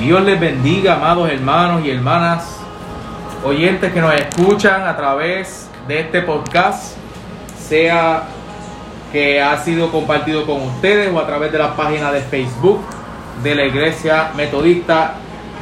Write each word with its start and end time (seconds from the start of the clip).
Dios 0.00 0.22
les 0.22 0.40
bendiga, 0.40 0.94
amados 0.94 1.30
hermanos 1.30 1.84
y 1.84 1.90
hermanas, 1.90 2.56
oyentes 3.44 3.92
que 3.92 4.00
nos 4.00 4.14
escuchan 4.14 4.88
a 4.88 4.96
través 4.96 5.68
de 5.86 6.00
este 6.00 6.22
podcast, 6.22 6.96
sea 7.68 8.22
que 9.12 9.42
ha 9.42 9.58
sido 9.58 9.92
compartido 9.92 10.46
con 10.46 10.62
ustedes 10.62 11.12
o 11.12 11.18
a 11.18 11.26
través 11.26 11.52
de 11.52 11.58
la 11.58 11.76
página 11.76 12.10
de 12.12 12.22
Facebook 12.22 12.80
de 13.42 13.54
la 13.54 13.66
Iglesia 13.66 14.30
Metodista 14.34 15.16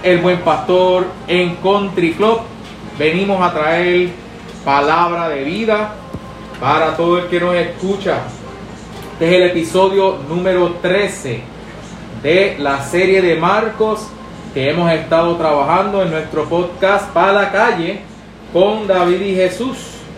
El 0.04 0.18
Buen 0.18 0.38
Pastor 0.42 1.09
en 1.27 1.56
Country 1.56 2.12
Club. 2.12 2.38
Venimos 2.96 3.42
a 3.42 3.52
traer 3.52 4.10
palabra 4.64 5.30
de 5.30 5.42
vida 5.42 5.95
para 6.60 6.96
todo 6.96 7.18
el 7.18 7.27
que 7.27 7.41
nos 7.41 7.56
escucha. 7.56 8.18
Este 9.14 9.27
es 9.27 9.34
el 9.34 9.42
episodio 9.50 10.18
número 10.28 10.74
13 10.80 11.42
de 12.23 12.56
la 12.60 12.84
serie 12.84 13.20
de 13.20 13.34
Marcos 13.34 14.10
que 14.55 14.70
hemos 14.70 14.91
estado 14.91 15.37
trabajando 15.37 16.02
en 16.02 16.11
nuestro 16.11 16.45
podcast 16.48 17.11
para 17.12 17.33
la 17.33 17.52
calle 17.52 18.01
con 18.52 18.87
David 18.87 19.21
y 19.21 19.34
Jesús. 19.34 19.77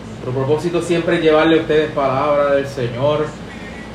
Nuestro 0.09 0.31
propósito 0.31 0.81
siempre 0.81 1.17
es 1.17 1.23
llevarle 1.23 1.59
a 1.59 1.61
ustedes 1.61 1.91
palabra 1.91 2.51
del 2.55 2.67
Señor 2.67 3.25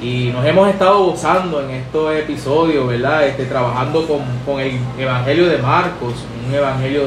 y 0.02 0.26
nos 0.26 0.44
hemos 0.44 0.68
estado 0.68 1.04
gozando 1.04 1.62
en 1.62 1.70
estos 1.70 2.14
episodios, 2.14 2.86
¿verdad? 2.86 3.26
Este, 3.26 3.46
trabajando 3.46 4.06
con, 4.06 4.20
con 4.44 4.60
el 4.60 4.78
Evangelio 4.98 5.48
de 5.48 5.58
Marcos, 5.58 6.14
un 6.46 6.54
Evangelio 6.54 7.02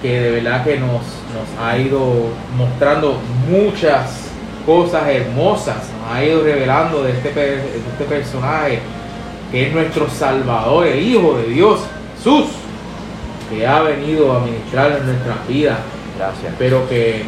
que 0.00 0.18
de 0.20 0.30
verdad 0.30 0.64
que 0.64 0.78
nos, 0.78 0.90
nos 0.92 1.62
ha 1.62 1.76
ido 1.76 2.00
mostrando 2.56 3.18
muchas 3.50 4.28
cosas 4.64 5.06
hermosas, 5.08 5.76
nos 6.00 6.16
ha 6.16 6.24
ido 6.24 6.42
revelando 6.42 7.02
de 7.02 7.12
este, 7.12 7.34
de 7.34 7.76
este 7.76 8.04
personaje 8.04 8.78
que 9.52 9.66
es 9.66 9.74
nuestro 9.74 10.08
Salvador, 10.08 10.86
el 10.86 11.02
Hijo 11.02 11.36
de 11.36 11.48
Dios, 11.52 11.80
Jesús, 12.22 12.44
que 13.48 13.66
ha 13.66 13.80
venido 13.80 14.32
a 14.36 14.40
ministrar 14.40 14.92
en 14.92 15.06
nuestras 15.06 15.48
vidas. 15.48 15.78
Gracias. 16.18 16.52
Espero 16.52 16.86
que 16.88 17.22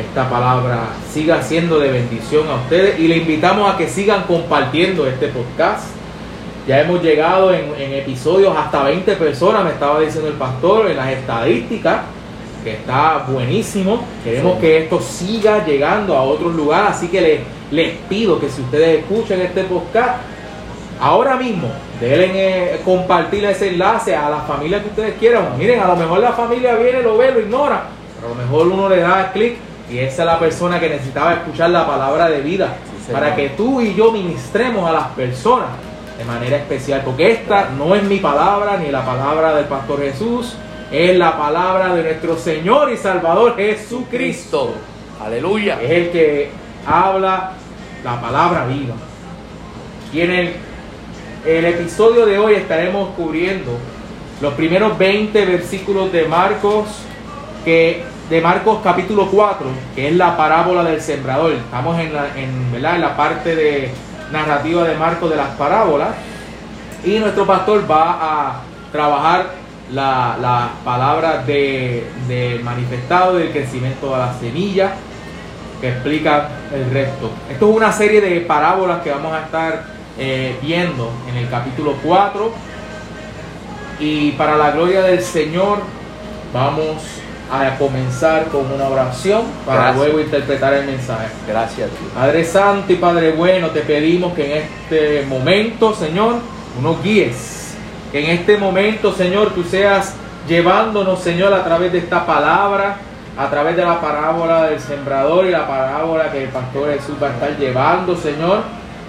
esta 0.00 0.28
palabra 0.30 0.84
siga 1.12 1.42
siendo 1.42 1.78
de 1.78 1.92
bendición 1.92 2.48
a 2.48 2.54
ustedes 2.54 2.98
y 2.98 3.08
le 3.08 3.18
invitamos 3.18 3.72
a 3.72 3.76
que 3.76 3.86
sigan 3.88 4.22
compartiendo 4.22 5.06
este 5.06 5.28
podcast. 5.28 5.84
Ya 6.66 6.80
hemos 6.80 7.02
llegado 7.02 7.52
en, 7.52 7.74
en 7.78 7.92
episodios 7.92 8.56
hasta 8.56 8.84
20 8.84 9.16
personas, 9.16 9.64
me 9.64 9.70
estaba 9.70 10.00
diciendo 10.00 10.28
el 10.30 10.36
pastor, 10.36 10.90
en 10.90 10.96
las 10.96 11.10
estadísticas, 11.10 12.00
que 12.64 12.72
está 12.74 13.26
buenísimo. 13.28 14.02
Queremos 14.24 14.54
Sí. 14.54 14.60
que 14.62 14.78
esto 14.78 15.00
siga 15.00 15.66
llegando 15.66 16.16
a 16.16 16.22
otros 16.22 16.54
lugares, 16.54 16.92
así 16.92 17.08
que 17.08 17.20
les, 17.20 17.40
les 17.70 17.90
pido 18.08 18.40
que 18.40 18.48
si 18.48 18.62
ustedes 18.62 19.00
escuchan 19.00 19.42
este 19.42 19.64
podcast, 19.64 20.20
ahora 21.02 21.36
mismo 21.36 21.68
denle 22.00 22.74
eh, 22.74 22.80
compartir 22.84 23.44
ese 23.44 23.70
enlace 23.70 24.14
a 24.14 24.30
la 24.30 24.40
familia 24.42 24.80
que 24.80 24.88
ustedes 24.88 25.14
quieran. 25.18 25.58
Miren, 25.58 25.80
a 25.80 25.88
lo 25.88 25.96
mejor 25.96 26.20
la 26.20 26.32
familia 26.32 26.76
viene, 26.76 27.02
lo 27.02 27.18
ve, 27.18 27.32
lo 27.32 27.40
ignora, 27.40 27.82
pero 28.14 28.32
a 28.32 28.36
lo 28.36 28.42
mejor 28.42 28.68
uno 28.68 28.88
le 28.88 29.00
da 29.00 29.32
clic 29.32 29.56
y 29.90 29.98
esa 29.98 30.22
es 30.22 30.26
la 30.26 30.38
persona 30.38 30.78
que 30.78 30.88
necesitaba 30.88 31.34
escuchar 31.34 31.70
la 31.70 31.86
palabra 31.86 32.30
de 32.30 32.40
vida 32.40 32.76
Sí, 33.04 33.12
para 33.12 33.34
que 33.34 33.50
tú 33.50 33.80
y 33.80 33.94
yo 33.94 34.12
ministremos 34.12 34.88
a 34.88 34.92
las 34.92 35.08
personas 35.08 35.68
de 36.16 36.24
manera 36.24 36.56
especial, 36.56 37.02
porque 37.04 37.32
esta 37.32 37.70
no 37.76 37.96
es 37.96 38.04
mi 38.04 38.18
palabra 38.18 38.76
ni 38.76 38.92
la 38.92 39.04
palabra 39.04 39.56
del 39.56 39.64
pastor 39.64 40.00
Jesús, 40.02 40.54
es 40.92 41.16
la 41.18 41.36
palabra 41.36 41.94
de 41.94 42.04
nuestro 42.04 42.36
Señor 42.36 42.92
y 42.92 42.96
Salvador 42.96 43.56
Jesucristo. 43.56 44.06
Cristo. 44.08 44.74
Aleluya. 45.24 45.80
Es 45.82 45.90
el 45.90 46.10
que 46.10 46.50
habla 46.86 47.52
la 48.04 48.20
palabra 48.20 48.66
viva. 48.66 48.94
En 50.12 50.71
el, 51.44 51.64
episodio 51.64 52.26
de 52.26 52.38
hoy 52.38 52.54
estaremos 52.54 53.10
cubriendo 53.16 53.72
los 54.40 54.54
primeros 54.54 54.96
20 54.98 55.44
versículos 55.46 56.12
de 56.12 56.26
Marcos, 56.26 56.88
que, 57.64 58.04
de 58.28 58.40
Marcos 58.40 58.80
capítulo 58.82 59.28
4, 59.30 59.66
que 59.94 60.08
es 60.08 60.16
la 60.16 60.36
parábola 60.36 60.84
del 60.84 61.00
sembrador. 61.00 61.52
Estamos 61.52 61.98
en 62.00 62.12
la, 62.12 62.26
en, 62.36 62.72
¿verdad? 62.72 62.96
en 62.96 63.00
la 63.00 63.16
parte 63.16 63.54
de 63.54 63.90
narrativa 64.32 64.84
de 64.84 64.96
Marcos 64.96 65.30
de 65.30 65.36
las 65.36 65.50
parábolas. 65.50 66.10
Y 67.04 67.18
nuestro 67.18 67.46
pastor 67.46 67.90
va 67.90 68.18
a 68.20 68.60
trabajar 68.90 69.46
la, 69.92 70.36
la 70.40 70.70
palabra 70.84 71.38
de, 71.38 72.06
del 72.28 72.62
manifestado 72.62 73.36
del 73.36 73.50
crecimiento 73.50 74.12
de 74.12 74.18
la 74.18 74.32
semilla 74.34 74.92
que 75.80 75.88
explica 75.88 76.48
el 76.72 76.90
resto. 76.92 77.30
Esto 77.50 77.70
es 77.70 77.76
una 77.76 77.92
serie 77.92 78.20
de 78.20 78.40
parábolas 78.42 79.02
que 79.02 79.10
vamos 79.10 79.32
a 79.32 79.40
estar 79.42 80.01
eh, 80.18 80.56
viendo 80.62 81.10
en 81.28 81.36
el 81.36 81.48
capítulo 81.48 81.94
4. 82.02 82.52
Y 84.00 84.32
para 84.32 84.56
la 84.56 84.70
gloria 84.72 85.02
del 85.02 85.22
Señor 85.22 85.78
vamos 86.52 86.96
a 87.50 87.76
comenzar 87.76 88.46
con 88.46 88.70
una 88.72 88.88
oración 88.88 89.42
para 89.66 89.82
Gracias. 89.92 89.96
luego 90.04 90.20
interpretar 90.20 90.74
el 90.74 90.86
mensaje. 90.86 91.26
Gracias, 91.46 91.90
Dios. 91.90 92.12
Padre 92.14 92.44
Santo 92.44 92.92
y 92.92 92.96
Padre 92.96 93.32
Bueno, 93.32 93.68
te 93.68 93.80
pedimos 93.80 94.32
que 94.32 94.56
en 94.56 94.62
este 94.62 95.26
momento, 95.26 95.94
Señor, 95.94 96.36
tú 96.74 96.82
nos 96.82 97.02
guíes. 97.02 97.74
Que 98.10 98.24
en 98.24 98.38
este 98.38 98.56
momento, 98.56 99.12
Señor, 99.12 99.52
tú 99.54 99.64
seas 99.64 100.14
llevándonos, 100.48 101.20
Señor, 101.20 101.52
a 101.52 101.62
través 101.62 101.92
de 101.92 101.98
esta 101.98 102.26
palabra, 102.26 102.96
a 103.36 103.50
través 103.50 103.76
de 103.76 103.84
la 103.84 104.00
parábola 104.00 104.64
del 104.64 104.80
sembrador 104.80 105.46
y 105.46 105.50
la 105.50 105.66
parábola 105.66 106.30
que 106.32 106.44
el 106.44 106.48
pastor 106.48 106.92
Jesús 106.92 107.16
va 107.22 107.28
a 107.28 107.30
estar 107.32 107.56
llevando, 107.58 108.16
Señor. 108.16 108.62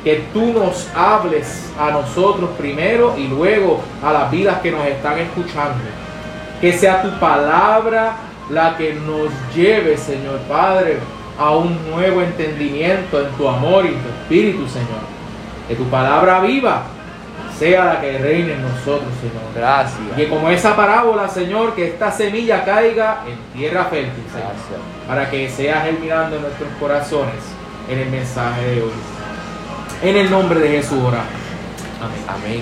Que 0.03 0.25
tú 0.33 0.53
nos 0.53 0.89
hables 0.95 1.71
a 1.79 1.91
nosotros 1.91 2.49
primero 2.57 3.15
y 3.17 3.27
luego 3.27 3.81
a 4.03 4.11
las 4.11 4.31
vidas 4.31 4.59
que 4.61 4.71
nos 4.71 4.85
están 4.85 5.17
escuchando. 5.19 5.75
Que 6.59 6.73
sea 6.73 7.01
tu 7.01 7.09
palabra 7.19 8.13
la 8.49 8.77
que 8.77 8.93
nos 8.93 9.29
lleve, 9.55 9.97
Señor 9.97 10.39
Padre, 10.49 10.97
a 11.37 11.51
un 11.51 11.77
nuevo 11.89 12.21
entendimiento 12.21 13.21
en 13.21 13.29
tu 13.31 13.47
amor 13.47 13.85
y 13.85 13.89
en 13.89 14.01
tu 14.01 14.09
espíritu, 14.09 14.67
Señor. 14.67 15.13
Que 15.67 15.75
tu 15.75 15.85
palabra 15.85 16.41
viva 16.41 16.83
sea 17.57 17.85
la 17.85 18.01
que 18.01 18.17
reine 18.17 18.53
en 18.53 18.61
nosotros, 18.61 19.09
Señor. 19.21 19.43
Y 19.49 19.53
que 19.53 19.59
Gracias. 19.59 20.29
como 20.29 20.49
esa 20.49 20.75
parábola, 20.75 21.27
Señor, 21.29 21.75
que 21.75 21.87
esta 21.87 22.11
semilla 22.11 22.65
caiga 22.65 23.23
en 23.27 23.57
tierra 23.57 23.85
fértil, 23.85 24.23
Señor. 24.31 24.49
Gracias. 24.49 25.07
Para 25.07 25.29
que 25.29 25.49
sea 25.49 25.81
germinando 25.81 26.35
en 26.35 26.41
nuestros 26.43 26.69
corazones 26.79 27.35
en 27.89 27.99
el 27.99 28.09
mensaje 28.09 28.65
de 28.65 28.81
hoy. 28.81 29.12
En 30.03 30.17
el 30.17 30.29
nombre 30.29 30.59
de 30.59 30.67
Jesús 30.67 30.99
oramos. 31.01 31.31
Amén. 32.01 32.23
Amén. 32.27 32.61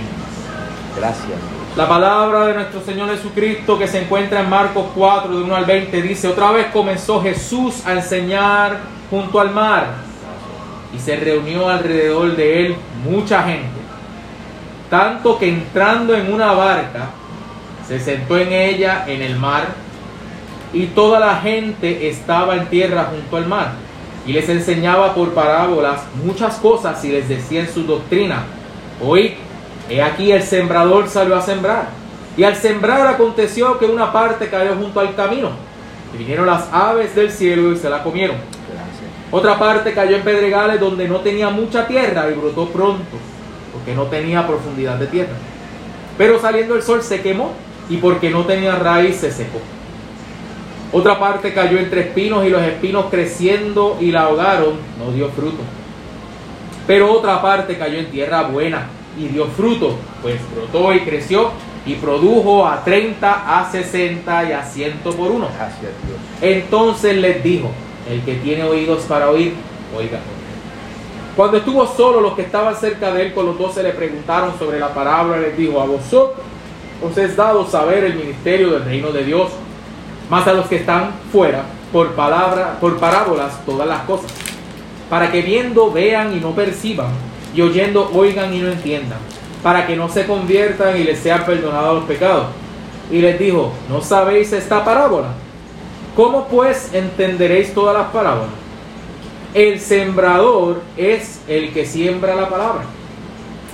Gracias. 0.95 1.39
La 1.75 1.87
palabra 1.87 2.45
de 2.45 2.53
nuestro 2.53 2.81
Señor 2.81 3.09
Jesucristo 3.09 3.79
que 3.79 3.87
se 3.87 4.03
encuentra 4.03 4.41
en 4.41 4.49
Marcos 4.49 4.85
4, 4.93 5.35
de 5.35 5.43
1 5.45 5.55
al 5.55 5.65
20, 5.65 6.03
dice, 6.03 6.27
otra 6.27 6.51
vez 6.51 6.67
comenzó 6.67 7.19
Jesús 7.19 7.83
a 7.87 7.93
enseñar 7.93 8.77
junto 9.09 9.39
al 9.39 9.49
mar 9.49 9.87
y 10.95 10.99
se 10.99 11.15
reunió 11.15 11.67
alrededor 11.67 12.35
de 12.35 12.67
él 12.67 12.75
mucha 13.09 13.41
gente, 13.41 13.79
tanto 14.91 15.39
que 15.39 15.49
entrando 15.49 16.13
en 16.13 16.31
una 16.31 16.51
barca, 16.51 17.09
se 17.87 17.99
sentó 17.99 18.37
en 18.37 18.53
ella 18.53 19.05
en 19.07 19.23
el 19.23 19.35
mar 19.39 19.63
y 20.73 20.85
toda 20.87 21.19
la 21.19 21.37
gente 21.37 22.07
estaba 22.07 22.55
en 22.55 22.67
tierra 22.67 23.05
junto 23.05 23.37
al 23.37 23.47
mar 23.47 23.71
y 24.25 24.33
les 24.33 24.47
enseñaba 24.49 25.15
por 25.15 25.33
parábolas 25.33 26.01
muchas 26.23 26.57
cosas 26.57 27.03
y 27.03 27.09
les 27.09 27.27
decía 27.27 27.61
en 27.61 27.69
su 27.69 27.83
doctrina, 27.83 28.43
oíd, 29.01 29.31
he 29.89 30.01
aquí 30.01 30.31
el 30.31 30.43
sembrador 30.43 31.09
salió 31.09 31.35
a 31.35 31.41
sembrar 31.41 31.89
y 32.37 32.43
al 32.43 32.55
sembrar 32.55 33.07
aconteció 33.07 33.77
que 33.79 33.85
una 33.85 34.13
parte 34.13 34.49
cayó 34.49 34.75
junto 34.75 34.99
al 34.99 35.15
camino 35.15 35.49
y 36.13 36.17
vinieron 36.17 36.45
las 36.45 36.71
aves 36.71 37.15
del 37.15 37.31
cielo 37.31 37.71
y 37.71 37.77
se 37.77 37.89
la 37.89 38.03
comieron. 38.03 38.35
Gracias. 38.37 39.11
Otra 39.31 39.57
parte 39.57 39.93
cayó 39.93 40.15
en 40.17 40.23
pedregales 40.23 40.79
donde 40.79 41.07
no 41.07 41.19
tenía 41.21 41.49
mucha 41.49 41.87
tierra 41.87 42.29
y 42.29 42.33
brotó 42.33 42.67
pronto, 42.69 43.17
porque 43.73 43.95
no 43.95 44.05
tenía 44.05 44.45
profundidad 44.45 44.97
de 44.97 45.07
tierra. 45.07 45.33
Pero 46.17 46.39
saliendo 46.39 46.75
el 46.75 46.83
sol 46.83 47.01
se 47.01 47.21
quemó 47.21 47.53
y 47.89 47.97
porque 47.97 48.29
no 48.29 48.45
tenía 48.45 48.75
raíz 48.75 49.17
se 49.17 49.31
secó. 49.31 49.59
Otra 50.93 51.19
parte 51.19 51.53
cayó 51.53 51.77
entre 51.77 52.01
espinos 52.01 52.45
y 52.45 52.49
los 52.49 52.61
espinos 52.61 53.05
creciendo 53.09 53.97
y 54.01 54.11
la 54.11 54.23
ahogaron, 54.23 54.73
no 54.99 55.11
dio 55.13 55.29
fruto. 55.29 55.61
Pero 56.85 57.11
otra 57.13 57.41
parte 57.41 57.77
cayó 57.77 57.97
en 57.99 58.11
tierra 58.11 58.43
buena 58.43 58.87
y 59.17 59.27
dio 59.27 59.45
fruto, 59.47 59.95
pues 60.21 60.39
brotó 60.53 60.93
y 60.93 61.01
creció 61.01 61.51
y 61.85 61.95
produjo 61.95 62.67
a 62.67 62.83
30, 62.83 63.59
a 63.59 63.71
60 63.71 64.49
y 64.49 64.51
a 64.51 64.63
100 64.63 64.93
por 65.03 65.31
uno. 65.31 65.47
Entonces 66.41 67.15
les 67.15 67.43
dijo, 67.43 67.69
el 68.09 68.21
que 68.21 68.35
tiene 68.35 68.63
oídos 68.63 69.03
para 69.03 69.29
oír, 69.29 69.53
oiga. 69.97 70.19
Cuando 71.35 71.57
estuvo 71.57 71.87
solo, 71.87 72.19
los 72.19 72.33
que 72.33 72.41
estaban 72.41 72.75
cerca 72.75 73.13
de 73.13 73.27
él 73.27 73.33
con 73.33 73.45
los 73.45 73.57
doce 73.57 73.81
le 73.81 73.91
preguntaron 73.91 74.57
sobre 74.59 74.79
la 74.79 74.93
parábola 74.93 75.37
y 75.37 75.41
les 75.41 75.57
dijo, 75.57 75.79
a 75.79 75.85
vosotros 75.85 76.45
os 77.03 77.17
es 77.17 77.35
dado 77.35 77.65
saber 77.65 78.03
el 78.03 78.15
ministerio 78.15 78.71
del 78.71 78.85
reino 78.85 79.11
de 79.11 79.23
Dios, 79.23 79.49
más 80.31 80.47
a 80.47 80.53
los 80.53 80.67
que 80.67 80.77
están 80.77 81.11
fuera, 81.29 81.65
por 81.91 82.13
palabra, 82.13 82.77
por 82.79 82.97
parábolas, 82.99 83.65
todas 83.65 83.85
las 83.85 84.03
cosas, 84.03 84.31
para 85.09 85.29
que 85.29 85.41
viendo 85.41 85.91
vean 85.91 86.33
y 86.33 86.39
no 86.39 86.51
perciban, 86.51 87.09
y 87.53 87.61
oyendo 87.61 88.09
oigan 88.13 88.53
y 88.53 88.59
no 88.59 88.69
entiendan, 88.69 89.19
para 89.61 89.85
que 89.85 89.97
no 89.97 90.07
se 90.07 90.25
conviertan 90.25 90.97
y 90.97 91.03
les 91.03 91.19
sean 91.19 91.43
perdonados 91.43 91.95
los 91.95 92.05
pecados. 92.05 92.45
y 93.11 93.19
les 93.19 93.37
dijo, 93.37 93.73
¿no 93.89 94.01
sabéis 94.01 94.53
esta 94.53 94.85
parábola? 94.85 95.27
¿Cómo 96.15 96.47
pues 96.47 96.93
entenderéis 96.93 97.73
todas 97.73 97.93
las 97.93 98.07
parábolas? 98.07 98.51
El 99.53 99.81
sembrador 99.81 100.81
es 100.95 101.41
el 101.49 101.73
que 101.73 101.85
siembra 101.85 102.35
la 102.35 102.47
palabra. 102.47 102.83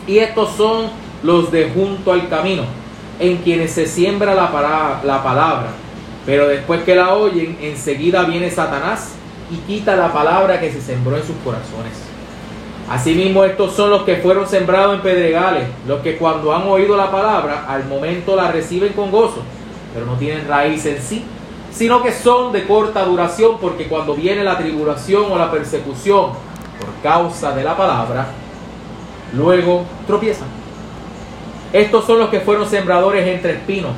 Y 0.07 0.17
estos 0.17 0.55
son 0.55 0.89
los 1.21 1.51
de 1.51 1.69
junto 1.69 2.13
al 2.13 2.27
camino, 2.29 2.63
en 3.19 3.37
quienes 3.37 3.73
se 3.73 3.85
siembra 3.85 4.33
la, 4.33 5.01
la 5.03 5.21
palabra. 5.21 5.67
Pero 6.27 6.49
después 6.49 6.83
que 6.83 6.93
la 6.93 7.13
oyen, 7.13 7.57
enseguida 7.61 8.25
viene 8.25 8.51
Satanás 8.51 9.13
y 9.49 9.55
quita 9.59 9.95
la 9.95 10.11
palabra 10.11 10.59
que 10.59 10.69
se 10.73 10.81
sembró 10.81 11.15
en 11.15 11.23
sus 11.23 11.37
corazones. 11.37 11.93
Asimismo, 12.89 13.45
estos 13.45 13.73
son 13.73 13.91
los 13.91 14.03
que 14.03 14.17
fueron 14.17 14.45
sembrados 14.45 14.95
en 14.95 15.01
pedregales, 15.01 15.63
los 15.87 16.01
que 16.01 16.17
cuando 16.17 16.53
han 16.53 16.63
oído 16.67 16.97
la 16.97 17.09
palabra, 17.09 17.65
al 17.69 17.85
momento 17.85 18.35
la 18.35 18.51
reciben 18.51 18.91
con 18.91 19.09
gozo, 19.09 19.41
pero 19.93 20.05
no 20.05 20.15
tienen 20.15 20.45
raíz 20.49 20.85
en 20.85 21.01
sí, 21.01 21.23
sino 21.71 22.03
que 22.03 22.11
son 22.11 22.51
de 22.51 22.67
corta 22.67 23.05
duración, 23.05 23.57
porque 23.61 23.87
cuando 23.87 24.13
viene 24.13 24.43
la 24.43 24.57
tribulación 24.57 25.31
o 25.31 25.37
la 25.37 25.49
persecución 25.49 26.31
por 26.77 27.01
causa 27.01 27.53
de 27.53 27.63
la 27.63 27.77
palabra, 27.77 28.27
luego 29.33 29.85
tropiezan. 30.05 30.49
Estos 31.71 32.03
son 32.03 32.19
los 32.19 32.29
que 32.29 32.41
fueron 32.41 32.67
sembradores 32.67 33.25
entre 33.25 33.53
espinos, 33.53 33.91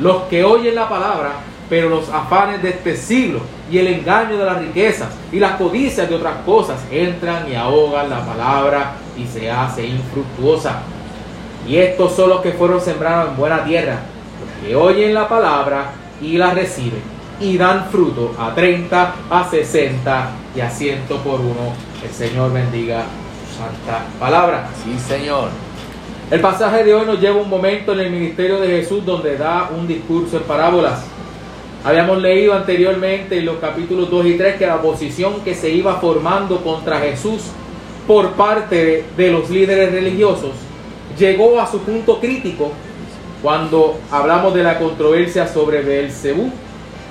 los 0.00 0.22
que 0.24 0.44
oyen 0.44 0.74
la 0.74 0.88
palabra, 0.88 1.32
pero 1.68 1.88
los 1.88 2.08
afanes 2.08 2.62
de 2.62 2.70
este 2.70 2.96
siglo 2.96 3.40
y 3.70 3.78
el 3.78 3.88
engaño 3.88 4.36
de 4.36 4.44
las 4.44 4.58
riquezas 4.58 5.08
y 5.32 5.38
las 5.38 5.52
codicias 5.52 6.08
de 6.08 6.16
otras 6.16 6.36
cosas 6.44 6.78
entran 6.90 7.50
y 7.50 7.54
ahogan 7.54 8.10
la 8.10 8.24
palabra 8.24 8.92
y 9.16 9.26
se 9.26 9.50
hace 9.50 9.86
infructuosa. 9.86 10.82
Y 11.66 11.76
estos 11.76 12.14
son 12.14 12.28
los 12.28 12.40
que 12.40 12.52
fueron 12.52 12.80
sembrados 12.80 13.30
en 13.30 13.36
buena 13.36 13.64
tierra, 13.64 14.00
los 14.40 14.66
que 14.66 14.76
oyen 14.76 15.14
la 15.14 15.28
palabra 15.28 15.92
y 16.20 16.36
la 16.36 16.50
reciben 16.52 17.14
y 17.40 17.56
dan 17.56 17.86
fruto 17.90 18.34
a 18.38 18.54
30, 18.54 19.14
a 19.30 19.50
60 19.50 20.30
y 20.54 20.60
a 20.60 20.70
100 20.70 21.02
por 21.24 21.40
uno. 21.40 21.72
El 22.02 22.10
Señor 22.10 22.52
bendiga 22.52 23.04
su 23.48 23.58
santa 23.58 24.04
palabra. 24.20 24.68
Sí, 24.82 24.96
Señor. 24.98 25.48
El 26.30 26.40
pasaje 26.40 26.84
de 26.84 26.94
hoy 26.94 27.06
nos 27.06 27.20
lleva 27.20 27.36
un 27.36 27.50
momento 27.50 27.92
en 27.92 28.00
el 28.00 28.10
ministerio 28.10 28.60
de 28.60 28.68
Jesús 28.68 29.04
donde 29.04 29.36
da 29.36 29.70
un 29.76 29.86
discurso 29.86 30.36
en 30.36 30.42
parábolas. 30.44 31.04
Habíamos 31.84 32.22
leído 32.22 32.54
anteriormente 32.54 33.38
en 33.38 33.44
los 33.44 33.58
capítulos 33.58 34.10
2 34.10 34.26
y 34.26 34.38
3 34.38 34.56
que 34.56 34.66
la 34.66 34.76
oposición 34.76 35.42
que 35.44 35.54
se 35.54 35.68
iba 35.68 36.00
formando 36.00 36.62
contra 36.62 36.98
Jesús 36.98 37.42
por 38.06 38.30
parte 38.30 39.04
de 39.14 39.30
los 39.30 39.50
líderes 39.50 39.92
religiosos 39.92 40.52
llegó 41.18 41.60
a 41.60 41.70
su 41.70 41.80
punto 41.80 42.20
crítico 42.20 42.72
cuando 43.42 43.98
hablamos 44.10 44.54
de 44.54 44.62
la 44.62 44.78
controversia 44.78 45.46
sobre 45.46 45.82
Belcebú, 45.82 46.50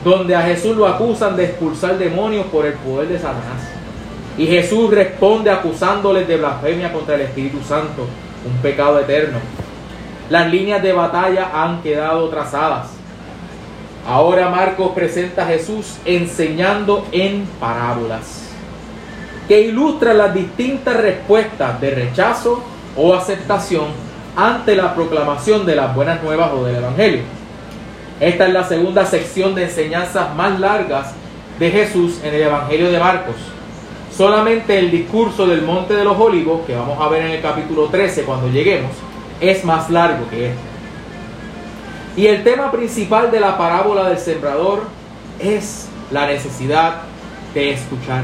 donde 0.03 0.35
a 0.35 0.41
Jesús 0.41 0.75
lo 0.75 0.87
acusan 0.87 1.35
de 1.35 1.45
expulsar 1.45 1.99
demonios 1.99 2.47
por 2.47 2.65
el 2.65 2.73
poder 2.73 3.09
de 3.09 3.19
Satanás. 3.19 3.61
Y 4.39 4.47
Jesús 4.47 4.89
responde 4.89 5.51
acusándoles 5.51 6.27
de 6.27 6.37
blasfemia 6.37 6.91
contra 6.91 7.13
el 7.13 7.21
Espíritu 7.21 7.59
Santo, 7.61 8.07
un 8.43 8.57
pecado 8.63 8.99
eterno. 8.99 9.37
Las 10.31 10.49
líneas 10.51 10.81
de 10.81 10.93
batalla 10.93 11.51
han 11.53 11.83
quedado 11.83 12.27
trazadas. 12.29 13.02
Ahora 14.05 14.50
Marcos 14.50 14.91
presenta 14.94 15.44
a 15.44 15.47
Jesús 15.47 15.97
enseñando 16.03 17.07
en 17.11 17.47
parábolas 17.59 18.50
que 19.47 19.61
ilustran 19.61 20.17
las 20.17 20.33
distintas 20.33 20.97
respuestas 20.97 21.79
de 21.79 21.91
rechazo 21.91 22.63
o 22.95 23.13
aceptación 23.13 23.88
ante 24.35 24.75
la 24.75 24.94
proclamación 24.94 25.65
de 25.65 25.75
las 25.75 25.94
buenas 25.95 26.21
nuevas 26.23 26.51
o 26.53 26.63
del 26.65 26.77
Evangelio. 26.77 27.21
Esta 28.19 28.47
es 28.47 28.53
la 28.53 28.63
segunda 28.63 29.05
sección 29.05 29.55
de 29.55 29.63
enseñanzas 29.65 30.33
más 30.35 30.59
largas 30.59 31.13
de 31.59 31.71
Jesús 31.71 32.19
en 32.23 32.33
el 32.33 32.41
Evangelio 32.44 32.91
de 32.91 32.99
Marcos. 32.99 33.35
Solamente 34.15 34.77
el 34.79 34.91
discurso 34.91 35.47
del 35.47 35.61
Monte 35.61 35.95
de 35.95 36.03
los 36.03 36.17
Olivos, 36.17 36.65
que 36.65 36.75
vamos 36.75 36.99
a 37.01 37.09
ver 37.09 37.23
en 37.23 37.31
el 37.31 37.41
capítulo 37.41 37.88
13 37.88 38.23
cuando 38.23 38.49
lleguemos, 38.49 38.91
es 39.39 39.63
más 39.65 39.89
largo 39.89 40.29
que 40.29 40.47
este. 40.47 40.72
Y 42.15 42.27
el 42.27 42.44
tema 42.44 42.71
principal 42.71 43.31
de 43.31 43.39
la 43.39 43.57
parábola 43.57 44.10
del 44.10 44.19
sembrador 44.19 44.83
es 45.39 45.88
la 46.12 46.27
necesidad 46.27 47.01
de 47.56 47.71
escuchar 47.71 48.24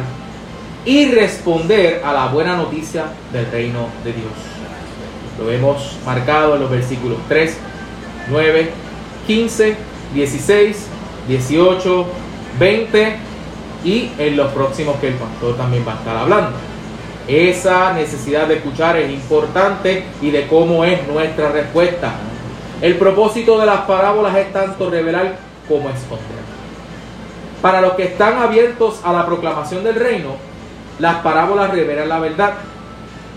y 0.86 1.12
responder 1.12 2.02
a 2.06 2.14
la 2.14 2.28
buena 2.28 2.56
noticia 2.56 3.06
del 3.34 3.50
reino 3.52 3.88
de 4.04 4.14
Dios. 4.14 4.32
Lo 5.40 5.46
vemos 5.46 5.98
marcado 6.06 6.56
en 6.56 6.62
los 6.62 6.70
versículos 6.70 7.18
3, 7.28 7.58
9, 8.30 8.72
15, 9.26 9.76
16, 10.14 10.88
18, 11.28 12.06
20 12.60 13.16
y 13.84 14.12
en 14.20 14.38
los 14.38 14.52
próximos 14.52 14.98
que 15.00 15.08
el 15.08 15.16
pastor 15.16 15.58
también 15.58 15.84
va 15.88 15.94
a 15.94 15.96
estar 15.96 16.16
hablando. 16.16 16.52
Esa 17.28 17.94
necesidad 17.94 18.48
de 18.48 18.56
escuchar 18.56 18.98
es 18.98 19.12
importante 19.12 20.04
y 20.22 20.30
de 20.30 20.48
cómo 20.48 20.84
es 20.84 21.08
nuestra 21.08 21.52
respuesta. 21.52 22.14
El 22.82 22.96
propósito 22.96 23.60
de 23.60 23.66
las 23.66 23.82
parábolas 23.82 24.38
es 24.38 24.54
tanto 24.54 24.90
revelar 24.90 25.36
como 25.68 25.90
esconder. 25.90 26.40
Para 27.62 27.82
los 27.82 27.94
que 27.94 28.04
están 28.04 28.38
abiertos 28.38 29.02
a 29.04 29.12
la 29.12 29.26
proclamación 29.26 29.84
del 29.84 29.96
reino, 29.96 30.36
las 30.98 31.18
parábolas 31.18 31.72
revelan 31.72 32.08
la 32.08 32.20
verdad. 32.20 32.54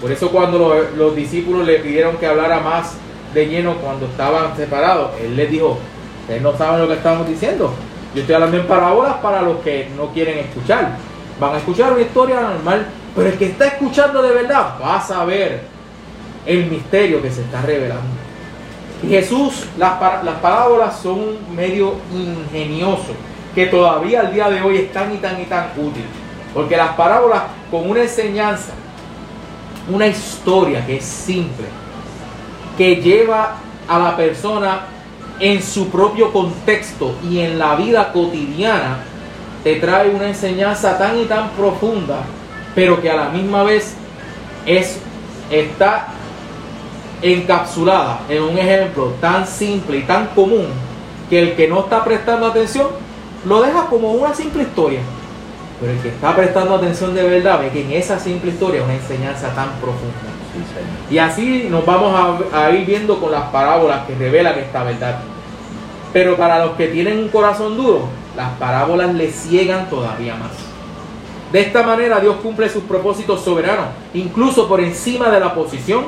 Por 0.01 0.13
eso 0.13 0.31
cuando 0.31 0.59
los, 0.59 0.93
los 0.97 1.17
discípulos 1.17 1.67
le 1.67 1.81
pidieron 1.81 2.19
que 2.19 2.27
hablara 2.27 2.61
más 2.61 2.95
de 3.35 3.47
lleno 3.47 3.77
cuando 3.79 4.07
estaban 4.07 4.57
separados, 4.57 5.11
él 5.21 5.35
les 5.35 5.51
dijo, 5.51 5.77
ustedes 6.21 6.43
no 6.43 6.57
saben 6.57 6.83
lo 6.83 6.87
que 6.87 6.95
estamos 6.95 7.27
diciendo. 7.27 7.73
Yo 8.15 8.21
estoy 8.21 8.37
hablando 8.37 8.59
en 8.59 8.67
parábolas 8.69 9.15
para 9.15 9.43
los 9.43 9.59
que 9.59 9.89
no 9.97 10.13
quieren 10.13 10.39
escuchar. 10.39 10.97
Van 11.41 11.55
a 11.55 11.59
escuchar 11.59 11.93
una 11.93 12.03
historia 12.03 12.41
normal, 12.41 12.87
pero 13.17 13.29
el 13.29 13.39
que 13.39 13.47
está 13.47 13.67
escuchando 13.67 14.23
de 14.23 14.35
verdad 14.35 14.75
va 14.81 14.99
a 14.99 15.01
saber 15.01 15.63
el 16.47 16.67
misterio 16.67 17.21
que 17.21 17.31
se 17.31 17.41
está 17.41 17.61
revelando. 17.63 18.32
Jesús, 19.09 19.67
las, 19.79 20.01
las 20.25 20.37
parábolas 20.37 21.01
son 21.01 21.19
un 21.19 21.57
medio 21.57 21.95
ingenioso 22.13 23.15
que 23.55 23.67
todavía 23.67 24.21
al 24.21 24.33
día 24.33 24.49
de 24.49 24.63
hoy 24.63 24.79
es 24.79 24.93
tan 24.93 25.15
y 25.15 25.19
tan 25.19 25.41
y 25.41 25.45
tan 25.45 25.71
útil. 25.77 26.05
Porque 26.55 26.77
las 26.77 26.95
parábolas 26.95 27.43
con 27.71 27.89
una 27.89 28.03
enseñanza, 28.03 28.73
una 29.91 30.07
historia 30.07 30.85
que 30.87 30.97
es 30.97 31.05
simple, 31.05 31.67
que 32.77 32.97
lleva 32.97 33.57
a 33.89 33.99
la 33.99 34.17
persona 34.17 34.83
en 35.41 35.63
su 35.63 35.89
propio 35.89 36.33
contexto 36.33 37.15
y 37.29 37.41
en 37.41 37.59
la 37.59 37.75
vida 37.75 38.13
cotidiana, 38.13 38.99
te 39.65 39.77
trae 39.77 40.11
una 40.11 40.29
enseñanza 40.29 40.99
tan 40.99 41.19
y 41.19 41.25
tan 41.25 41.51
profunda, 41.51 42.21
pero 42.75 43.01
que 43.01 43.11
a 43.11 43.17
la 43.17 43.29
misma 43.29 43.63
vez 43.63 43.95
es, 44.67 44.99
está 45.51 46.09
encapsulada 47.23 48.21
en 48.29 48.43
un 48.43 48.59
ejemplo 48.59 49.15
tan 49.21 49.47
simple 49.47 49.99
y 49.99 50.03
tan 50.03 50.27
común 50.29 50.67
que 51.31 51.41
el 51.41 51.55
que 51.55 51.69
no 51.69 51.81
está 51.81 52.05
prestando 52.05 52.47
atención 52.47 52.89
lo 53.47 53.63
deja 53.63 53.87
como 53.87 54.13
una 54.13 54.35
simple 54.35 54.65
historia. 54.65 55.01
Pero 55.81 55.93
el 55.93 55.99
que 56.01 56.09
está 56.09 56.35
prestando 56.37 56.75
atención 56.75 57.15
de 57.15 57.23
verdad 57.23 57.61
ve 57.61 57.71
que 57.71 57.83
en 57.83 57.93
esa 57.93 58.19
simple 58.19 58.51
historia 58.51 58.81
es 58.81 58.85
una 58.85 58.95
enseñanza 58.95 59.49
tan 59.55 59.71
profunda. 59.81 60.13
y 61.11 61.19
así 61.19 61.67
nos 61.71 61.87
vamos 61.87 62.15
a, 62.53 62.67
a, 62.67 62.71
ir 62.71 62.85
viendo 62.85 63.19
con 63.19 63.33
las 63.33 63.45
parábolas 63.45 64.07
que 64.07 64.15
revelan 64.15 64.59
esta 64.59 64.85
verdad. 64.85 65.21
Pero 66.13 66.37
para 66.37 66.65
los 66.65 66.77
que 66.77 66.89
tienen 66.89 67.19
un 67.19 67.29
corazón 67.29 67.77
duro, 67.77 68.03
las 68.37 68.51
parábolas 68.59 69.15
le 69.15 69.31
ciegan 69.31 69.89
todavía 69.89 70.37
más. 70.37 70.53
De 71.53 71.61
esta 71.61 71.83
manera 71.83 72.21
Dios 72.21 72.37
cumple 72.43 72.69
sus 72.69 72.85
propósitos 72.85 73.43
soberanos, 73.43 73.87
incluso 74.15 74.69
por 74.69 74.81
encima 74.81 75.31
de 75.31 75.41
la 75.41 75.55
posición 75.55 76.05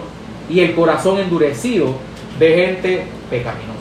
y 0.48 0.60
el 0.60 0.74
corazón 0.74 1.18
endurecido 1.18 1.94
de 2.38 2.54
gente 2.54 3.06
pecaminosa. 3.30 3.74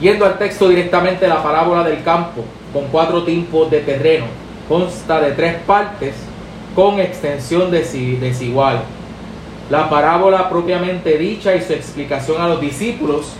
Yendo 0.00 0.26
al 0.26 0.38
texto 0.38 0.68
directamente, 0.68 1.26
la 1.28 1.42
parábola 1.42 1.84
del 1.84 2.02
campo, 2.02 2.44
con 2.72 2.86
cuatro 2.88 3.24
tipos 3.24 3.70
de 3.70 3.80
terreno, 3.80 4.26
consta 4.68 5.20
de 5.20 5.32
tres 5.32 5.56
partes 5.66 6.14
con 6.74 6.98
extensión 6.98 7.70
desigual. 7.70 8.82
La 9.70 9.88
parábola 9.88 10.48
propiamente 10.50 11.16
dicha 11.16 11.54
y 11.54 11.62
su 11.62 11.72
explicación 11.72 12.40
a 12.42 12.48
los 12.48 12.60
discípulos 12.60 13.32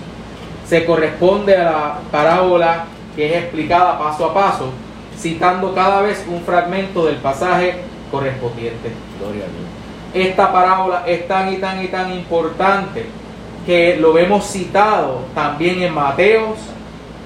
se 0.66 0.86
corresponde 0.86 1.56
a 1.56 1.64
la 1.64 1.98
parábola 2.10 2.86
que 3.14 3.26
es 3.26 3.42
explicada 3.42 3.98
paso 3.98 4.26
a 4.26 4.34
paso, 4.34 4.70
citando 5.18 5.74
cada 5.74 6.00
vez 6.00 6.24
un 6.28 6.40
fragmento 6.42 7.04
del 7.04 7.16
pasaje 7.16 7.74
correspondiente. 8.10 8.90
Gloria 9.20 9.44
a 9.44 9.48
Dios 9.48 9.73
esta 10.14 10.52
parábola 10.52 11.02
es 11.06 11.26
tan 11.26 11.52
y 11.52 11.56
tan 11.56 11.82
y 11.82 11.88
tan 11.88 12.12
importante 12.12 13.04
que 13.66 13.96
lo 13.96 14.12
vemos 14.12 14.46
citado 14.46 15.22
también 15.34 15.82
en 15.82 15.92
Mateos, 15.92 16.58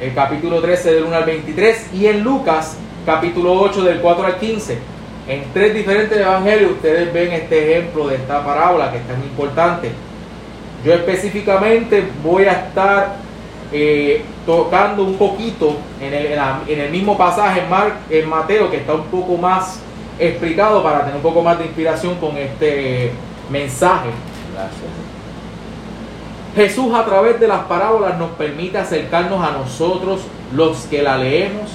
el 0.00 0.14
capítulo 0.14 0.61
13 0.62 0.95
del 0.95 1.04
1 1.04 1.16
al 1.16 1.25
23, 1.25 1.95
y 1.95 2.07
en 2.07 2.23
Lucas, 2.23 2.78
capítulo 3.04 3.52
8 3.61 3.85
del 3.85 4.00
4 4.00 4.26
al 4.26 4.38
15. 4.38 4.78
En 5.28 5.45
tres 5.52 5.75
diferentes 5.75 6.16
evangelios 6.16 6.73
ustedes 6.73 7.12
ven 7.12 7.33
este 7.33 7.73
ejemplo 7.73 8.09
de 8.09 8.16
esta 8.16 8.42
parábola 8.42 8.90
que 8.90 8.99
es 8.99 9.07
tan 9.07 9.23
importante. 9.23 9.90
Yo 10.83 10.95
específicamente 10.95 12.04
voy 12.23 12.45
a 12.45 12.52
estar 12.52 13.16
eh, 13.71 14.23
tocando 14.47 15.04
un 15.04 15.18
poquito 15.18 15.76
en 16.00 16.14
el, 16.14 16.90
mismo 16.90 17.18
pasaje 17.18 17.61
en, 17.61 18.18
en 18.18 18.28
Mateo, 18.28 18.71
que 18.71 18.78
está 18.78 18.95
un 18.95 19.04
poco 19.04 19.37
más 19.37 19.83
explicado 20.18 20.82
para 20.82 21.00
tener 21.00 21.16
un 21.16 21.22
poco 21.22 21.42
más 21.42 21.58
de 21.58 21.66
inspiración 21.66 22.16
con 22.16 22.37
este 22.37 23.12
mensaje. 23.50 24.10
Gracias. 24.52 25.08
Jesús 26.54 26.92
a 26.94 27.04
través 27.04 27.38
de 27.38 27.46
las 27.46 27.60
parábolas 27.66 28.18
nos 28.18 28.30
permite 28.30 28.78
acercarnos 28.78 29.46
a 29.46 29.52
nosotros, 29.52 30.22
los 30.54 30.78
que 30.87 31.02
la 31.02 31.18
leemos, 31.18 31.70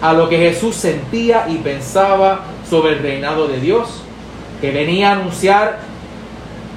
a 0.00 0.12
lo 0.12 0.28
que 0.28 0.38
Jesús 0.38 0.76
sentía 0.76 1.46
y 1.48 1.56
pensaba 1.56 2.42
sobre 2.68 2.92
el 2.92 2.98
reinado 3.00 3.48
de 3.48 3.58
Dios, 3.58 4.02
que 4.60 4.70
venía 4.70 5.10
a 5.10 5.12
anunciar 5.12 5.78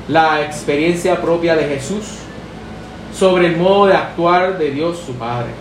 la 0.07 0.41
experiencia 0.41 1.21
propia 1.21 1.55
de 1.55 1.65
Jesús 1.65 2.05
sobre 3.13 3.47
el 3.47 3.57
modo 3.57 3.85
de 3.85 3.93
actuar 3.93 4.57
de 4.57 4.71
Dios 4.71 5.01
su 5.05 5.13
Padre. 5.13 5.51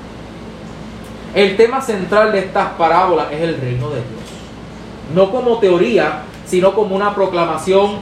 El 1.34 1.56
tema 1.56 1.80
central 1.80 2.32
de 2.32 2.40
estas 2.40 2.70
parábolas 2.72 3.28
es 3.32 3.40
el 3.40 3.60
reino 3.60 3.90
de 3.90 3.96
Dios. 3.96 4.31
No 5.14 5.30
como 5.30 5.58
teoría, 5.58 6.22
sino 6.46 6.74
como 6.74 6.96
una 6.96 7.14
proclamación 7.14 7.98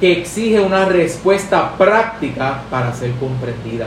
que 0.00 0.12
exige 0.12 0.60
una 0.60 0.84
respuesta 0.84 1.76
práctica 1.76 2.62
para 2.70 2.92
ser 2.92 3.12
comprendida. 3.12 3.86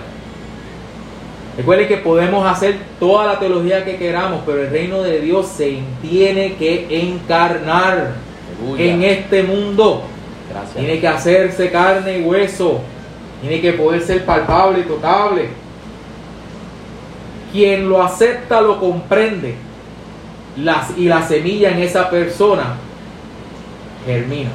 Recuerden 1.57 1.87
que 1.87 1.97
podemos 1.97 2.45
hacer 2.49 2.77
toda 2.99 3.25
la 3.25 3.39
teología 3.39 3.83
que 3.83 3.97
queramos, 3.97 4.41
pero 4.45 4.61
el 4.61 4.69
reino 4.69 5.01
de 5.01 5.19
Dios 5.19 5.47
se 5.47 5.79
tiene 6.01 6.55
que 6.55 6.87
encarnar 6.89 8.13
Aleluya. 8.61 8.83
en 8.83 9.03
este 9.03 9.43
mundo. 9.43 10.03
Gracias. 10.49 10.75
Tiene 10.75 10.99
que 10.99 11.07
hacerse 11.07 11.69
carne 11.69 12.19
y 12.19 12.23
hueso. 12.23 12.79
Tiene 13.41 13.61
que 13.61 13.73
poder 13.73 14.01
ser 14.01 14.25
palpable 14.25 14.81
y 14.81 14.83
tocable. 14.83 15.49
Quien 17.51 17.89
lo 17.89 18.01
acepta 18.01 18.61
lo 18.61 18.79
comprende. 18.79 19.55
Las, 20.57 20.97
y 20.97 21.05
la 21.05 21.25
semilla 21.25 21.71
en 21.71 21.79
esa 21.79 22.09
persona 22.09 22.75
germina. 24.05 24.49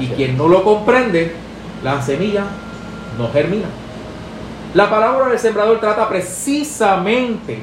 Y 0.00 0.08
quien 0.08 0.36
no 0.36 0.48
lo 0.48 0.64
comprende, 0.64 1.32
la 1.82 2.02
semilla 2.02 2.44
no 3.16 3.30
germina. 3.30 3.66
La 4.74 4.90
parábola 4.90 5.28
del 5.28 5.38
sembrador 5.38 5.80
trata 5.80 6.08
precisamente 6.08 7.58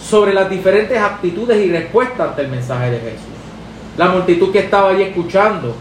sobre 0.00 0.34
las 0.34 0.50
diferentes 0.50 0.98
actitudes 0.98 1.64
y 1.64 1.70
respuestas 1.70 2.30
ante 2.30 2.42
el 2.42 2.48
mensaje 2.48 2.90
de 2.90 2.98
Jesús. 2.98 3.38
La 3.96 4.08
multitud 4.08 4.52
que 4.52 4.60
estaba 4.60 4.90
allí 4.90 5.02
escuchando 5.02 5.74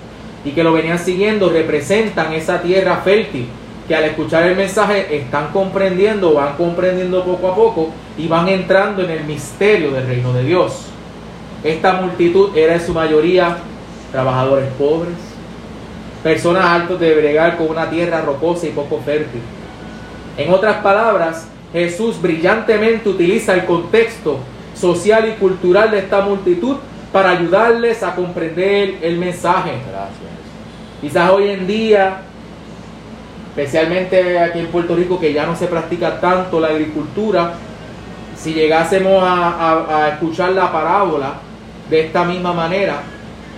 y 0.44 0.52
que 0.52 0.64
lo 0.64 0.74
venían 0.74 0.98
siguiendo 0.98 1.50
representan 1.50 2.34
esa 2.34 2.62
tierra 2.62 2.98
fértil 2.98 3.48
que 3.88 3.96
al 3.96 4.04
escuchar 4.04 4.44
el 4.44 4.56
mensaje 4.56 5.16
están 5.16 5.52
comprendiendo, 5.52 6.34
van 6.34 6.56
comprendiendo 6.58 7.24
poco 7.24 7.48
a 7.48 7.56
poco 7.56 7.90
y 8.18 8.28
van 8.28 8.48
entrando 8.50 9.02
en 9.04 9.12
el 9.12 9.24
misterio 9.24 9.92
del 9.92 10.08
reino 10.08 10.34
de 10.34 10.44
Dios. 10.44 10.88
Esta 11.64 11.94
multitud 11.94 12.56
era 12.56 12.74
en 12.74 12.82
su 12.82 12.94
mayoría 12.94 13.58
trabajadores 14.12 14.68
pobres, 14.78 15.16
personas 16.22 16.66
altos 16.66 17.00
de 17.00 17.16
bregar 17.16 17.58
con 17.58 17.70
una 17.70 17.90
tierra 17.90 18.22
rocosa 18.22 18.68
y 18.68 18.72
poco 18.72 19.00
fértil. 19.06 19.42
En 20.38 20.54
otras 20.54 20.78
palabras, 20.78 21.48
Jesús 21.72 22.22
brillantemente 22.22 23.10
utiliza 23.10 23.54
el 23.54 23.66
contexto 23.66 24.40
social 24.76 25.28
y 25.30 25.40
cultural 25.40 25.92
de 25.92 26.00
esta 26.00 26.22
multitud 26.22 26.78
para 27.12 27.32
ayudarles 27.32 28.04
a 28.04 28.16
comprender 28.16 28.98
el 29.02 29.18
mensaje. 29.18 29.72
Gracias. 29.90 30.38
Quizás 31.02 31.32
hoy 31.32 31.50
en 31.50 31.68
día, 31.68 32.22
especialmente 33.58 34.38
aquí 34.38 34.60
en 34.60 34.68
Puerto 34.68 34.96
Rico, 34.96 35.20
que 35.20 35.34
ya 35.34 35.48
no 35.48 35.56
se 35.56 35.66
practica 35.66 36.20
tanto 36.20 36.60
la 36.60 36.68
agricultura, 36.68 37.54
si 38.38 38.54
llegásemos 38.54 39.20
a, 39.24 40.10
escuchar 40.14 40.52
la 40.52 40.72
parábola 40.72 41.34
de 41.90 42.02
esta 42.02 42.24
misma 42.24 42.54
manera, 42.54 43.02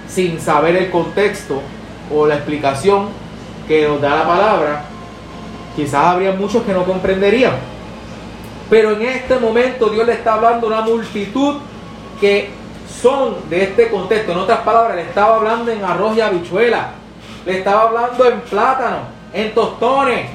sin 0.07 0.39
saber 0.39 0.77
el 0.77 0.89
contexto 0.89 1.61
o 2.15 2.25
la 2.25 2.35
explicación 2.35 3.07
que 3.67 3.89
nos 3.89 3.99
da 3.99 4.15
la 4.15 4.25
palabra, 4.25 4.85
quizás 5.75 6.05
habría 6.05 6.31
muchos 6.31 6.63
que 6.63 6.71
no 6.71 6.85
comprenderían. 6.85 7.55
Pero 8.69 8.91
en 8.91 9.01
este 9.01 9.37
momento 9.37 9.89
Dios 9.89 10.07
le 10.07 10.13
está 10.13 10.35
hablando 10.35 10.67
a 10.67 10.69
una 10.69 10.81
multitud 10.81 11.57
que 12.21 12.51
son 13.01 13.49
de 13.49 13.63
este 13.63 13.89
contexto. 13.89 14.31
En 14.31 14.37
otras 14.37 14.59
palabras, 14.59 14.95
le 14.95 15.01
estaba 15.01 15.35
hablando 15.35 15.71
en 15.71 15.83
arroz 15.83 16.15
y 16.15 16.21
habichuela. 16.21 16.91
Le 17.45 17.57
estaba 17.57 17.81
hablando 17.81 18.25
en 18.25 18.39
plátano, 18.41 19.18
en 19.33 19.53
tostones. 19.53 20.29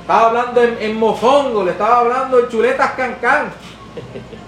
Estaba 0.00 0.28
hablando 0.28 0.62
en, 0.62 0.76
en 0.80 0.98
mofongo, 0.98 1.64
le 1.64 1.72
estaba 1.72 2.00
hablando 2.00 2.40
en 2.40 2.48
chuletas 2.48 2.92
cancán. 2.92 3.52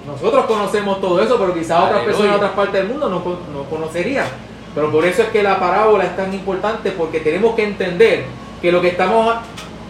Nosotros 0.06 0.44
conocemos 0.46 1.00
todo 1.00 1.22
eso, 1.22 1.38
pero 1.38 1.54
quizás 1.54 1.84
otras 1.84 2.02
personas 2.02 2.30
en 2.30 2.36
otras 2.36 2.52
partes 2.52 2.74
del 2.74 2.88
mundo 2.88 3.08
no, 3.08 3.16
no 3.18 3.64
conocerían. 3.70 4.26
Pero 4.74 4.90
por 4.90 5.04
eso 5.04 5.22
es 5.22 5.28
que 5.28 5.42
la 5.42 5.58
parábola 5.58 6.04
es 6.04 6.16
tan 6.16 6.34
importante, 6.34 6.90
porque 6.90 7.20
tenemos 7.20 7.54
que 7.54 7.64
entender 7.64 8.24
que 8.60 8.72
lo 8.72 8.80
que 8.80 8.88
estamos 8.88 9.36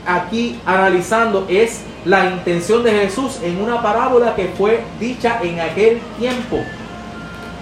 aquí 0.07 0.61
analizando 0.67 1.47
es 1.49 1.83
la 2.05 2.27
intención 2.27 2.83
de 2.83 2.93
Jesús 2.93 3.39
en 3.43 3.63
una 3.63 3.83
parábola 3.83 4.35
que 4.35 4.49
fue 4.49 4.83
dicha 5.01 5.41
en 5.43 5.61
aquel 5.61 6.01
tiempo. 6.19 6.59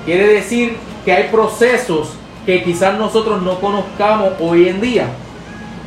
Quiere 0.04 0.26
decir 0.26 0.76
que 1.04 1.12
hay 1.12 1.28
procesos 1.28 2.14
que 2.44 2.64
quizás 2.64 2.98
nosotros 2.98 3.40
no 3.42 3.60
conozcamos 3.60 4.32
hoy 4.40 4.68
en 4.68 4.80
día. 4.80 5.06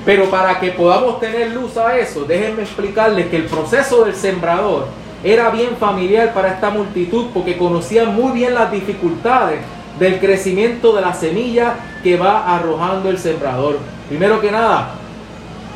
Pero 0.05 0.29
para 0.29 0.59
que 0.59 0.69
podamos 0.69 1.19
tener 1.19 1.51
luz 1.51 1.75
a 1.77 1.97
eso, 1.97 2.25
déjenme 2.25 2.61
explicarles 2.61 3.27
que 3.27 3.37
el 3.37 3.45
proceso 3.45 4.05
del 4.05 4.15
sembrador 4.15 4.85
era 5.23 5.49
bien 5.49 5.75
familiar 5.79 6.31
para 6.33 6.49
esta 6.49 6.69
multitud 6.69 7.27
porque 7.33 7.57
conocían 7.57 8.15
muy 8.15 8.33
bien 8.33 8.53
las 8.53 8.71
dificultades 8.71 9.59
del 9.97 10.19
crecimiento 10.19 10.93
de 10.95 11.01
la 11.01 11.13
semilla 11.13 11.75
que 12.03 12.17
va 12.17 12.55
arrojando 12.55 13.09
el 13.09 13.17
sembrador. 13.17 13.79
Primero 14.07 14.39
que 14.39 14.51
nada, 14.51 14.91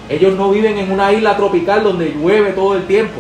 ellos 0.08 0.36
no 0.36 0.52
viven 0.52 0.78
en 0.78 0.92
una 0.92 1.12
isla 1.12 1.36
tropical 1.36 1.84
donde 1.84 2.14
llueve 2.14 2.52
todo 2.52 2.76
el 2.76 2.86
tiempo. 2.86 3.20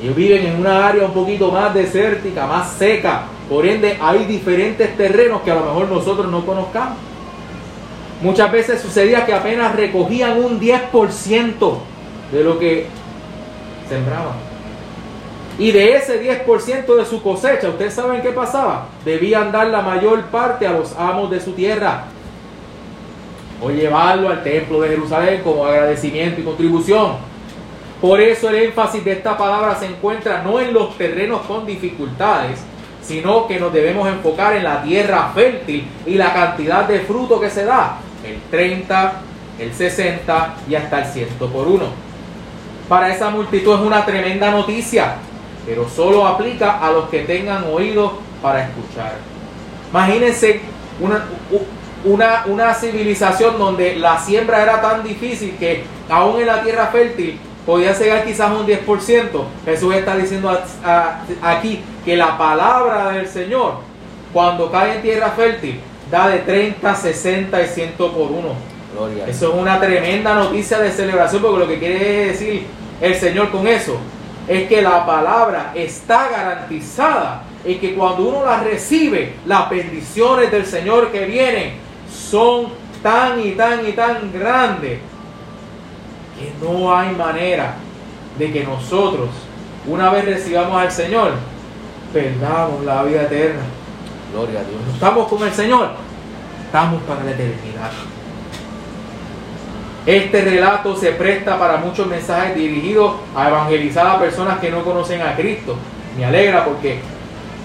Ellos 0.00 0.14
viven 0.14 0.46
en 0.46 0.60
una 0.60 0.86
área 0.86 1.06
un 1.06 1.12
poquito 1.12 1.50
más 1.50 1.74
desértica, 1.74 2.46
más 2.46 2.70
seca. 2.74 3.22
Por 3.48 3.66
ende, 3.66 3.98
hay 4.00 4.26
diferentes 4.26 4.96
terrenos 4.96 5.42
que 5.42 5.50
a 5.50 5.56
lo 5.56 5.62
mejor 5.62 5.88
nosotros 5.88 6.30
no 6.30 6.46
conozcamos. 6.46 7.07
Muchas 8.20 8.50
veces 8.50 8.80
sucedía 8.80 9.24
que 9.24 9.32
apenas 9.32 9.76
recogían 9.76 10.42
un 10.42 10.60
10% 10.60 11.78
de 12.32 12.44
lo 12.44 12.58
que 12.58 12.86
sembraban. 13.88 14.48
Y 15.58 15.72
de 15.72 15.96
ese 15.96 16.22
10% 16.22 16.96
de 16.96 17.04
su 17.04 17.22
cosecha, 17.22 17.68
¿ustedes 17.68 17.94
saben 17.94 18.22
qué 18.22 18.30
pasaba? 18.30 18.86
Debían 19.04 19.50
dar 19.50 19.68
la 19.68 19.82
mayor 19.82 20.22
parte 20.26 20.66
a 20.66 20.72
los 20.72 20.94
amos 20.96 21.30
de 21.30 21.40
su 21.40 21.52
tierra. 21.52 22.04
O 23.60 23.70
llevarlo 23.70 24.28
al 24.28 24.44
templo 24.44 24.80
de 24.80 24.90
Jerusalén 24.90 25.42
como 25.42 25.64
agradecimiento 25.64 26.40
y 26.40 26.44
contribución. 26.44 27.14
Por 28.00 28.20
eso 28.20 28.48
el 28.50 28.56
énfasis 28.56 29.04
de 29.04 29.12
esta 29.12 29.36
palabra 29.36 29.74
se 29.74 29.86
encuentra 29.86 30.42
no 30.42 30.60
en 30.60 30.72
los 30.72 30.96
terrenos 30.96 31.40
con 31.42 31.66
dificultades, 31.66 32.60
sino 33.02 33.48
que 33.48 33.58
nos 33.58 33.72
debemos 33.72 34.06
enfocar 34.06 34.54
en 34.54 34.62
la 34.62 34.82
tierra 34.82 35.32
fértil 35.34 35.88
y 36.06 36.14
la 36.14 36.32
cantidad 36.32 36.84
de 36.84 37.00
fruto 37.00 37.40
que 37.40 37.50
se 37.50 37.64
da, 37.64 37.98
el 38.28 38.40
30, 38.50 39.12
el 39.58 39.74
60 39.74 40.54
y 40.68 40.74
hasta 40.74 41.00
el 41.00 41.06
100 41.06 41.28
por 41.38 41.68
uno. 41.68 41.86
Para 42.88 43.12
esa 43.12 43.30
multitud 43.30 43.74
es 43.74 43.80
una 43.80 44.04
tremenda 44.06 44.50
noticia, 44.50 45.16
pero 45.66 45.88
solo 45.88 46.26
aplica 46.26 46.78
a 46.78 46.90
los 46.90 47.08
que 47.08 47.20
tengan 47.20 47.64
oídos 47.64 48.12
para 48.40 48.64
escuchar. 48.64 49.12
Imagínense 49.90 50.60
una, 51.00 52.44
una, 52.46 52.74
civilización 52.74 53.58
donde 53.58 53.96
la 53.96 54.18
siembra 54.18 54.62
era 54.62 54.80
tan 54.80 55.02
difícil 55.02 55.56
que 55.58 55.84
aún 56.08 56.40
en 56.40 56.46
la 56.46 56.62
tierra 56.62 56.86
fértil 56.86 57.38
podía 57.66 57.92
llegar 57.92 58.24
quizás 58.24 58.50
un 58.50 58.66
10%. 58.66 59.44
Jesús 59.64 59.94
está 59.94 60.16
diciendo 60.16 60.58
aquí 61.42 61.82
que 62.04 62.16
la 62.16 62.38
palabra 62.38 63.10
del 63.12 63.28
Señor, 63.28 63.80
cuando 64.32 64.70
cae 64.70 64.96
en 64.96 65.02
tierra 65.02 65.30
fértil, 65.30 65.80
da 66.10 66.28
de 66.28 66.38
30, 66.38 66.94
60 66.94 67.62
y 67.62 67.66
100 67.66 67.92
por 67.92 68.10
uno. 68.12 68.54
Gloria. 68.94 69.26
Eso 69.26 69.52
es 69.52 69.60
una 69.60 69.78
tremenda 69.78 70.34
noticia 70.34 70.78
de 70.78 70.90
celebración 70.90 71.42
porque 71.42 71.58
lo 71.58 71.68
que 71.68 71.78
quiere 71.78 72.26
decir 72.26 72.66
el 73.00 73.14
Señor 73.14 73.50
con 73.50 73.66
eso 73.66 73.98
es 74.48 74.66
que 74.66 74.82
la 74.82 75.04
palabra 75.04 75.72
está 75.74 76.28
garantizada 76.30 77.42
y 77.64 77.74
que 77.76 77.94
cuando 77.94 78.28
uno 78.28 78.44
la 78.44 78.60
recibe, 78.60 79.34
las 79.46 79.68
bendiciones 79.68 80.50
del 80.50 80.64
Señor 80.64 81.12
que 81.12 81.26
vienen 81.26 81.74
son 82.10 82.68
tan 83.02 83.40
y 83.40 83.52
tan 83.52 83.86
y 83.86 83.92
tan 83.92 84.32
grandes 84.32 85.00
que 86.38 86.64
no 86.64 86.96
hay 86.96 87.14
manera 87.14 87.74
de 88.38 88.52
que 88.52 88.64
nosotros, 88.64 89.28
una 89.86 90.10
vez 90.10 90.24
recibamos 90.24 90.80
al 90.80 90.90
Señor, 90.90 91.32
perdamos 92.12 92.84
la 92.84 93.02
vida 93.02 93.22
eterna. 93.22 93.60
Gloria 94.32 94.60
a 94.60 94.64
Dios. 94.64 94.80
Estamos 94.92 95.28
con 95.28 95.42
el 95.42 95.52
Señor, 95.52 95.90
estamos 96.66 97.02
para 97.02 97.24
la. 97.24 97.32
Este 100.06 100.42
relato 100.42 100.96
se 100.96 101.12
presta 101.12 101.58
para 101.58 101.76
muchos 101.78 102.06
mensajes 102.06 102.54
dirigidos 102.56 103.14
a 103.36 103.48
evangelizar 103.48 104.06
a 104.06 104.18
personas 104.18 104.58
que 104.58 104.70
no 104.70 104.82
conocen 104.82 105.20
a 105.20 105.36
Cristo. 105.36 105.76
Me 106.16 106.24
alegra 106.24 106.64
porque 106.64 107.00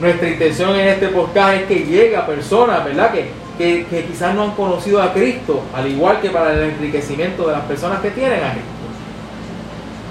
nuestra 0.01 0.27
intención 0.27 0.75
en 0.75 0.89
este 0.89 1.08
podcast 1.08 1.53
es 1.53 1.63
que 1.63 1.75
llegue 1.86 2.17
a 2.17 2.25
personas, 2.25 2.84
¿verdad? 2.84 3.12
Que, 3.13 3.86
que 3.86 4.05
quizás 4.05 4.36
no 4.36 4.43
han 4.43 4.51
conocido 4.51 5.01
a 5.01 5.13
Cristo, 5.13 5.62
al 5.74 5.88
igual 5.89 6.20
que 6.20 6.29
para 6.32 6.53
el 6.53 6.72
enriquecimiento 6.72 7.48
de 7.48 7.53
las 7.53 7.62
personas 7.62 8.01
que 8.01 8.12
tienen 8.12 8.43
a 8.43 8.51
Cristo. 8.51 8.70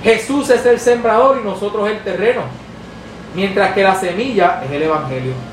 Jesús 0.02 0.50
es 0.50 0.64
el 0.64 0.80
sembrador 0.80 1.38
y 1.40 1.44
nosotros 1.44 1.88
el 1.88 1.98
terreno, 1.98 2.42
mientras 3.34 3.72
que 3.72 3.82
la 3.82 3.94
semilla 3.94 4.62
es 4.64 4.70
el 4.72 4.82
Evangelio. 4.82 5.51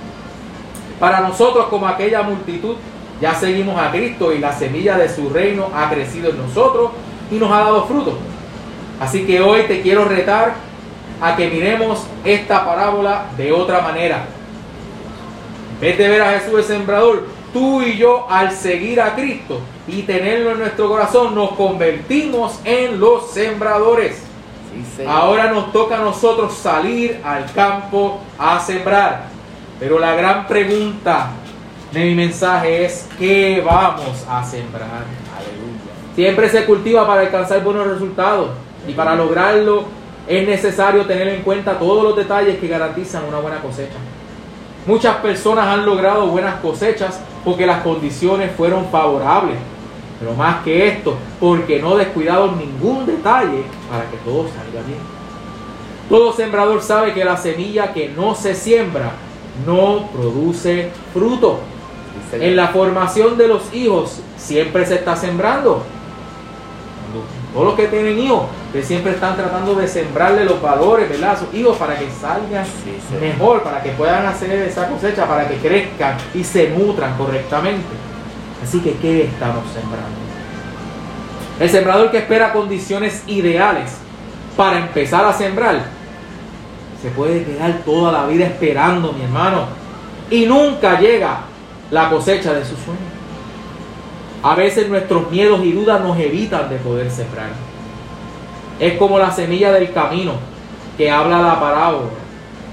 Para 0.99 1.21
nosotros, 1.21 1.67
como 1.67 1.87
aquella 1.87 2.21
multitud, 2.23 2.75
ya 3.21 3.33
seguimos 3.33 3.79
a 3.79 3.91
Cristo 3.91 4.33
y 4.33 4.39
la 4.39 4.53
semilla 4.53 4.97
de 4.97 5.09
su 5.09 5.29
reino 5.29 5.67
ha 5.73 5.89
crecido 5.89 6.29
en 6.29 6.37
nosotros 6.37 6.91
y 7.31 7.35
nos 7.35 7.51
ha 7.51 7.59
dado 7.59 7.85
fruto. 7.85 8.17
Así 8.99 9.25
que 9.25 9.41
hoy 9.41 9.63
te 9.63 9.81
quiero 9.81 10.05
retar 10.05 10.55
a 11.21 11.35
que 11.35 11.49
miremos 11.49 12.05
esta 12.23 12.65
parábola 12.65 13.25
de 13.37 13.51
otra 13.51 13.81
manera. 13.81 14.25
En 15.75 15.81
vez 15.81 15.97
de 15.97 16.09
ver 16.09 16.21
a 16.21 16.39
Jesús 16.39 16.59
el 16.59 16.63
sembrador, 16.63 17.27
tú 17.53 17.81
y 17.81 17.97
yo 17.97 18.27
al 18.29 18.51
seguir 18.51 19.01
a 19.01 19.15
Cristo 19.15 19.61
y 19.87 20.01
tenerlo 20.03 20.51
en 20.51 20.59
nuestro 20.59 20.89
corazón, 20.89 21.33
nos 21.35 21.51
convertimos 21.53 22.59
en 22.65 22.99
los 22.99 23.31
sembradores. 23.31 24.23
Ahora 25.07 25.51
nos 25.51 25.71
toca 25.71 25.97
a 25.97 26.03
nosotros 26.03 26.53
salir 26.53 27.21
al 27.23 27.51
campo 27.53 28.19
a 28.37 28.59
sembrar. 28.59 29.28
Pero 29.79 29.97
la 29.97 30.13
gran 30.13 30.45
pregunta 30.45 31.29
de 31.93 32.03
mi 32.03 32.15
mensaje 32.15 32.85
es, 32.85 33.07
¿qué 33.17 33.63
vamos 33.65 34.25
a 34.29 34.43
sembrar? 34.43 35.05
Siempre 36.15 36.49
se 36.49 36.65
cultiva 36.65 37.07
para 37.07 37.21
alcanzar 37.21 37.63
buenos 37.63 37.87
resultados 37.87 38.49
y 38.87 38.91
para 38.91 39.15
lograrlo 39.15 39.85
es 40.27 40.45
necesario 40.45 41.05
tener 41.05 41.29
en 41.29 41.41
cuenta 41.43 41.79
todos 41.79 42.03
los 42.03 42.15
detalles 42.15 42.59
que 42.59 42.67
garantizan 42.67 43.23
una 43.25 43.39
buena 43.39 43.61
cosecha. 43.61 43.97
Muchas 44.85 45.15
personas 45.17 45.65
han 45.67 45.85
logrado 45.85 46.27
buenas 46.27 46.59
cosechas 46.59 47.21
porque 47.45 47.65
las 47.65 47.81
condiciones 47.81 48.51
fueron 48.55 48.85
favorables. 48.89 49.57
Pero 50.19 50.33
más 50.33 50.61
que 50.63 50.89
esto, 50.89 51.15
porque 51.39 51.81
no 51.81 51.95
descuidaron 51.95 52.57
ningún 52.57 53.05
detalle 53.05 53.63
para 53.89 54.03
que 54.11 54.17
todo 54.25 54.43
salga 54.49 54.85
bien. 54.85 54.99
Todo 56.09 56.33
sembrador 56.33 56.81
sabe 56.81 57.13
que 57.13 57.23
la 57.23 57.37
semilla 57.37 57.93
que 57.93 58.09
no 58.09 58.35
se 58.35 58.53
siembra 58.53 59.13
no 59.65 60.09
produce 60.13 60.91
fruto. 61.13 61.59
En 62.33 62.55
la 62.55 62.67
formación 62.67 63.37
de 63.37 63.47
los 63.47 63.73
hijos 63.73 64.21
siempre 64.37 64.85
se 64.85 64.95
está 64.95 65.15
sembrando. 65.15 65.83
Todos 67.53 67.65
los 67.65 67.75
que 67.75 67.87
tienen 67.87 68.19
hijos, 68.19 68.43
que 68.71 68.83
siempre 68.83 69.13
están 69.13 69.35
tratando 69.35 69.73
de 69.73 69.87
sembrarle 69.87 70.45
los 70.45 70.61
valores, 70.61 71.09
¿verdad? 71.09 71.31
A 71.31 71.37
sus 71.37 71.53
hijos 71.53 71.75
para 71.77 71.97
que 71.97 72.07
salgan 72.11 72.65
mejor, 73.19 73.63
para 73.63 73.81
que 73.81 73.89
puedan 73.91 74.27
hacer 74.27 74.51
esa 74.51 74.87
cosecha, 74.87 75.27
para 75.27 75.47
que 75.47 75.55
crezcan 75.55 76.15
y 76.35 76.43
se 76.43 76.69
nutran 76.69 77.17
correctamente. 77.17 77.87
Así 78.63 78.79
que, 78.79 78.93
¿qué 78.97 79.23
estamos 79.23 79.63
sembrando? 79.73 80.19
El 81.59 81.69
sembrador 81.69 82.11
que 82.11 82.19
espera 82.19 82.53
condiciones 82.53 83.23
ideales 83.25 83.97
para 84.55 84.79
empezar 84.79 85.25
a 85.25 85.33
sembrar, 85.33 85.81
se 87.01 87.09
puede 87.09 87.43
quedar 87.43 87.79
toda 87.85 88.11
la 88.11 88.25
vida 88.27 88.45
esperando, 88.45 89.13
mi 89.13 89.23
hermano, 89.23 89.65
y 90.29 90.45
nunca 90.45 90.99
llega 90.99 91.41
la 91.91 92.09
cosecha 92.09 92.53
de 92.53 92.65
sus 92.65 92.79
sueños. 92.79 93.03
A 94.43 94.55
veces 94.55 94.87
nuestros 94.87 95.29
miedos 95.31 95.63
y 95.63 95.71
dudas 95.71 96.01
nos 96.01 96.17
evitan 96.17 96.69
de 96.69 96.77
poder 96.77 97.09
sembrar. 97.11 97.49
Es 98.79 98.97
como 98.97 99.19
la 99.19 99.31
semilla 99.31 99.71
del 99.71 99.91
camino 99.91 100.33
que 100.97 101.11
habla 101.11 101.41
la 101.41 101.59
parábola. 101.59 102.09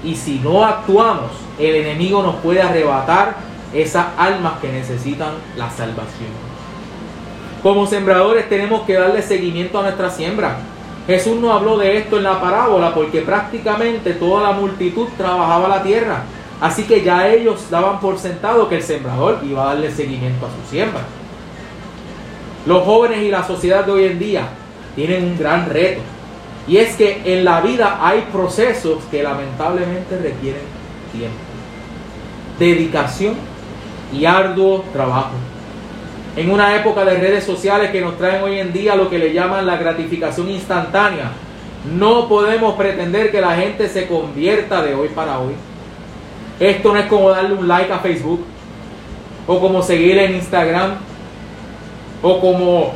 Y 0.03 0.15
si 0.15 0.39
no 0.39 0.63
actuamos, 0.63 1.31
el 1.59 1.75
enemigo 1.75 2.21
nos 2.21 2.35
puede 2.35 2.61
arrebatar 2.61 3.35
esas 3.73 4.07
almas 4.17 4.59
que 4.61 4.71
necesitan 4.71 5.31
la 5.57 5.69
salvación. 5.69 6.29
Como 7.63 7.87
sembradores 7.87 8.47
tenemos 8.47 8.83
que 8.83 8.93
darle 8.93 9.21
seguimiento 9.21 9.79
a 9.79 9.83
nuestra 9.83 10.09
siembra. 10.09 10.57
Jesús 11.07 11.39
no 11.39 11.53
habló 11.53 11.77
de 11.77 11.97
esto 11.97 12.17
en 12.17 12.23
la 12.23 12.41
parábola 12.41 12.93
porque 12.93 13.21
prácticamente 13.21 14.13
toda 14.13 14.43
la 14.43 14.51
multitud 14.51 15.07
trabajaba 15.17 15.69
la 15.69 15.81
tierra. 15.81 16.23
Así 16.59 16.83
que 16.83 17.01
ya 17.01 17.29
ellos 17.29 17.69
daban 17.69 18.01
por 18.01 18.19
sentado 18.19 18.67
que 18.67 18.75
el 18.75 18.83
sembrador 18.83 19.39
iba 19.43 19.63
a 19.63 19.73
darle 19.73 19.89
seguimiento 19.89 20.45
a 20.45 20.49
su 20.49 20.69
siembra. 20.69 21.03
Los 22.65 22.83
jóvenes 22.83 23.19
y 23.23 23.31
la 23.31 23.47
sociedad 23.47 23.85
de 23.85 23.91
hoy 23.93 24.03
en 24.05 24.19
día 24.19 24.49
tienen 24.95 25.23
un 25.23 25.37
gran 25.37 25.69
reto. 25.69 26.01
Y 26.67 26.77
es 26.77 26.97
que 26.97 27.21
en 27.23 27.45
la 27.45 27.61
vida 27.61 27.99
hay 28.01 28.27
procesos 28.29 28.97
que 29.09 29.23
lamentablemente 29.23 30.17
requieren 30.17 30.63
tiempo, 31.13 31.37
dedicación 32.59 33.35
y 34.11 34.25
arduo 34.25 34.83
trabajo. 34.91 35.31
En 36.37 36.51
una 36.51 36.75
época 36.75 37.03
de 37.03 37.17
redes 37.17 37.43
sociales 37.43 37.89
que 37.89 37.99
nos 37.99 38.15
traen 38.15 38.43
hoy 38.43 38.59
en 38.59 38.71
día 38.71 38.95
lo 38.95 39.09
que 39.09 39.17
le 39.17 39.33
llaman 39.33 39.65
la 39.65 39.75
gratificación 39.75 40.51
instantánea, 40.51 41.31
no 41.97 42.29
podemos 42.29 42.75
pretender 42.75 43.31
que 43.31 43.41
la 43.41 43.55
gente 43.55 43.89
se 43.89 44.07
convierta 44.07 44.83
de 44.83 44.93
hoy 44.93 45.07
para 45.09 45.39
hoy. 45.39 45.53
Esto 46.59 46.93
no 46.93 46.99
es 46.99 47.07
como 47.07 47.31
darle 47.31 47.55
un 47.55 47.67
like 47.67 47.91
a 47.91 47.97
Facebook 47.97 48.45
o 49.47 49.59
como 49.59 49.81
seguirle 49.81 50.25
en 50.25 50.35
Instagram 50.35 50.91
o 52.21 52.39
como 52.39 52.93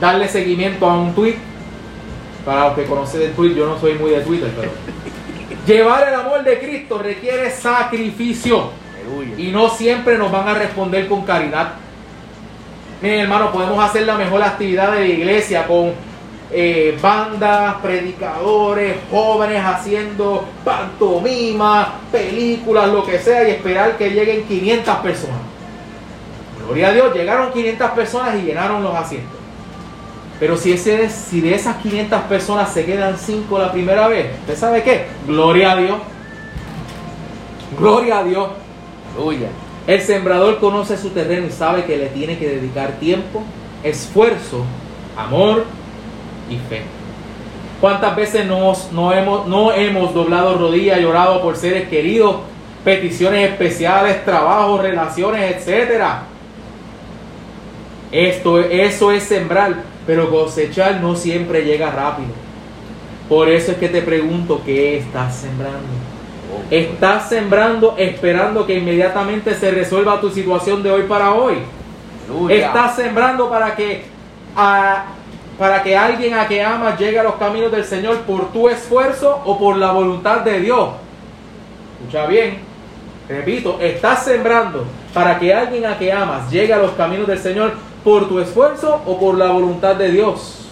darle 0.00 0.26
seguimiento 0.26 0.88
a 0.88 0.98
un 0.98 1.14
tweet. 1.14 1.36
Para 2.42 2.68
los 2.68 2.74
que 2.74 2.84
conocen 2.84 3.20
el 3.20 3.32
tweet, 3.32 3.54
yo 3.54 3.66
no 3.66 3.78
soy 3.78 3.94
muy 3.94 4.12
de 4.12 4.20
Twitter, 4.22 4.50
pero 4.56 4.70
llevar 5.66 6.08
el 6.08 6.14
amor 6.14 6.42
de 6.42 6.58
Cristo 6.58 6.96
requiere 6.96 7.50
sacrificio 7.50 8.70
y 9.36 9.48
no 9.48 9.68
siempre 9.68 10.16
nos 10.16 10.32
van 10.32 10.48
a 10.48 10.54
responder 10.54 11.06
con 11.06 11.26
caridad. 11.26 11.74
Miren, 13.00 13.20
hermano, 13.20 13.52
podemos 13.52 13.82
hacer 13.82 14.02
la 14.02 14.16
mejor 14.16 14.42
actividad 14.42 14.92
de 14.92 15.00
la 15.00 15.06
iglesia 15.06 15.66
con 15.66 15.92
eh, 16.50 16.98
bandas, 17.00 17.76
predicadores, 17.76 18.96
jóvenes 19.10 19.62
haciendo 19.64 20.44
pantomima, 20.64 21.94
películas, 22.10 22.88
lo 22.88 23.04
que 23.04 23.18
sea, 23.18 23.46
y 23.46 23.52
esperar 23.52 23.96
que 23.96 24.10
lleguen 24.10 24.44
500 24.44 24.96
personas. 24.96 25.38
Gloria 26.64 26.88
a 26.88 26.92
Dios, 26.92 27.14
llegaron 27.14 27.52
500 27.52 27.90
personas 27.92 28.34
y 28.36 28.42
llenaron 28.42 28.82
los 28.82 28.94
asientos. 28.94 29.38
Pero 30.40 30.56
si 30.56 30.72
de 30.72 31.54
esas 31.54 31.76
500 31.76 32.22
personas 32.22 32.72
se 32.72 32.84
quedan 32.84 33.18
5 33.18 33.58
la 33.58 33.72
primera 33.72 34.08
vez, 34.08 34.26
¿usted 34.40 34.56
sabe 34.56 34.82
qué? 34.82 35.06
Gloria 35.26 35.72
a 35.72 35.76
Dios. 35.76 35.98
Gloria 37.78 38.18
a 38.18 38.24
Dios. 38.24 38.48
Aleluya. 39.14 39.48
El 39.88 40.02
sembrador 40.02 40.58
conoce 40.58 40.98
su 40.98 41.08
terreno 41.10 41.46
y 41.46 41.50
sabe 41.50 41.84
que 41.86 41.96
le 41.96 42.08
tiene 42.08 42.36
que 42.36 42.46
dedicar 42.46 42.98
tiempo, 43.00 43.42
esfuerzo, 43.82 44.62
amor 45.16 45.64
y 46.50 46.58
fe. 46.68 46.82
¿Cuántas 47.80 48.14
veces 48.14 48.44
nos, 48.44 48.92
no, 48.92 49.14
hemos, 49.14 49.46
no 49.46 49.72
hemos 49.72 50.12
doblado 50.12 50.58
rodillas 50.58 51.00
y 51.00 51.06
orado 51.06 51.40
por 51.40 51.56
seres 51.56 51.88
queridos, 51.88 52.36
peticiones 52.84 53.50
especiales, 53.50 54.26
trabajos, 54.26 54.82
relaciones, 54.82 55.56
etcétera? 55.56 56.24
Esto, 58.12 58.60
eso 58.60 59.10
es 59.10 59.22
sembrar, 59.22 59.84
pero 60.06 60.28
cosechar 60.28 61.00
no 61.00 61.16
siempre 61.16 61.64
llega 61.64 61.90
rápido. 61.90 62.28
Por 63.26 63.48
eso 63.48 63.72
es 63.72 63.78
que 63.78 63.88
te 63.88 64.02
pregunto, 64.02 64.60
¿qué 64.66 64.98
estás 64.98 65.34
sembrando? 65.34 66.07
Estás 66.70 67.28
sembrando 67.28 67.94
esperando 67.98 68.66
que 68.66 68.74
inmediatamente 68.78 69.54
se 69.54 69.70
resuelva 69.70 70.20
tu 70.20 70.30
situación 70.30 70.82
de 70.82 70.90
hoy 70.90 71.02
para 71.02 71.32
hoy. 71.34 71.56
Estás 72.50 72.96
sembrando 72.96 73.48
para 73.48 73.74
que, 73.74 74.04
a- 74.56 75.04
para 75.58 75.82
que 75.82 75.96
alguien 75.96 76.34
a 76.34 76.46
que 76.46 76.62
amas 76.62 76.98
llegue 76.98 77.18
a 77.18 77.22
los 77.22 77.34
caminos 77.36 77.72
del 77.72 77.84
Señor 77.84 78.18
por 78.18 78.52
tu 78.52 78.68
esfuerzo 78.68 79.40
o 79.44 79.58
por 79.58 79.76
la 79.76 79.92
voluntad 79.92 80.40
de 80.40 80.60
Dios. 80.60 80.90
Escucha 82.00 82.26
bien, 82.26 82.58
repito, 83.28 83.78
estás 83.80 84.24
sembrando 84.24 84.84
para 85.14 85.38
que 85.38 85.52
alguien 85.52 85.86
a 85.86 85.98
que 85.98 86.12
amas 86.12 86.50
llegue 86.50 86.72
a 86.72 86.78
los 86.78 86.92
caminos 86.92 87.26
del 87.26 87.38
Señor 87.38 87.72
por 88.04 88.28
tu 88.28 88.38
esfuerzo 88.38 89.00
o 89.06 89.18
por 89.18 89.36
la 89.36 89.46
voluntad 89.50 89.96
de 89.96 90.10
Dios. 90.12 90.67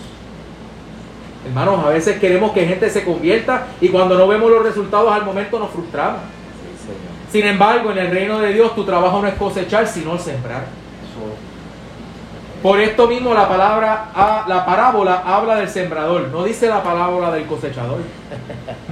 Hermanos, 1.47 1.85
a 1.85 1.91
veces 1.91 2.19
queremos 2.19 2.53
que 2.53 2.67
gente 2.67 2.91
se 2.91 3.05
convierta 3.05 3.67
y 3.81 3.89
cuando 3.89 4.19
no 4.19 4.27
vemos 4.27 4.51
los 4.51 4.63
resultados 4.63 5.13
al 5.13 5.25
momento 5.25 5.59
nos 5.59 5.71
frustramos. 5.71 6.21
Sin 7.31 7.47
embargo, 7.47 7.93
en 7.93 7.99
el 7.99 8.11
reino 8.11 8.39
de 8.41 8.53
Dios 8.53 8.75
tu 8.75 8.85
trabajo 8.85 9.21
no 9.21 9.29
es 9.29 9.35
cosechar, 9.35 9.87
sino 9.87 10.19
sembrar. 10.19 10.65
Por 12.63 12.81
esto 12.81 13.07
mismo 13.07 13.33
la 13.33 13.49
palabra, 13.49 14.45
la 14.49 14.67
parábola 14.67 15.23
habla 15.25 15.57
del 15.57 15.69
sembrador, 15.69 16.29
no 16.29 16.43
dice 16.43 16.67
la 16.69 16.83
parábola 16.83 17.31
del 17.31 17.47
cosechador. 17.47 17.99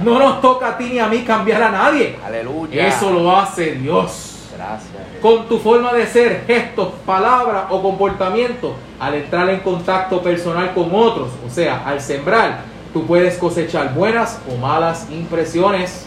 No 0.03 0.19
nos 0.19 0.39
toca 0.39 0.69
a 0.69 0.77
ti 0.77 0.85
ni 0.85 0.99
a 0.99 1.07
mí 1.07 1.23
cambiar 1.23 1.63
a 1.63 1.71
nadie. 1.71 2.17
Aleluya. 2.25 2.87
Eso 2.87 3.11
lo 3.11 3.35
hace 3.35 3.73
Dios. 3.73 4.49
Gracias. 4.55 4.94
Con 5.21 5.47
tu 5.47 5.57
forma 5.57 5.93
de 5.93 6.05
ser, 6.05 6.43
gestos, 6.45 6.89
palabras 7.05 7.65
o 7.69 7.81
comportamiento, 7.81 8.75
al 8.99 9.15
entrar 9.15 9.49
en 9.49 9.59
contacto 9.59 10.21
personal 10.21 10.73
con 10.73 10.93
otros, 10.93 11.29
o 11.45 11.49
sea, 11.49 11.83
al 11.85 11.99
sembrar, 11.99 12.59
tú 12.93 13.05
puedes 13.05 13.37
cosechar 13.37 13.93
buenas 13.93 14.39
o 14.51 14.57
malas 14.57 15.07
impresiones. 15.11 16.05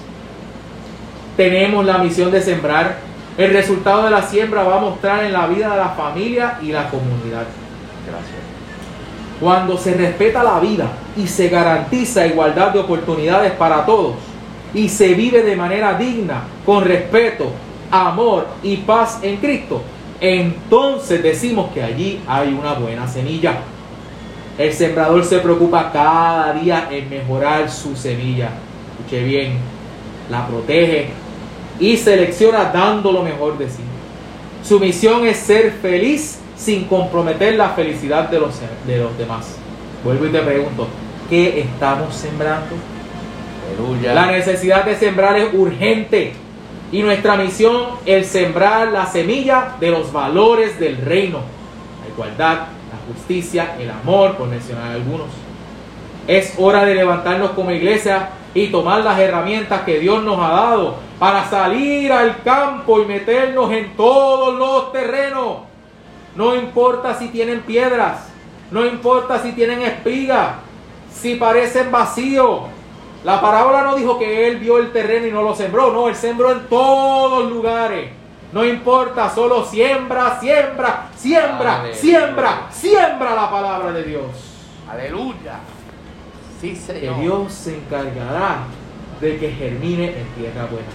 Tenemos 1.37 1.85
la 1.85 1.99
misión 1.99 2.31
de 2.31 2.41
sembrar. 2.41 2.97
El 3.37 3.53
resultado 3.53 4.05
de 4.05 4.11
la 4.11 4.23
siembra 4.23 4.63
va 4.65 4.79
a 4.79 4.81
mostrar 4.81 5.25
en 5.25 5.33
la 5.33 5.47
vida 5.47 5.71
de 5.71 5.77
la 5.77 5.91
familia 5.91 6.59
y 6.63 6.73
la 6.73 6.89
comunidad. 6.89 7.47
Gracias. 8.07 8.49
Cuando 9.41 9.79
se 9.79 9.95
respeta 9.95 10.43
la 10.43 10.59
vida 10.59 10.87
y 11.17 11.29
se 11.29 11.49
garantiza 11.49 12.27
igualdad 12.27 12.73
de 12.73 12.81
oportunidades 12.81 13.53
para 13.53 13.87
todos 13.87 14.15
y 14.75 14.89
se 14.89 15.15
vive 15.15 15.43
de 15.43 15.55
manera 15.55 15.95
digna, 15.95 16.43
con 16.67 16.85
respeto, 16.85 17.53
amor 17.91 18.47
y 18.63 18.79
paz 18.79 19.21
en 19.23 19.37
Cristo, 19.37 19.83
entonces 20.21 21.23
decimos 21.23 21.71
que 21.73 21.83
allí 21.83 22.21
hay 22.27 22.53
una 22.53 22.75
buena 22.75 23.07
semilla. 23.07 23.59
El 24.57 24.73
sembrador 24.73 25.25
se 25.25 25.39
preocupa 25.39 25.93
cada 25.93 26.53
día 26.55 26.89
en 26.91 27.09
mejorar 27.09 27.71
su 27.71 27.95
semilla. 27.95 28.51
Escuche 28.99 29.23
bien, 29.23 29.53
la 30.29 30.47
protege 30.47 31.11
y 31.79 31.97
selecciona 31.97 32.65
dando 32.65 33.13
lo 33.13 33.23
mejor 33.23 33.57
de 33.57 33.69
sí. 33.69 33.83
Su 34.65 34.81
misión 34.81 35.27
es 35.27 35.37
ser 35.37 35.73
feliz 35.81 36.41
sin 36.57 36.85
comprometer 36.85 37.55
la 37.55 37.71
felicidad 37.71 38.29
de 38.29 38.41
los, 38.41 38.55
de 38.87 38.99
los 38.99 39.17
demás. 39.17 39.57
Vuelvo 40.03 40.27
y 40.27 40.31
te 40.31 40.41
pregunto, 40.41 40.89
¿qué 41.31 41.61
estamos 41.61 42.15
sembrando? 42.15 42.75
Aleluya. 43.69 44.13
La 44.15 44.27
necesidad 44.27 44.85
de 44.85 44.97
sembrar 44.97 45.37
es 45.39 45.55
urgente 45.55 46.33
y 46.91 47.03
nuestra 47.03 47.37
misión 47.37 47.87
es 48.07 48.29
sembrar 48.29 48.89
la 48.89 49.07
semilla 49.07 49.77
de 49.79 49.91
los 49.91 50.13
valores 50.13 50.79
del 50.81 50.97
reino. 50.99 51.41
La 52.03 52.09
igualdad, 52.09 52.55
la 52.55 53.15
justicia, 53.15 53.77
el 53.79 53.91
amor, 53.91 54.37
por 54.37 54.49
mencionar 54.49 54.93
algunos. 54.93 55.27
Es 56.27 56.55
hora 56.59 56.85
de 56.85 56.95
levantarnos 56.95 57.51
como 57.51 57.71
iglesia 57.71 58.31
y 58.55 58.69
tomar 58.69 59.05
las 59.05 59.19
herramientas 59.19 59.83
que 59.83 59.99
Dios 59.99 60.23
nos 60.23 60.39
ha 60.39 60.51
dado 60.51 60.97
para 61.19 61.49
salir 61.49 62.13
al 62.13 62.43
campo 62.43 63.01
y 63.01 63.05
meternos 63.05 63.71
en 63.73 63.95
todos 63.97 64.55
los 64.59 64.93
terrenos. 64.93 65.59
No 66.37 66.55
importa 66.55 67.15
si 67.19 67.29
tienen 67.29 67.61
piedras, 67.61 68.29
no 68.71 68.87
importa 68.87 69.43
si 69.43 69.53
tienen 69.53 69.83
espigas, 69.83 70.57
si 71.13 71.35
parecen 71.35 71.91
vacíos. 71.91 72.61
La 73.25 73.41
parábola 73.41 73.83
no 73.83 73.97
dijo 73.97 74.19
que 74.19 74.47
él 74.49 74.59
vio 74.59 74.79
el 74.79 74.93
terreno 74.93 75.27
y 75.27 75.33
no 75.33 75.43
lo 75.43 75.55
sembró, 75.55 75.93
no, 75.93 76.09
él 76.09 76.15
sembró 76.15 76.53
en 76.53 76.67
todos 76.69 77.51
lugares. 77.51 78.11
No 78.53 78.65
importa, 78.65 79.29
solo 79.29 79.65
siembra, 79.65 80.39
siembra, 80.41 81.09
siembra, 81.17 81.81
Aleluya. 81.81 82.01
siembra, 82.01 82.67
siembra 82.71 83.35
la 83.35 83.51
palabra 83.51 83.93
de 83.93 84.05
Dios. 84.05 84.25
Aleluya. 84.91 85.59
Sí, 86.61 86.71
Que 86.71 86.77
Señor. 86.77 87.21
Dios 87.21 87.53
se 87.53 87.77
encargará 87.77 88.59
de 89.21 89.37
que 89.39 89.51
germine 89.51 90.07
en 90.19 90.27
tierra 90.37 90.67
buena. 90.67 90.89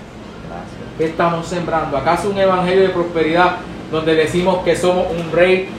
Gracias. 0.50 0.98
¿Qué 0.98 1.06
estamos 1.06 1.46
sembrando? 1.46 1.96
¿Acaso 1.98 2.30
un 2.30 2.38
evangelio 2.38 2.84
de 2.84 2.90
prosperidad 2.90 3.58
donde 3.92 4.16
decimos 4.16 4.64
que 4.64 4.76
somos 4.76 5.06
un 5.12 5.32
rey 5.32 5.70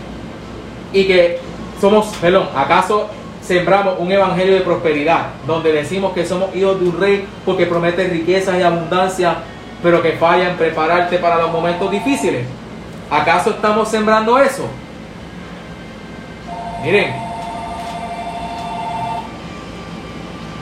y 0.92 1.06
que 1.06 1.40
somos, 1.80 2.06
perdón, 2.20 2.48
¿acaso 2.54 3.08
sembramos 3.46 3.96
un 3.98 4.10
evangelio 4.10 4.54
de 4.54 4.60
prosperidad 4.62 5.26
donde 5.46 5.72
decimos 5.72 6.12
que 6.14 6.24
somos 6.24 6.54
hijos 6.56 6.80
de 6.80 6.88
un 6.88 6.98
rey 6.98 7.26
porque 7.44 7.66
promete 7.66 8.08
riquezas 8.08 8.58
y 8.58 8.62
abundancia, 8.62 9.36
pero 9.82 10.02
que 10.02 10.12
falla 10.12 10.50
en 10.50 10.56
prepararte 10.56 11.18
para 11.18 11.36
los 11.36 11.52
momentos 11.52 11.90
difíciles? 11.90 12.46
¿Acaso 13.10 13.50
estamos 13.50 13.88
sembrando 13.88 14.38
eso? 14.38 14.66
Miren, 16.82 17.12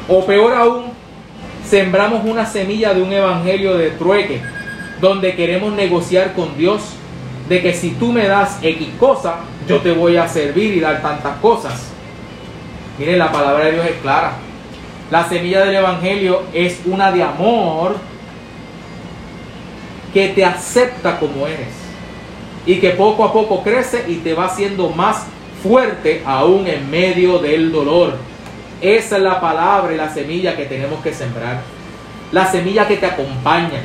o 0.09 0.25
peor 0.27 0.55
aún, 0.55 0.93
sembramos 1.65 2.25
una 2.25 2.45
semilla 2.45 2.93
de 2.93 3.03
un 3.03 3.13
evangelio 3.13 3.77
de 3.77 3.91
trueque, 3.91 4.41
donde 5.01 5.35
queremos 5.35 5.73
negociar 5.73 6.33
con 6.35 6.57
Dios 6.57 6.83
de 7.49 7.63
que 7.63 7.75
si 7.75 7.93
tú 7.93 8.13
me 8.13 8.27
das 8.27 8.59
X 8.63 8.89
cosa, 8.99 9.37
yo 9.69 9.79
te 9.79 9.93
voy 9.93 10.17
a 10.17 10.27
servir 10.27 10.77
y 10.77 10.81
dar 10.81 11.01
tantas 11.01 11.37
cosas. 11.39 11.92
Miren, 12.99 13.19
la 13.19 13.33
palabra 13.33 13.67
de 13.67 13.73
Dios 13.73 13.87
es 13.87 13.97
clara. 14.03 14.33
La 15.11 15.29
semilla 15.29 15.65
del 15.65 15.77
evangelio 15.77 16.43
es 16.53 16.81
una 16.87 17.13
de 17.13 17.23
amor 17.23 17.97
que 20.13 20.29
te 20.29 20.45
acepta 20.45 21.19
como 21.19 21.47
eres 21.47 21.69
y 22.67 22.77
que 22.77 22.91
poco 22.91 23.25
a 23.25 23.33
poco 23.33 23.63
crece 23.63 24.05
y 24.09 24.17
te 24.17 24.35
va 24.35 24.47
haciendo 24.47 24.91
más 24.91 25.27
fuerte 25.63 26.23
aún 26.25 26.67
en 26.67 26.91
medio 26.91 27.39
del 27.39 27.73
dolor. 27.73 28.15
Esa 28.81 29.17
es 29.17 29.23
la 29.23 29.41
palabra 29.41 29.93
y 29.93 29.97
la 29.97 30.13
semilla 30.13 30.57
que 30.57 30.65
tenemos 30.65 31.03
que 31.03 31.15
sembrar. 31.15 31.61
La 32.31 32.51
semilla 32.51 32.89
que 32.89 32.97
te 32.97 33.07
acompaña. 33.07 33.81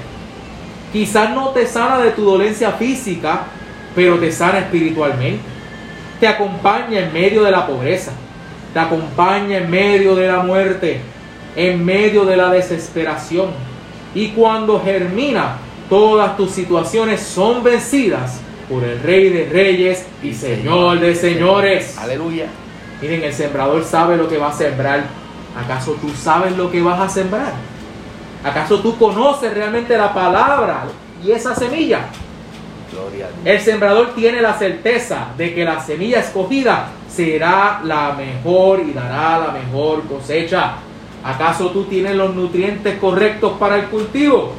Quizás 0.91 1.29
no 1.31 1.49
te 1.49 1.67
sana 1.67 1.99
de 1.99 2.11
tu 2.11 2.23
dolencia 2.23 2.71
física, 2.71 3.43
pero 3.95 4.17
te 4.17 4.31
sana 4.31 4.59
espiritualmente. 4.59 5.43
Te 6.19 6.27
acompaña 6.27 6.99
en 6.99 7.13
medio 7.13 7.43
de 7.43 7.51
la 7.51 7.67
pobreza. 7.67 8.11
Te 8.77 8.81
acompaña 8.81 9.57
en 9.57 9.71
medio 9.71 10.13
de 10.13 10.27
la 10.27 10.43
muerte. 10.43 11.01
En 11.55 11.83
medio 11.83 12.25
de 12.25 12.37
la 12.37 12.51
desesperación. 12.51 13.47
Y 14.13 14.29
cuando 14.33 14.79
germina, 14.79 15.57
todas 15.89 16.37
tus 16.37 16.51
situaciones 16.51 17.21
son 17.21 17.63
vencidas 17.63 18.39
por 18.69 18.83
el 18.83 19.01
Rey 19.01 19.29
de 19.29 19.49
Reyes 19.49 20.05
y 20.21 20.31
Señor 20.31 20.99
de 20.99 21.15
Señores. 21.15 21.97
Aleluya. 21.97 22.45
Miren, 23.01 23.23
el 23.23 23.33
sembrador 23.33 23.83
sabe 23.83 24.15
lo 24.15 24.29
que 24.29 24.37
va 24.37 24.49
a 24.49 24.53
sembrar. 24.53 25.05
¿Acaso 25.57 25.93
tú 25.93 26.09
sabes 26.09 26.55
lo 26.55 26.69
que 26.69 26.79
vas 26.79 26.99
a 26.99 27.09
sembrar? 27.09 27.53
¿Acaso 28.43 28.77
tú 28.81 28.95
conoces 28.95 29.55
realmente 29.55 29.97
la 29.97 30.13
palabra 30.13 30.83
y 31.25 31.31
esa 31.31 31.55
semilla? 31.55 32.01
El 33.45 33.59
sembrador 33.61 34.13
tiene 34.15 34.41
la 34.41 34.53
certeza 34.53 35.27
de 35.37 35.53
que 35.53 35.63
la 35.63 35.81
semilla 35.81 36.19
escogida 36.19 36.89
será 37.09 37.81
la 37.83 38.13
mejor 38.13 38.81
y 38.81 38.93
dará 38.93 39.39
la 39.39 39.51
mejor 39.51 40.03
cosecha. 40.07 40.75
¿Acaso 41.23 41.71
tú 41.71 41.85
tienes 41.85 42.15
los 42.15 42.33
nutrientes 42.35 42.97
correctos 42.99 43.53
para 43.59 43.77
el 43.77 43.85
cultivo? 43.85 44.53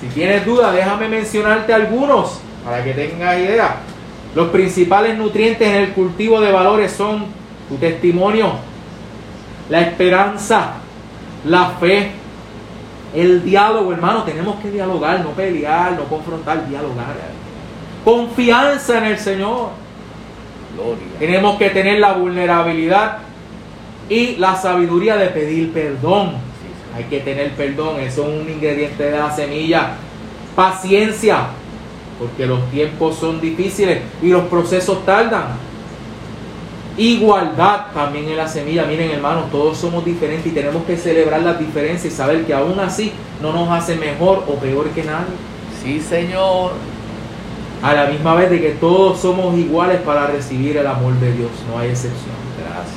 Si 0.00 0.06
tienes 0.08 0.44
duda, 0.44 0.72
déjame 0.72 1.08
mencionarte 1.08 1.72
algunos 1.72 2.40
para 2.64 2.82
que 2.82 2.92
tengas 2.92 3.38
idea. 3.38 3.76
Los 4.34 4.48
principales 4.48 5.16
nutrientes 5.16 5.66
en 5.66 5.76
el 5.76 5.92
cultivo 5.92 6.40
de 6.40 6.50
valores 6.50 6.92
son 6.92 7.26
tu 7.68 7.76
testimonio, 7.76 8.52
la 9.70 9.80
esperanza, 9.80 10.72
la 11.44 11.70
fe, 11.70 12.10
el 13.14 13.44
diálogo, 13.44 13.92
hermano. 13.92 14.24
Tenemos 14.24 14.60
que 14.60 14.70
dialogar, 14.70 15.20
no 15.20 15.30
pelear, 15.30 15.92
no 15.92 16.04
confrontar, 16.04 16.68
dialogar. 16.68 17.14
Confianza 18.04 18.98
en 18.98 19.04
el 19.04 19.18
Señor. 19.18 19.70
Gloria. 20.74 21.04
Tenemos 21.18 21.56
que 21.56 21.70
tener 21.70 22.00
la 22.00 22.12
vulnerabilidad 22.12 23.18
y 24.08 24.36
la 24.36 24.56
sabiduría 24.56 25.16
de 25.16 25.28
pedir 25.28 25.72
perdón. 25.72 26.32
Hay 26.94 27.04
que 27.04 27.20
tener 27.20 27.52
perdón, 27.52 28.00
eso 28.00 28.22
es 28.22 28.42
un 28.42 28.48
ingrediente 28.48 29.04
de 29.04 29.18
la 29.18 29.34
semilla. 29.34 29.94
Paciencia, 30.54 31.46
porque 32.18 32.46
los 32.46 32.70
tiempos 32.70 33.16
son 33.16 33.40
difíciles 33.40 34.00
y 34.22 34.28
los 34.28 34.44
procesos 34.44 35.04
tardan. 35.04 35.46
Igualdad 36.96 37.86
también 37.92 38.28
en 38.28 38.36
la 38.36 38.46
semilla. 38.46 38.84
Miren 38.84 39.10
hermanos, 39.10 39.50
todos 39.50 39.78
somos 39.78 40.04
diferentes 40.04 40.52
y 40.52 40.54
tenemos 40.54 40.84
que 40.84 40.96
celebrar 40.96 41.42
las 41.42 41.58
diferencias 41.58 42.12
y 42.12 42.16
saber 42.16 42.44
que 42.44 42.54
aún 42.54 42.78
así 42.78 43.12
no 43.42 43.52
nos 43.52 43.68
hace 43.70 43.96
mejor 43.96 44.44
o 44.46 44.54
peor 44.56 44.88
que 44.90 45.02
nadie. 45.02 45.34
Sí, 45.82 46.00
Señor. 46.00 46.72
A 47.84 47.92
la 47.92 48.06
misma 48.06 48.34
vez 48.34 48.48
de 48.48 48.62
que 48.62 48.70
todos 48.70 49.20
somos 49.20 49.58
iguales 49.58 50.00
para 50.00 50.26
recibir 50.26 50.74
el 50.78 50.86
amor 50.86 51.12
de 51.20 51.30
Dios, 51.32 51.50
no 51.70 51.78
hay 51.78 51.90
excepción. 51.90 52.34
Gracias. 52.58 52.96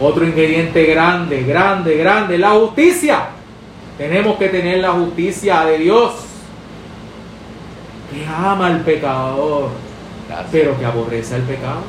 Otro 0.00 0.26
ingrediente 0.26 0.84
grande, 0.86 1.42
grande, 1.42 1.98
grande, 1.98 2.38
la 2.38 2.52
justicia. 2.52 3.26
Tenemos 3.98 4.38
que 4.38 4.48
tener 4.48 4.78
la 4.78 4.92
justicia 4.92 5.62
de 5.66 5.76
Dios, 5.76 6.12
que 8.10 8.24
ama 8.26 8.68
al 8.68 8.80
pecador, 8.80 9.68
Gracias. 10.26 10.48
pero 10.50 10.78
que 10.78 10.86
aborrece 10.86 11.34
al 11.34 11.42
pecado. 11.42 11.82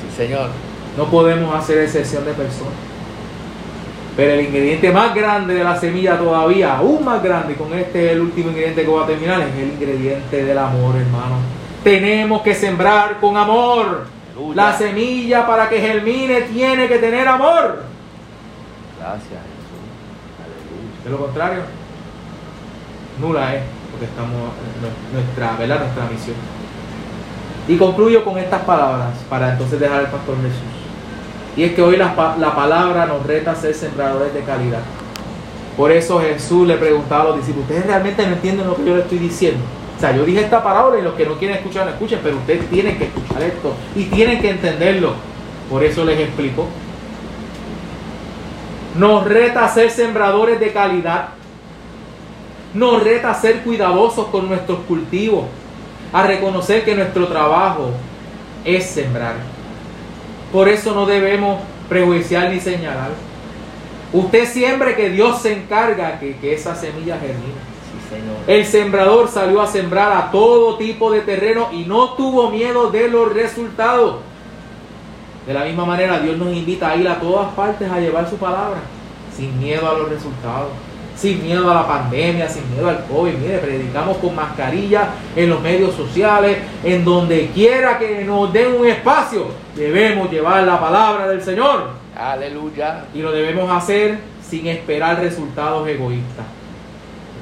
Sí, 0.00 0.16
Señor. 0.16 0.48
No 0.96 1.04
podemos 1.04 1.54
hacer 1.54 1.78
excepción 1.78 2.24
de 2.24 2.32
personas. 2.32 2.85
Pero 4.16 4.32
el 4.32 4.46
ingrediente 4.46 4.90
más 4.90 5.14
grande 5.14 5.54
de 5.54 5.62
la 5.62 5.78
semilla 5.78 6.16
todavía, 6.16 6.78
aún 6.78 7.04
más 7.04 7.22
grande, 7.22 7.52
y 7.52 7.56
con 7.56 7.74
este 7.74 8.06
es 8.06 8.12
el 8.12 8.20
último 8.22 8.48
ingrediente 8.48 8.82
que 8.82 8.88
voy 8.88 9.04
a 9.04 9.06
terminar, 9.06 9.42
es 9.42 9.54
el 9.54 9.72
ingrediente 9.74 10.42
del 10.42 10.56
amor, 10.56 10.96
hermano. 10.96 11.36
Tenemos 11.84 12.40
que 12.40 12.54
sembrar 12.54 13.18
con 13.20 13.36
amor. 13.36 14.06
Aleluya. 14.34 14.54
La 14.54 14.76
semilla 14.76 15.46
para 15.46 15.68
que 15.68 15.80
germine 15.80 16.42
tiene 16.42 16.88
que 16.88 16.96
tener 16.98 17.28
amor. 17.28 17.82
Gracias, 18.98 19.28
Jesús. 19.28 19.84
Aleluya. 20.40 21.04
De 21.04 21.10
lo 21.10 21.18
contrario, 21.18 21.60
nula 23.20 23.54
es, 23.54 23.62
porque 23.90 24.06
estamos 24.06 24.50
nuestra, 25.12 25.56
¿verdad? 25.58 25.80
nuestra 25.80 26.04
misión. 26.10 26.36
Y 27.68 27.76
concluyo 27.76 28.24
con 28.24 28.38
estas 28.38 28.62
palabras 28.62 29.10
para 29.28 29.52
entonces 29.52 29.78
dejar 29.78 29.98
al 29.98 30.10
pastor 30.10 30.36
Jesús. 30.36 30.75
Y 31.56 31.64
es 31.64 31.74
que 31.74 31.82
hoy 31.82 31.96
la, 31.96 32.36
la 32.38 32.54
palabra 32.54 33.06
nos 33.06 33.24
reta 33.26 33.52
a 33.52 33.56
ser 33.56 33.74
sembradores 33.74 34.34
de 34.34 34.40
calidad. 34.40 34.82
Por 35.76 35.92
eso 35.92 36.20
Jesús 36.20 36.66
le 36.66 36.76
preguntaba 36.76 37.22
a 37.22 37.26
los 37.28 37.36
discípulos, 37.38 37.68
¿ustedes 37.68 37.86
realmente 37.86 38.26
no 38.26 38.32
entienden 38.34 38.66
lo 38.66 38.76
que 38.76 38.84
yo 38.84 38.96
le 38.96 39.02
estoy 39.02 39.18
diciendo? 39.18 39.60
O 39.96 40.00
sea, 40.00 40.14
yo 40.14 40.24
dije 40.24 40.40
esta 40.40 40.62
parábola 40.62 40.98
y 40.98 41.02
los 41.02 41.14
que 41.14 41.26
no 41.26 41.36
quieren 41.36 41.56
escuchar, 41.56 41.86
no 41.86 41.92
escuchen, 41.92 42.20
pero 42.22 42.36
ustedes 42.36 42.68
tienen 42.68 42.98
que 42.98 43.04
escuchar 43.04 43.42
esto 43.42 43.74
y 43.94 44.04
tienen 44.04 44.40
que 44.40 44.50
entenderlo. 44.50 45.14
Por 45.70 45.82
eso 45.82 46.04
les 46.04 46.20
explico. 46.20 46.66
Nos 48.96 49.24
reta 49.24 49.64
a 49.64 49.68
ser 49.68 49.90
sembradores 49.90 50.60
de 50.60 50.72
calidad. 50.72 51.28
Nos 52.74 53.02
reta 53.02 53.30
a 53.30 53.34
ser 53.34 53.60
cuidadosos 53.60 54.26
con 54.28 54.48
nuestros 54.48 54.80
cultivos. 54.80 55.44
A 56.12 56.22
reconocer 56.26 56.84
que 56.84 56.94
nuestro 56.94 57.26
trabajo 57.26 57.90
es 58.64 58.86
sembrar. 58.86 59.55
Por 60.52 60.68
eso 60.68 60.94
no 60.94 61.06
debemos 61.06 61.60
prejuiciar 61.88 62.50
ni 62.50 62.60
señalar. 62.60 63.10
Usted 64.12 64.46
siempre 64.46 64.94
que 64.94 65.10
Dios 65.10 65.42
se 65.42 65.52
encarga 65.52 66.18
que, 66.18 66.36
que 66.36 66.54
esa 66.54 66.74
semilla 66.74 67.18
germine. 67.18 67.76
El 68.46 68.64
sembrador 68.64 69.28
salió 69.28 69.60
a 69.60 69.66
sembrar 69.66 70.12
a 70.12 70.30
todo 70.30 70.76
tipo 70.76 71.10
de 71.10 71.22
terreno 71.22 71.68
y 71.72 71.84
no 71.84 72.10
tuvo 72.10 72.50
miedo 72.50 72.90
de 72.90 73.08
los 73.08 73.32
resultados. 73.32 74.16
De 75.46 75.54
la 75.54 75.64
misma 75.64 75.84
manera, 75.84 76.20
Dios 76.20 76.36
nos 76.38 76.54
invita 76.54 76.90
a 76.90 76.96
ir 76.96 77.08
a 77.08 77.20
todas 77.20 77.52
partes 77.54 77.90
a 77.90 78.00
llevar 78.00 78.28
su 78.28 78.36
palabra, 78.36 78.78
sin 79.36 79.58
miedo 79.58 79.88
a 79.88 79.94
los 79.94 80.08
resultados, 80.08 80.68
sin 81.16 81.42
miedo 81.42 81.70
a 81.70 81.74
la 81.74 81.86
pandemia, 81.86 82.48
sin 82.48 82.68
miedo 82.72 82.88
al 82.88 83.04
COVID. 83.06 83.34
Mire, 83.34 83.58
predicamos 83.58 84.16
con 84.18 84.34
mascarilla 84.34 85.10
en 85.34 85.50
los 85.50 85.60
medios 85.60 85.94
sociales, 85.94 86.58
en 86.82 87.04
donde 87.04 87.50
quiera 87.54 87.98
que 87.98 88.24
nos 88.24 88.52
den 88.52 88.74
un 88.74 88.86
espacio, 88.86 89.46
debemos 89.76 90.30
llevar 90.30 90.64
la 90.64 90.80
palabra 90.80 91.28
del 91.28 91.42
Señor. 91.42 91.90
Aleluya. 92.16 93.04
Y 93.14 93.20
lo 93.20 93.30
debemos 93.30 93.70
hacer 93.70 94.18
sin 94.42 94.66
esperar 94.66 95.20
resultados 95.20 95.86
egoístas 95.88 96.46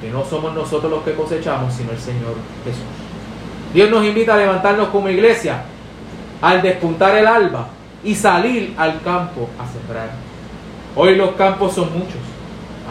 que 0.05 0.11
no 0.11 0.23
somos 0.23 0.53
nosotros 0.55 0.91
los 0.91 1.03
que 1.03 1.15
cosechamos, 1.15 1.73
sino 1.73 1.93
el 1.93 1.99
Señor 1.99 2.35
Jesús. 2.65 2.83
Dios 3.73 3.91
nos 3.91 4.05
invita 4.05 4.35
a 4.35 4.37
levantarnos 4.37 4.89
como 4.89 5.09
iglesia 5.09 5.63
al 6.43 6.61
despuntar 6.61 7.17
el 7.17 7.27
alba 7.27 7.69
y 8.05 8.15
salir 8.15 8.75
al 8.77 9.01
campo 9.01 9.49
a 9.59 9.67
sembrar. 9.67 10.11
Hoy 10.95 11.17
los 11.17 11.33
campos 11.37 11.73
son 11.73 11.91
muchos, 11.93 12.21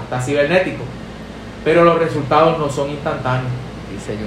hasta 0.01 0.19
cibernéticos, 0.21 0.88
pero 1.63 1.84
los 1.84 1.99
resultados 1.99 2.58
no 2.58 2.67
son 2.69 2.89
instantáneos. 2.89 3.51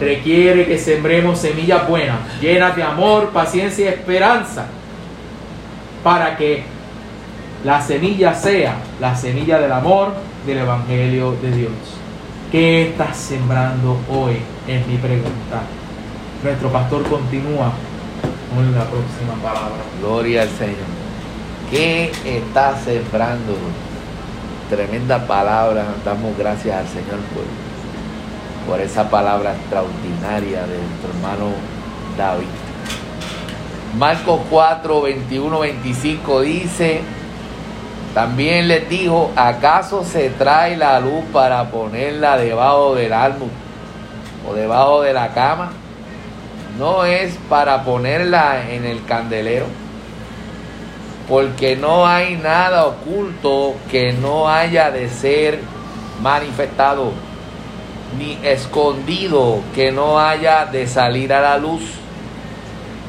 Requiere 0.00 0.64
que 0.66 0.78
sembremos 0.78 1.40
semillas 1.40 1.88
buenas, 1.88 2.40
llenas 2.40 2.76
de 2.76 2.84
amor, 2.84 3.30
paciencia 3.30 3.86
y 3.86 3.88
esperanza, 3.88 4.66
para 6.06 6.36
que 6.36 6.62
la 7.64 7.82
semilla 7.82 8.32
sea 8.32 8.76
la 9.00 9.16
semilla 9.16 9.58
del 9.58 9.72
amor 9.72 10.14
del 10.46 10.58
Evangelio 10.58 11.32
de 11.42 11.50
Dios. 11.50 11.72
¿Qué 12.52 12.90
estás 12.90 13.16
sembrando 13.16 13.98
hoy? 14.08 14.36
Es 14.68 14.86
mi 14.86 14.98
pregunta. 14.98 15.62
Nuestro 16.44 16.70
pastor 16.70 17.02
continúa 17.08 17.72
con 18.54 18.72
la 18.72 18.84
próxima 18.84 19.34
palabra. 19.42 19.82
Gloria 20.00 20.42
al 20.42 20.50
Señor. 20.50 20.86
¿Qué 21.72 22.12
estás 22.24 22.84
sembrando? 22.84 23.56
Tremenda 24.70 25.26
palabra. 25.26 25.86
Damos 26.04 26.38
gracias 26.38 26.82
al 26.82 26.86
Señor 26.86 27.18
por, 27.34 28.70
por 28.70 28.80
esa 28.80 29.10
palabra 29.10 29.56
extraordinaria 29.56 30.68
de 30.68 30.78
nuestro 30.78 31.10
hermano 31.16 31.50
David. 32.16 32.65
Marcos 33.98 34.40
4, 34.50 35.00
21, 35.00 35.58
25 35.58 36.40
dice, 36.42 37.00
también 38.12 38.68
les 38.68 38.86
dijo, 38.90 39.30
¿acaso 39.36 40.04
se 40.04 40.28
trae 40.28 40.76
la 40.76 41.00
luz 41.00 41.24
para 41.32 41.70
ponerla 41.70 42.36
debajo 42.36 42.94
del 42.94 43.14
álbum 43.14 43.48
o 44.46 44.52
debajo 44.52 45.00
de 45.00 45.14
la 45.14 45.28
cama? 45.28 45.72
No 46.78 47.06
es 47.06 47.38
para 47.48 47.84
ponerla 47.84 48.70
en 48.70 48.84
el 48.84 49.02
candelero, 49.06 49.64
porque 51.26 51.74
no 51.74 52.06
hay 52.06 52.36
nada 52.36 52.84
oculto 52.84 53.76
que 53.90 54.12
no 54.12 54.46
haya 54.46 54.90
de 54.90 55.08
ser 55.08 55.60
manifestado, 56.20 57.12
ni 58.18 58.38
escondido 58.46 59.60
que 59.74 59.90
no 59.90 60.20
haya 60.20 60.66
de 60.66 60.86
salir 60.86 61.32
a 61.32 61.40
la 61.40 61.56
luz. 61.56 61.80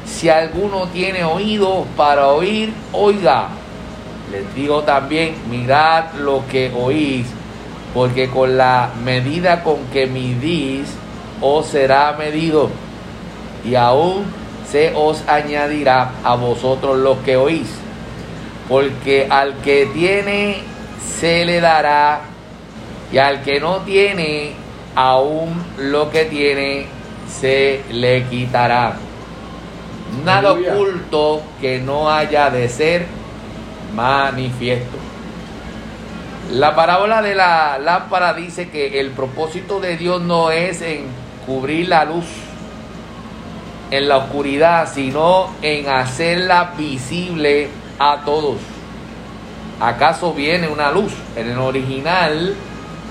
Si 0.08 0.30
alguno 0.30 0.88
tiene 0.88 1.24
oído 1.24 1.86
para 1.96 2.30
oír, 2.30 2.74
oiga. 2.94 3.50
Les 4.32 4.56
digo 4.56 4.84
también, 4.84 5.36
mirad 5.50 6.14
lo 6.20 6.44
que 6.50 6.72
oís, 6.76 7.28
porque 7.94 8.30
con 8.30 8.58
la 8.58 8.90
medida 9.04 9.64
con 9.64 9.86
que 9.94 10.08
midís, 10.08 10.88
os 11.42 11.68
será 11.68 12.16
medido, 12.18 12.70
y 13.64 13.76
aún 13.76 14.26
se 14.70 14.92
os 14.96 15.24
añadirá 15.28 16.12
a 16.24 16.36
vosotros 16.36 16.98
lo 16.98 17.24
que 17.24 17.38
oís. 17.38 17.70
Porque 18.68 19.28
al 19.30 19.56
que 19.62 19.86
tiene, 19.94 20.58
se 21.20 21.46
le 21.46 21.62
dará, 21.62 22.22
y 23.12 23.18
al 23.18 23.44
que 23.44 23.60
no 23.60 23.78
tiene, 23.78 24.52
aún 24.96 25.64
lo 25.78 26.10
que 26.12 26.26
tiene, 26.26 26.88
se 27.30 27.82
le 27.92 28.24
quitará. 28.24 29.07
Nada 30.24 30.54
oculto 30.54 31.42
que 31.62 31.80
no 31.80 32.10
haya 32.10 32.50
de 32.50 32.70
ser 32.70 33.06
manifiesto. 33.96 34.98
La 36.52 36.76
parábola 36.76 37.22
de 37.22 37.36
la 37.36 37.78
lámpara 37.78 38.34
dice 38.34 38.70
que 38.70 39.00
el 39.00 39.12
propósito 39.12 39.80
de 39.80 39.98
Dios 39.98 40.22
no 40.22 40.52
es 40.52 40.82
en 40.82 41.06
cubrir 41.46 41.90
la 41.90 42.06
luz 42.06 42.26
en 43.92 44.08
la 44.08 44.18
oscuridad, 44.18 44.90
sino 44.94 45.50
en 45.62 45.90
hacerla 45.90 46.74
visible 46.78 47.70
a 48.00 48.22
todos. 48.26 48.58
¿Acaso 49.80 50.34
viene 50.34 50.68
una 50.68 50.92
luz? 50.92 51.14
En 51.36 51.52
el 51.52 51.60
original, 51.60 52.56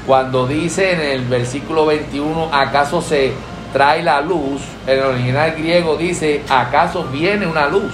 cuando 0.06 0.46
dice 0.46 0.92
en 0.92 1.00
el 1.00 1.22
versículo 1.22 1.86
21, 1.86 2.50
¿acaso 2.52 3.00
se 3.00 3.32
trae 3.76 4.02
la 4.02 4.22
luz? 4.22 4.62
En 4.86 4.98
el 4.98 5.04
original 5.04 5.52
griego 5.52 5.96
dice, 5.98 6.40
¿acaso 6.48 7.04
viene 7.12 7.46
una 7.46 7.66
luz? 7.66 7.92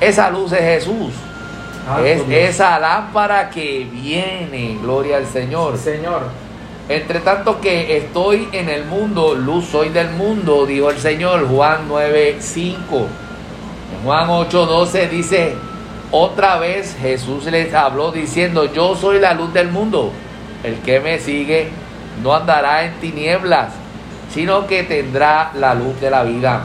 Esa 0.00 0.30
luz 0.30 0.52
es 0.52 0.60
Jesús. 0.60 1.12
Ah, 1.88 2.00
es 2.04 2.22
esa 2.30 2.78
lámpara 2.78 3.50
que 3.50 3.88
viene, 3.90 4.78
gloria 4.80 5.16
al 5.16 5.26
Señor. 5.26 5.76
Señor. 5.76 6.22
Entre 6.88 7.18
tanto 7.18 7.60
que 7.60 7.96
estoy 7.96 8.48
en 8.52 8.68
el 8.68 8.84
mundo, 8.84 9.34
luz 9.34 9.66
soy 9.66 9.88
del 9.88 10.10
mundo, 10.10 10.64
dijo 10.64 10.90
el 10.90 10.98
Señor, 10.98 11.48
Juan 11.48 11.86
9, 11.88 12.36
5. 12.38 12.96
En 12.98 14.04
Juan 14.04 14.30
8, 14.30 14.66
12 14.66 15.08
dice, 15.08 15.54
otra 16.12 16.58
vez 16.58 16.96
Jesús 17.00 17.46
les 17.46 17.74
habló 17.74 18.12
diciendo, 18.12 18.72
yo 18.72 18.94
soy 18.94 19.18
la 19.18 19.34
luz 19.34 19.52
del 19.52 19.72
mundo. 19.72 20.12
El 20.62 20.76
que 20.82 21.00
me 21.00 21.18
sigue 21.18 21.68
no 22.22 22.32
andará 22.32 22.84
en 22.84 22.92
tinieblas, 23.00 23.72
sino 24.32 24.66
que 24.66 24.84
tendrá 24.84 25.52
la 25.54 25.74
luz 25.74 26.00
de 26.00 26.10
la 26.10 26.22
vida. 26.22 26.64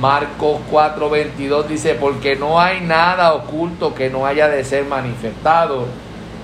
Marcos 0.00 0.60
4:22 0.70 1.66
dice, 1.66 1.94
porque 1.94 2.36
no 2.36 2.60
hay 2.60 2.80
nada 2.80 3.34
oculto 3.34 3.94
que 3.94 4.10
no 4.10 4.26
haya 4.26 4.48
de 4.48 4.64
ser 4.64 4.84
manifestado, 4.84 5.86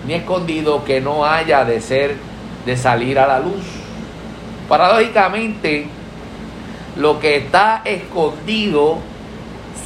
ni 0.06 0.14
escondido 0.14 0.84
que 0.84 1.00
no 1.00 1.24
haya 1.24 1.64
de 1.64 1.80
ser 1.80 2.16
de 2.66 2.76
salir 2.76 3.18
a 3.18 3.26
la 3.26 3.38
luz. 3.38 3.62
Paradójicamente, 4.68 5.86
lo 6.96 7.20
que 7.20 7.36
está 7.36 7.82
escondido 7.84 8.98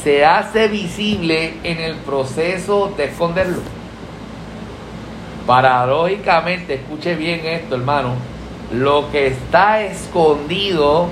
se 0.03 0.25
hace 0.25 0.69
visible 0.69 1.55
en 1.65 1.81
el 1.81 1.97
proceso 1.97 2.93
de 2.97 3.07
esconderlo. 3.07 3.61
Paradójicamente, 5.47 6.75
escuche 6.75 7.17
bien 7.17 7.45
esto, 7.45 7.75
hermano, 7.75 8.15
lo 8.73 9.11
que 9.11 9.29
está 9.29 9.83
escondido 9.83 11.09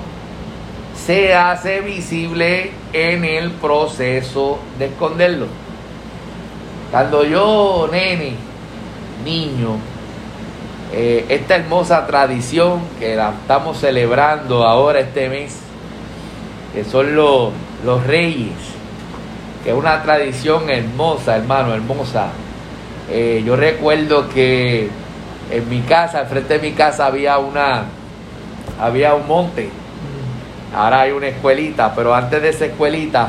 se 1.06 1.34
hace 1.34 1.80
visible 1.80 2.70
en 2.92 3.24
el 3.24 3.50
proceso 3.52 4.58
de 4.78 4.86
esconderlo. 4.86 5.46
Cuando 6.90 7.24
yo, 7.24 7.88
nene, 7.90 8.34
niño, 9.24 9.76
eh, 10.92 11.26
esta 11.28 11.56
hermosa 11.56 12.06
tradición 12.06 12.80
que 12.98 13.16
la 13.16 13.30
estamos 13.30 13.78
celebrando 13.78 14.64
ahora 14.64 15.00
este 15.00 15.28
mes, 15.28 15.58
que 16.72 16.84
son 16.84 17.14
los, 17.16 17.50
los 17.84 18.06
reyes, 18.06 18.54
que 19.64 19.70
es 19.70 19.76
una 19.76 20.02
tradición 20.02 20.70
hermosa, 20.70 21.36
hermano, 21.36 21.74
hermosa. 21.74 22.28
Eh, 23.10 23.42
yo 23.44 23.56
recuerdo 23.56 24.28
que 24.28 24.88
en 25.50 25.68
mi 25.68 25.80
casa, 25.80 26.20
al 26.20 26.26
frente 26.26 26.58
de 26.58 26.70
mi 26.70 26.74
casa, 26.74 27.06
había 27.06 27.38
una, 27.38 27.84
había 28.80 29.14
un 29.14 29.26
monte. 29.26 29.70
Ahora 30.74 31.02
hay 31.02 31.12
una 31.12 31.28
escuelita, 31.28 31.94
pero 31.94 32.14
antes 32.14 32.42
de 32.42 32.48
esa 32.48 32.66
escuelita, 32.66 33.28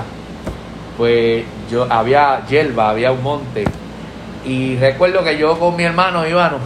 pues 0.97 1.45
yo 1.69 1.88
había 1.89 2.45
hierba, 2.47 2.89
había 2.89 3.12
un 3.12 3.23
monte. 3.23 3.65
Y 4.45 4.75
recuerdo 4.77 5.23
que 5.23 5.38
yo 5.38 5.60
con 5.60 5.75
mi 5.75 5.84
hermano 5.84 6.27
Ivano, 6.27 6.58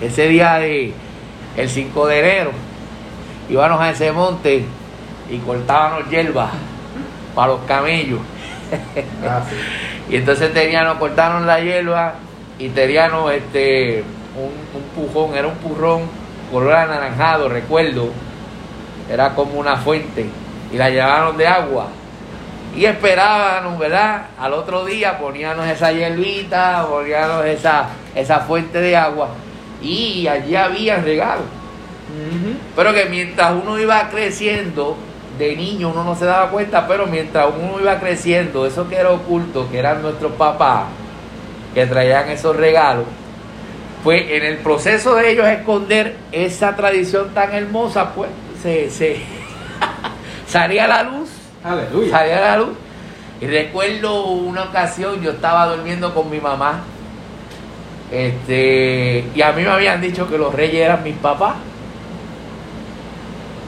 ese 0.00 0.28
día 0.28 0.54
de 0.54 0.92
el 1.56 1.68
5 1.68 2.06
de 2.06 2.18
enero, 2.20 2.50
íbamos 3.48 3.80
a 3.80 3.90
ese 3.90 4.12
monte 4.12 4.64
y 5.30 5.38
cortábamos 5.38 6.08
hierba 6.10 6.50
para 7.34 7.48
los 7.48 7.60
camellos. 7.62 8.20
Ah, 9.26 9.42
y 10.10 10.16
entonces 10.16 10.52
teníamos, 10.52 10.98
cortaron 10.98 11.46
la 11.46 11.60
hierba 11.60 12.14
y 12.58 12.68
teníamos 12.70 13.32
este 13.32 14.02
un, 14.36 14.80
un 14.80 15.06
pujón, 15.06 15.36
era 15.36 15.48
un 15.48 15.54
purrón 15.56 16.02
color 16.50 16.72
anaranjado, 16.72 17.48
recuerdo, 17.48 18.10
era 19.10 19.34
como 19.34 19.58
una 19.58 19.76
fuente, 19.76 20.26
y 20.72 20.76
la 20.76 20.90
llevaron 20.90 21.36
de 21.36 21.46
agua. 21.46 21.88
Y 22.76 22.86
esperábamos, 22.86 23.78
¿verdad? 23.78 24.26
Al 24.38 24.52
otro 24.52 24.84
día 24.84 25.18
poníamos 25.18 25.66
esa 25.66 25.92
hierbita, 25.92 26.86
poníamos 26.88 27.44
esa, 27.46 27.86
esa 28.14 28.40
fuente 28.40 28.80
de 28.80 28.96
agua, 28.96 29.28
y 29.82 30.26
allí 30.26 30.56
había 30.56 30.96
regalos. 30.96 31.46
Pero 32.76 32.92
que 32.92 33.06
mientras 33.06 33.52
uno 33.52 33.78
iba 33.78 34.08
creciendo, 34.08 34.96
de 35.38 35.56
niño 35.56 35.88
uno 35.88 36.04
no 36.04 36.14
se 36.14 36.24
daba 36.24 36.50
cuenta, 36.50 36.86
pero 36.86 37.06
mientras 37.06 37.48
uno 37.48 37.80
iba 37.80 37.98
creciendo, 37.98 38.66
eso 38.66 38.88
que 38.88 38.96
era 38.96 39.10
oculto, 39.10 39.68
que 39.70 39.78
eran 39.78 40.02
nuestros 40.02 40.32
papás, 40.32 40.84
que 41.74 41.86
traían 41.86 42.30
esos 42.30 42.54
regalos, 42.54 43.06
pues 44.04 44.30
en 44.30 44.44
el 44.44 44.58
proceso 44.58 45.14
de 45.14 45.30
ellos 45.30 45.46
esconder 45.46 46.14
esa 46.30 46.76
tradición 46.76 47.32
tan 47.32 47.54
hermosa, 47.54 48.14
pues 48.14 48.28
se, 48.62 48.90
se 48.90 49.16
salía 50.46 50.84
a 50.84 50.88
la 50.88 51.02
luz, 51.04 51.30
Aleluya. 51.64 52.10
salía 52.10 52.36
a 52.36 52.56
la 52.56 52.56
luz. 52.58 52.76
Y 53.40 53.46
recuerdo 53.46 54.26
una 54.26 54.64
ocasión, 54.64 55.22
yo 55.22 55.30
estaba 55.30 55.74
durmiendo 55.74 56.14
con 56.14 56.30
mi 56.30 56.38
mamá, 56.38 56.82
este, 58.12 59.24
y 59.34 59.40
a 59.40 59.52
mí 59.52 59.62
me 59.62 59.70
habían 59.70 60.02
dicho 60.02 60.28
que 60.28 60.36
los 60.36 60.54
reyes 60.54 60.82
eran 60.82 61.02
mis 61.02 61.16
papás. 61.16 61.54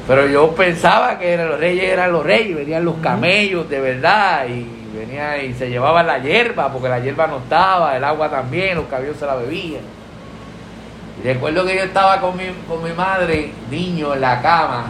Pero 0.06 0.28
yo 0.28 0.52
pensaba 0.52 1.18
que 1.18 1.36
los 1.38 1.58
reyes 1.58 1.84
eran 1.84 2.12
los 2.12 2.24
reyes, 2.24 2.54
venían 2.54 2.84
los 2.84 2.96
camellos 2.96 3.68
de 3.70 3.80
verdad 3.80 4.46
y 4.46 4.66
venía 4.96 5.42
y 5.42 5.54
se 5.54 5.70
llevaban 5.70 6.06
la 6.06 6.18
hierba, 6.18 6.70
porque 6.70 6.90
la 6.90 7.00
hierba 7.00 7.26
no 7.26 7.38
estaba, 7.38 7.96
el 7.96 8.04
agua 8.04 8.30
también, 8.30 8.76
los 8.76 8.84
caballos 8.84 9.16
se 9.16 9.24
la 9.24 9.34
bebían. 9.34 9.95
Recuerdo 11.24 11.64
que 11.64 11.76
yo 11.76 11.82
estaba 11.82 12.20
con 12.20 12.36
mi, 12.36 12.44
con 12.68 12.82
mi 12.82 12.92
madre, 12.92 13.52
niño, 13.70 14.14
en 14.14 14.20
la 14.20 14.40
cama, 14.42 14.86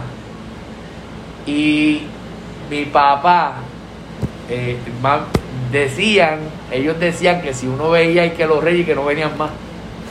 y 1.45 2.03
mi 2.69 2.85
papá, 2.85 3.53
eh, 4.49 4.77
decían, 5.71 6.39
ellos 6.71 6.99
decían 6.99 7.41
que 7.41 7.53
si 7.53 7.67
uno 7.67 7.89
veía 7.89 8.25
y 8.25 8.31
que 8.31 8.45
los 8.45 8.63
reyes 8.63 8.85
que 8.85 8.95
no 8.95 9.05
venían 9.05 9.37
más. 9.37 9.51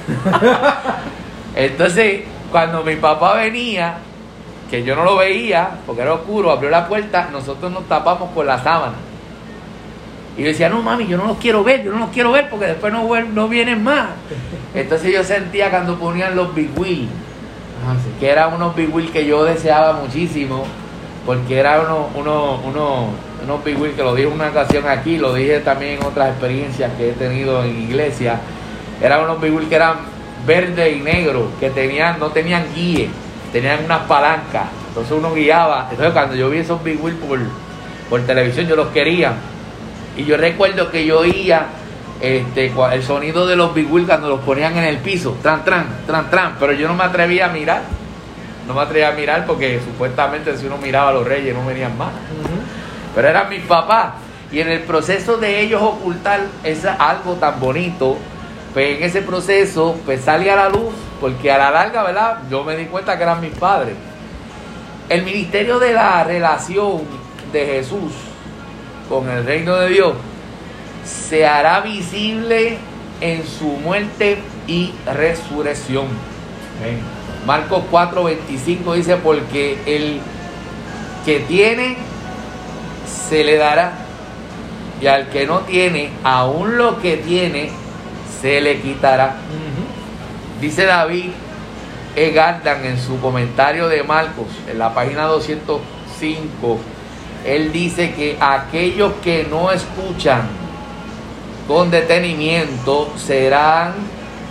Entonces, 1.55 2.23
cuando 2.51 2.83
mi 2.83 2.97
papá 2.97 3.35
venía, 3.35 3.99
que 4.71 4.83
yo 4.83 4.97
no 4.97 5.05
lo 5.05 5.17
veía, 5.17 5.71
porque 5.87 6.03
era 6.03 6.15
oscuro, 6.15 6.51
abrió 6.51 6.71
la 6.71 6.89
puerta, 6.89 7.29
nosotros 7.31 7.71
nos 7.71 7.87
tapamos 7.87 8.31
con 8.33 8.47
la 8.47 8.63
sábana. 8.63 8.95
Y 10.37 10.43
yo 10.43 10.49
decía, 10.49 10.69
no 10.69 10.83
mami, 10.83 11.07
yo 11.07 11.17
no 11.17 11.27
los 11.27 11.39
quiero 11.39 11.65
ver, 11.65 11.83
yo 11.83 11.93
no 11.93 11.99
los 11.99 12.11
quiero 12.11 12.31
ver 12.33 12.51
porque 12.51 12.67
después 12.67 12.93
no, 12.93 13.09
no 13.33 13.49
vienen 13.49 13.83
más. 13.83 14.09
Entonces 14.75 15.13
yo 15.13 15.25
sentía 15.25 15.71
cuando 15.71 15.99
ponían 15.99 16.37
los 16.37 16.55
big 16.55 16.71
Ah, 17.85 17.95
que 18.19 18.29
eran 18.29 18.53
unos 18.55 18.75
big 18.75 19.13
que 19.13 19.27
yo 19.27 19.45
deseaba 19.45 19.93
muchísimo, 19.93 20.65
porque 21.25 21.59
eran 21.59 21.81
unos, 21.87 22.07
unos, 22.17 22.65
unos, 22.65 23.05
unos 23.45 23.65
big 23.65 23.95
que 23.95 24.03
lo 24.03 24.15
dije 24.15 24.29
en 24.29 24.35
una 24.35 24.49
ocasión 24.49 24.89
aquí, 24.89 25.19
lo 25.19 25.35
dije 25.35 25.61
también 25.61 26.01
en 26.01 26.05
otras 26.05 26.31
experiencias 26.31 26.91
que 26.95 27.11
he 27.11 27.13
tenido 27.13 27.63
en 27.65 27.83
iglesia, 27.83 28.41
eran 29.01 29.25
unos 29.25 29.41
big 29.41 29.69
que 29.69 29.75
eran 29.77 29.99
verde 30.47 30.93
y 30.93 31.01
negro, 31.01 31.51
que 31.61 31.71
tenían, 31.71 32.19
no 32.19 32.31
tenían 32.31 32.65
guíe, 32.75 33.09
tenían 33.53 33.85
unas 33.85 34.01
palancas, 34.03 34.67
entonces 34.89 35.13
uno 35.13 35.33
guiaba, 35.33 35.87
entonces 35.91 36.13
cuando 36.13 36.35
yo 36.35 36.51
vi 36.51 36.59
esos 36.59 36.83
big 36.83 36.99
por, 36.99 37.39
por 38.11 38.21
televisión 38.23 38.67
yo 38.67 38.75
los 38.75 38.89
quería, 38.89 39.35
y 40.17 40.25
yo 40.25 40.37
recuerdo 40.37 40.91
que 40.91 41.05
yo 41.05 41.21
oía 41.21 41.67
este, 42.21 42.73
el 42.93 43.03
sonido 43.03 43.47
de 43.47 43.57
los 43.57 43.75
big 43.75 43.93
wheel 43.93 44.07
cuando 44.07 44.29
los 44.29 44.41
ponían 44.41 44.77
en 44.79 44.85
el 44.85 44.99
piso, 44.99 45.37
tran, 45.43 45.65
tran, 45.65 45.87
tran, 46.07 46.31
tran, 46.31 46.57
pero 46.59 46.73
yo 46.73 46.89
no 46.89 46.95
me 46.95 47.05
atrevía 47.05 47.47
a 47.47 47.49
mirar. 47.49 47.83
No 48.67 48.75
me 48.75 48.81
atrevía 48.81 49.11
a 49.11 49.13
mirar 49.13 49.47
porque 49.47 49.81
supuestamente 49.85 50.57
si 50.57 50.67
uno 50.67 50.79
miraba 50.79 51.11
a 51.11 51.13
los 51.13 51.27
reyes 51.27 51.55
no 51.55 51.65
venían 51.65 51.97
más. 51.97 52.11
Pero 53.15 53.29
eran 53.29 53.49
mis 53.49 53.63
papás. 53.63 54.15
Y 54.51 54.61
en 54.61 54.69
el 54.69 54.81
proceso 54.81 55.37
de 55.37 55.61
ellos 55.61 55.83
ocultar 55.83 56.41
esa, 56.65 56.95
algo 56.95 57.35
tan 57.35 57.61
bonito, 57.61 58.17
pues 58.73 58.97
en 58.97 59.05
ese 59.05 59.23
proceso 59.23 59.97
pues 60.05 60.23
sale 60.23 60.51
a 60.51 60.57
la 60.57 60.69
luz, 60.69 60.95
porque 61.21 61.53
a 61.53 61.59
la 61.59 61.71
larga, 61.71 62.03
¿verdad? 62.03 62.39
Yo 62.51 62.65
me 62.65 62.77
di 62.77 62.87
cuenta 62.87 63.17
que 63.17 63.23
eran 63.23 63.41
mis 63.41 63.53
padres. 63.53 63.95
El 65.09 65.23
ministerio 65.23 65.79
de 65.79 65.93
la 65.93 66.25
relación 66.25 67.03
de 67.53 67.67
Jesús 67.67 68.13
con 69.09 69.29
el 69.29 69.45
reino 69.45 69.77
de 69.77 69.89
Dios 69.91 70.15
se 71.05 71.47
hará 71.47 71.81
visible 71.81 72.79
en 73.21 73.47
su 73.47 73.67
muerte 73.67 74.39
y 74.67 74.93
resurrección. 75.07 76.07
Amén. 76.81 77.01
Marcos 77.47 77.85
4:25 77.91 78.95
dice, 78.95 79.17
porque 79.17 79.79
el 79.87 80.21
que 81.25 81.41
tiene, 81.41 81.97
se 83.29 83.45
le 83.45 83.57
dará, 83.57 83.93
y 85.01 85.07
al 85.07 85.29
que 85.29 85.47
no 85.47 85.61
tiene, 85.61 86.11
aún 86.25 86.77
lo 86.77 87.01
que 87.01 87.17
tiene, 87.17 87.71
se 88.41 88.61
le 88.61 88.81
quitará. 88.81 89.37
Dice 90.61 90.85
David 90.85 91.31
E. 92.17 92.31
Gardan 92.31 92.85
en 92.85 92.99
su 92.99 93.21
comentario 93.21 93.89
de 93.89 94.03
Marcos, 94.03 94.47
en 94.69 94.79
la 94.79 94.95
página 94.95 95.25
205, 95.25 96.79
él 97.47 97.73
dice 97.73 98.13
que 98.13 98.37
aquellos 98.41 99.13
que 99.23 99.47
no 99.49 99.71
escuchan 99.71 100.43
con 101.69 101.91
detenimiento 101.91 103.13
serán 103.17 103.95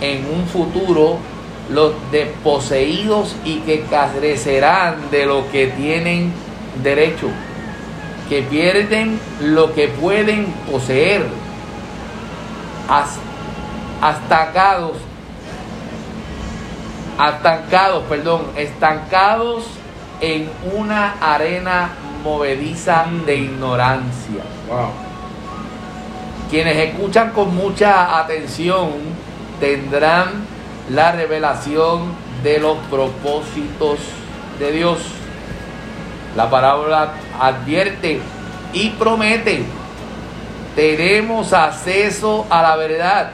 en 0.00 0.26
un 0.26 0.46
futuro 0.46 1.18
los 1.70 1.92
desposeídos 2.10 3.34
y 3.44 3.58
que 3.60 3.82
carecerán 3.82 5.10
de 5.10 5.26
lo 5.26 5.50
que 5.50 5.66
tienen 5.68 6.32
derecho, 6.82 7.28
que 8.28 8.42
pierden 8.42 9.18
lo 9.40 9.74
que 9.74 9.88
pueden 9.88 10.46
poseer, 10.70 11.26
estancados, 13.98 14.96
estancados, 17.28 18.04
perdón, 18.08 18.42
estancados 18.56 19.64
en 20.20 20.48
una 20.74 21.14
arena 21.20 21.90
movediza 22.26 23.06
de 23.24 23.36
ignorancia. 23.36 24.42
Wow. 24.68 24.90
Quienes 26.50 26.76
escuchan 26.76 27.30
con 27.30 27.54
mucha 27.54 28.18
atención 28.18 28.90
tendrán 29.60 30.44
la 30.90 31.12
revelación 31.12 32.12
de 32.42 32.58
los 32.58 32.78
propósitos 32.90 34.00
de 34.58 34.72
Dios. 34.72 34.98
La 36.36 36.50
parábola 36.50 37.12
advierte 37.40 38.20
y 38.72 38.90
promete, 38.90 39.64
tenemos 40.74 41.52
acceso 41.52 42.44
a 42.50 42.60
la 42.60 42.76
verdad. 42.76 43.30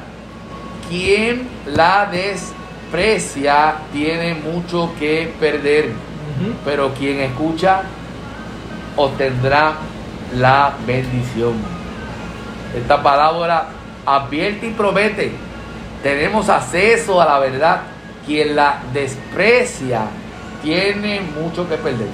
Quien 0.89 1.49
la 1.67 2.09
desprecia 2.13 3.75
tiene 3.93 4.35
mucho 4.35 4.93
que 4.99 5.33
perder, 5.41 5.93
pero 6.65 6.93
quien 6.93 7.21
escucha 7.21 7.83
obtendrá 8.97 9.75
la 10.37 10.75
bendición. 10.87 11.55
Esta 12.77 13.03
palabra 13.03 13.69
advierte 14.07 14.67
y 14.69 14.71
promete. 14.71 15.33
Tenemos 16.03 16.49
acceso 16.49 17.21
a 17.21 17.25
la 17.25 17.39
verdad. 17.39 17.83
Quien 18.27 18.55
la 18.55 18.81
desprecia 18.93 20.03
tiene 20.63 21.21
mucho 21.21 21.69
que 21.69 21.77
perder. 21.77 22.09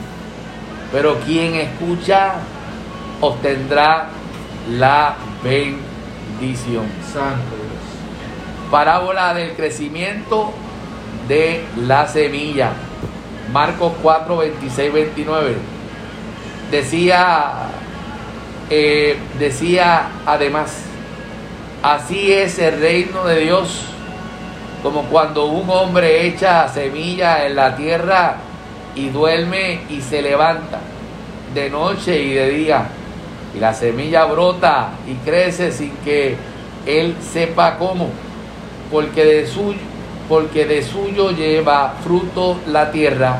Pero 0.90 1.18
quien 1.20 1.54
escucha 1.54 2.34
obtendrá 3.20 4.08
la 4.70 5.16
bendición. 5.42 6.86
Santo 7.12 7.56
Dios. 7.56 8.70
Parábola 8.70 9.34
del 9.34 9.54
crecimiento 9.54 10.52
de 11.28 11.64
la 11.86 12.06
semilla. 12.06 12.72
Marcos 13.52 13.92
4, 14.02 14.36
26, 14.36 14.92
29. 14.92 15.77
Decía, 16.70 17.52
eh, 18.68 19.16
decía 19.38 20.08
además, 20.26 20.82
así 21.82 22.32
es 22.32 22.58
el 22.58 22.80
reino 22.80 23.24
de 23.24 23.40
Dios, 23.40 23.84
como 24.82 25.04
cuando 25.04 25.46
un 25.46 25.68
hombre 25.70 26.26
echa 26.26 26.68
semilla 26.68 27.46
en 27.46 27.56
la 27.56 27.74
tierra 27.74 28.36
y 28.94 29.08
duerme 29.08 29.80
y 29.88 30.00
se 30.02 30.20
levanta 30.20 30.78
de 31.54 31.70
noche 31.70 32.20
y 32.22 32.34
de 32.34 32.50
día. 32.50 32.86
Y 33.54 33.60
la 33.60 33.72
semilla 33.72 34.26
brota 34.26 34.90
y 35.06 35.14
crece 35.26 35.72
sin 35.72 35.92
que 36.04 36.36
él 36.86 37.16
sepa 37.20 37.78
cómo, 37.78 38.10
porque 38.90 39.24
de 39.24 39.46
suyo, 39.46 39.78
porque 40.28 40.66
de 40.66 40.82
suyo 40.82 41.30
lleva 41.30 41.94
fruto 42.04 42.58
la 42.66 42.90
tierra, 42.90 43.38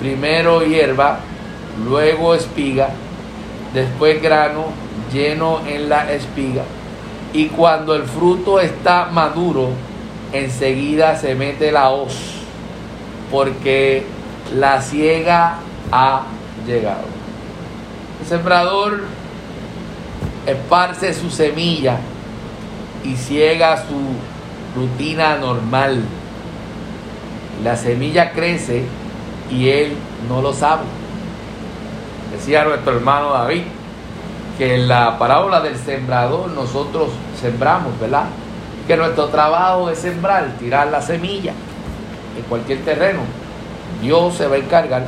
primero 0.00 0.62
hierba, 0.62 1.20
luego 1.84 2.34
espiga, 2.34 2.90
después 3.74 4.22
grano 4.22 4.66
lleno 5.12 5.60
en 5.66 5.88
la 5.88 6.12
espiga. 6.12 6.64
Y 7.32 7.46
cuando 7.46 7.94
el 7.94 8.04
fruto 8.04 8.60
está 8.60 9.06
maduro, 9.06 9.70
enseguida 10.32 11.16
se 11.16 11.34
mete 11.34 11.72
la 11.72 11.90
hoz, 11.90 12.14
porque 13.30 14.04
la 14.54 14.80
ciega 14.80 15.58
ha 15.92 16.22
llegado. 16.66 17.04
El 18.20 18.26
sembrador 18.26 19.04
esparce 20.46 21.12
su 21.12 21.30
semilla 21.30 21.98
y 23.04 23.14
ciega 23.16 23.76
su 23.76 24.78
rutina 24.78 25.36
normal. 25.36 26.02
La 27.62 27.76
semilla 27.76 28.32
crece 28.32 28.84
y 29.50 29.68
él 29.68 29.92
no 30.28 30.40
lo 30.40 30.52
sabe. 30.52 30.82
Decía 32.38 32.62
nuestro 32.62 32.92
hermano 32.96 33.32
David 33.32 33.64
que 34.56 34.76
en 34.76 34.88
la 34.88 35.18
parábola 35.18 35.60
del 35.60 35.76
sembrador 35.76 36.48
nosotros 36.50 37.10
sembramos, 37.40 37.98
¿verdad? 37.98 38.26
Que 38.86 38.96
nuestro 38.96 39.26
trabajo 39.26 39.90
es 39.90 39.98
sembrar, 39.98 40.52
tirar 40.58 40.86
la 40.86 41.02
semilla 41.02 41.52
en 42.36 42.42
cualquier 42.48 42.84
terreno. 42.84 43.20
Dios 44.00 44.34
se 44.34 44.46
va 44.46 44.54
a 44.54 44.58
encargar 44.58 45.04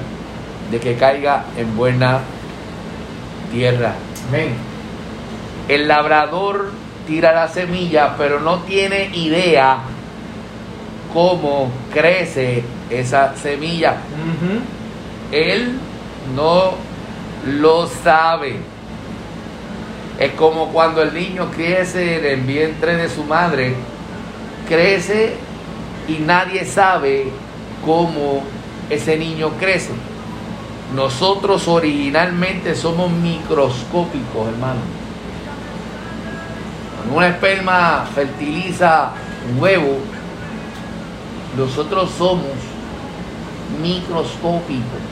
de 0.72 0.80
que 0.80 0.96
caiga 0.96 1.44
en 1.56 1.76
buena 1.76 2.20
tierra. 3.52 3.94
Amén. 4.28 4.54
El 5.68 5.86
labrador 5.86 6.72
tira 7.06 7.32
la 7.32 7.46
semilla, 7.46 8.16
pero 8.18 8.40
no 8.40 8.58
tiene 8.62 9.10
idea 9.14 9.78
cómo 11.14 11.70
crece 11.92 12.64
esa 12.90 13.36
semilla. 13.36 13.96
Él 15.30 15.78
no 16.34 16.89
lo 17.46 17.86
sabe. 17.86 18.56
Es 20.18 20.32
como 20.32 20.68
cuando 20.68 21.02
el 21.02 21.14
niño 21.14 21.50
crece 21.50 22.18
en 22.18 22.24
el 22.26 22.40
vientre 22.46 22.96
de 22.96 23.08
su 23.08 23.24
madre, 23.24 23.74
crece 24.68 25.34
y 26.08 26.18
nadie 26.18 26.64
sabe 26.64 27.30
cómo 27.84 28.42
ese 28.90 29.16
niño 29.16 29.50
crece. 29.58 29.92
Nosotros 30.94 31.68
originalmente 31.68 32.74
somos 32.74 33.10
microscópicos, 33.10 34.48
hermano. 34.48 34.80
Cuando 36.96 37.16
una 37.16 37.28
esperma 37.28 38.06
fertiliza 38.14 39.12
un 39.50 39.62
huevo, 39.62 39.96
nosotros 41.56 42.10
somos 42.18 42.52
microscópicos 43.80 45.09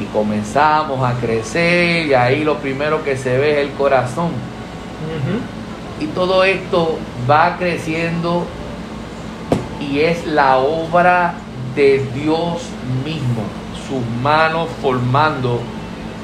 y 0.00 0.04
comenzamos 0.06 1.02
a 1.02 1.14
crecer 1.14 2.06
y 2.06 2.14
ahí 2.14 2.44
lo 2.44 2.58
primero 2.58 3.02
que 3.04 3.16
se 3.16 3.38
ve 3.38 3.60
es 3.60 3.68
el 3.68 3.72
corazón. 3.72 4.30
Y 6.00 6.06
todo 6.06 6.44
esto 6.44 6.98
va 7.28 7.56
creciendo 7.58 8.46
y 9.80 10.00
es 10.00 10.26
la 10.26 10.58
obra 10.58 11.34
de 11.74 12.04
Dios 12.14 12.62
mismo, 13.04 13.42
sus 13.88 14.04
manos 14.22 14.68
formando 14.82 15.60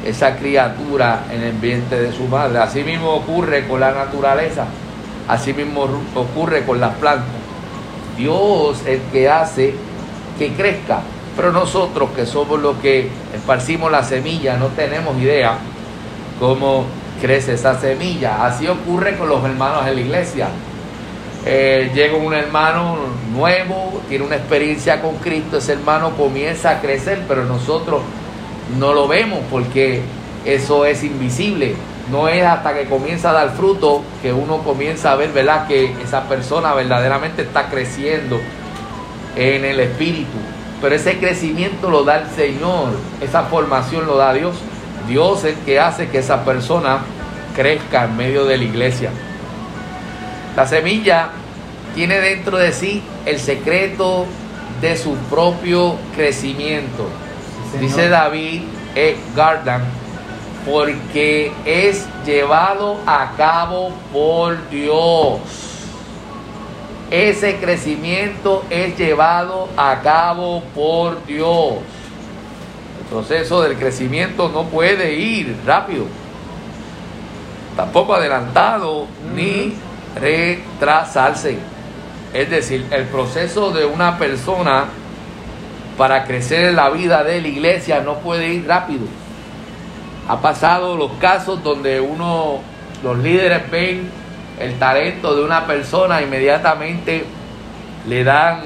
esa 0.04 0.36
criatura 0.36 1.24
en 1.30 1.42
el 1.42 1.52
vientre 1.52 2.00
de 2.00 2.12
su 2.12 2.24
madre. 2.24 2.58
Así 2.58 2.82
mismo 2.82 3.10
ocurre 3.10 3.66
con 3.66 3.80
la 3.80 3.92
naturaleza, 3.92 4.66
así 5.28 5.52
mismo 5.52 5.86
ocurre 6.14 6.64
con 6.64 6.80
las 6.80 6.94
plantas. 6.96 7.26
Dios 8.16 8.80
es 8.80 8.86
el 8.86 9.00
que 9.12 9.30
hace 9.30 9.74
que 10.38 10.52
crezca, 10.52 11.00
pero 11.36 11.52
nosotros 11.52 12.10
que 12.14 12.26
somos 12.26 12.60
los 12.60 12.76
que 12.76 13.08
esparcimos 13.34 13.90
la 13.90 14.02
semilla 14.02 14.56
no 14.56 14.68
tenemos 14.68 15.16
idea 15.18 15.58
cómo 16.38 16.84
crece 17.20 17.54
esa 17.54 17.78
semilla. 17.80 18.44
Así 18.44 18.66
ocurre 18.66 19.16
con 19.16 19.28
los 19.28 19.44
hermanos 19.44 19.86
en 19.86 19.94
la 19.94 20.00
iglesia. 20.00 20.48
Eh, 21.44 21.90
llega 21.94 22.16
un 22.16 22.34
hermano 22.34 22.96
nuevo, 23.32 24.00
tiene 24.08 24.24
una 24.24 24.36
experiencia 24.36 25.00
con 25.00 25.16
Cristo, 25.16 25.58
ese 25.58 25.72
hermano 25.72 26.10
comienza 26.10 26.70
a 26.70 26.80
crecer, 26.80 27.22
pero 27.26 27.44
nosotros 27.44 28.02
no 28.78 28.92
lo 28.92 29.08
vemos 29.08 29.40
porque 29.50 30.02
eso 30.44 30.84
es 30.84 31.02
invisible. 31.02 31.74
No 32.10 32.28
es 32.28 32.44
hasta 32.44 32.74
que 32.74 32.86
comienza 32.86 33.30
a 33.30 33.32
dar 33.32 33.50
fruto 33.50 34.02
que 34.20 34.32
uno 34.32 34.58
comienza 34.58 35.12
a 35.12 35.16
ver, 35.16 35.30
¿verdad? 35.30 35.66
Que 35.66 35.94
esa 36.02 36.28
persona 36.28 36.74
verdaderamente 36.74 37.42
está 37.42 37.68
creciendo 37.68 38.40
en 39.36 39.64
el 39.64 39.80
espíritu. 39.80 40.38
Pero 40.82 40.96
ese 40.96 41.18
crecimiento 41.18 41.88
lo 41.88 42.02
da 42.02 42.18
el 42.18 42.28
Señor, 42.30 42.90
esa 43.20 43.44
formación 43.44 44.04
lo 44.04 44.16
da 44.16 44.34
Dios. 44.34 44.56
Dios 45.08 45.44
es 45.44 45.56
el 45.56 45.64
que 45.64 45.78
hace 45.78 46.08
que 46.08 46.18
esa 46.18 46.44
persona 46.44 46.98
crezca 47.54 48.04
en 48.04 48.16
medio 48.16 48.44
de 48.44 48.58
la 48.58 48.64
iglesia. 48.64 49.10
La 50.56 50.66
semilla 50.66 51.28
tiene 51.94 52.20
dentro 52.20 52.58
de 52.58 52.72
sí 52.72 53.02
el 53.24 53.38
secreto 53.38 54.26
de 54.80 54.96
su 54.96 55.14
propio 55.30 55.96
crecimiento. 56.16 57.08
Sí. 57.72 57.78
Dice 57.78 58.08
David 58.08 58.62
E. 58.96 59.16
Gardan, 59.36 59.82
porque 60.68 61.52
es 61.64 62.06
llevado 62.26 62.98
a 63.06 63.32
cabo 63.36 63.92
por 64.12 64.68
Dios. 64.68 65.38
Ese 67.12 67.56
crecimiento 67.56 68.64
es 68.70 68.96
llevado 68.96 69.68
a 69.76 70.00
cabo 70.00 70.62
por 70.74 71.26
Dios. 71.26 71.74
El 72.98 73.06
proceso 73.10 73.60
del 73.60 73.76
crecimiento 73.76 74.48
no 74.48 74.64
puede 74.64 75.12
ir 75.12 75.54
rápido, 75.66 76.06
tampoco 77.76 78.14
adelantado, 78.14 79.06
ni 79.34 79.74
retrasarse. 80.18 81.58
Es 82.32 82.48
decir, 82.48 82.86
el 82.90 83.04
proceso 83.04 83.72
de 83.72 83.84
una 83.84 84.16
persona 84.16 84.86
para 85.98 86.24
crecer 86.24 86.70
en 86.70 86.76
la 86.76 86.88
vida 86.88 87.22
de 87.24 87.42
la 87.42 87.48
iglesia 87.48 88.00
no 88.00 88.20
puede 88.20 88.54
ir 88.54 88.66
rápido. 88.66 89.04
Ha 90.28 90.40
pasado 90.40 90.96
los 90.96 91.12
casos 91.20 91.62
donde 91.62 92.00
uno, 92.00 92.60
los 93.02 93.18
líderes 93.18 93.70
ven 93.70 94.21
el 94.62 94.78
talento 94.78 95.34
de 95.34 95.44
una 95.44 95.66
persona, 95.66 96.22
inmediatamente 96.22 97.24
le 98.08 98.22
dan 98.22 98.60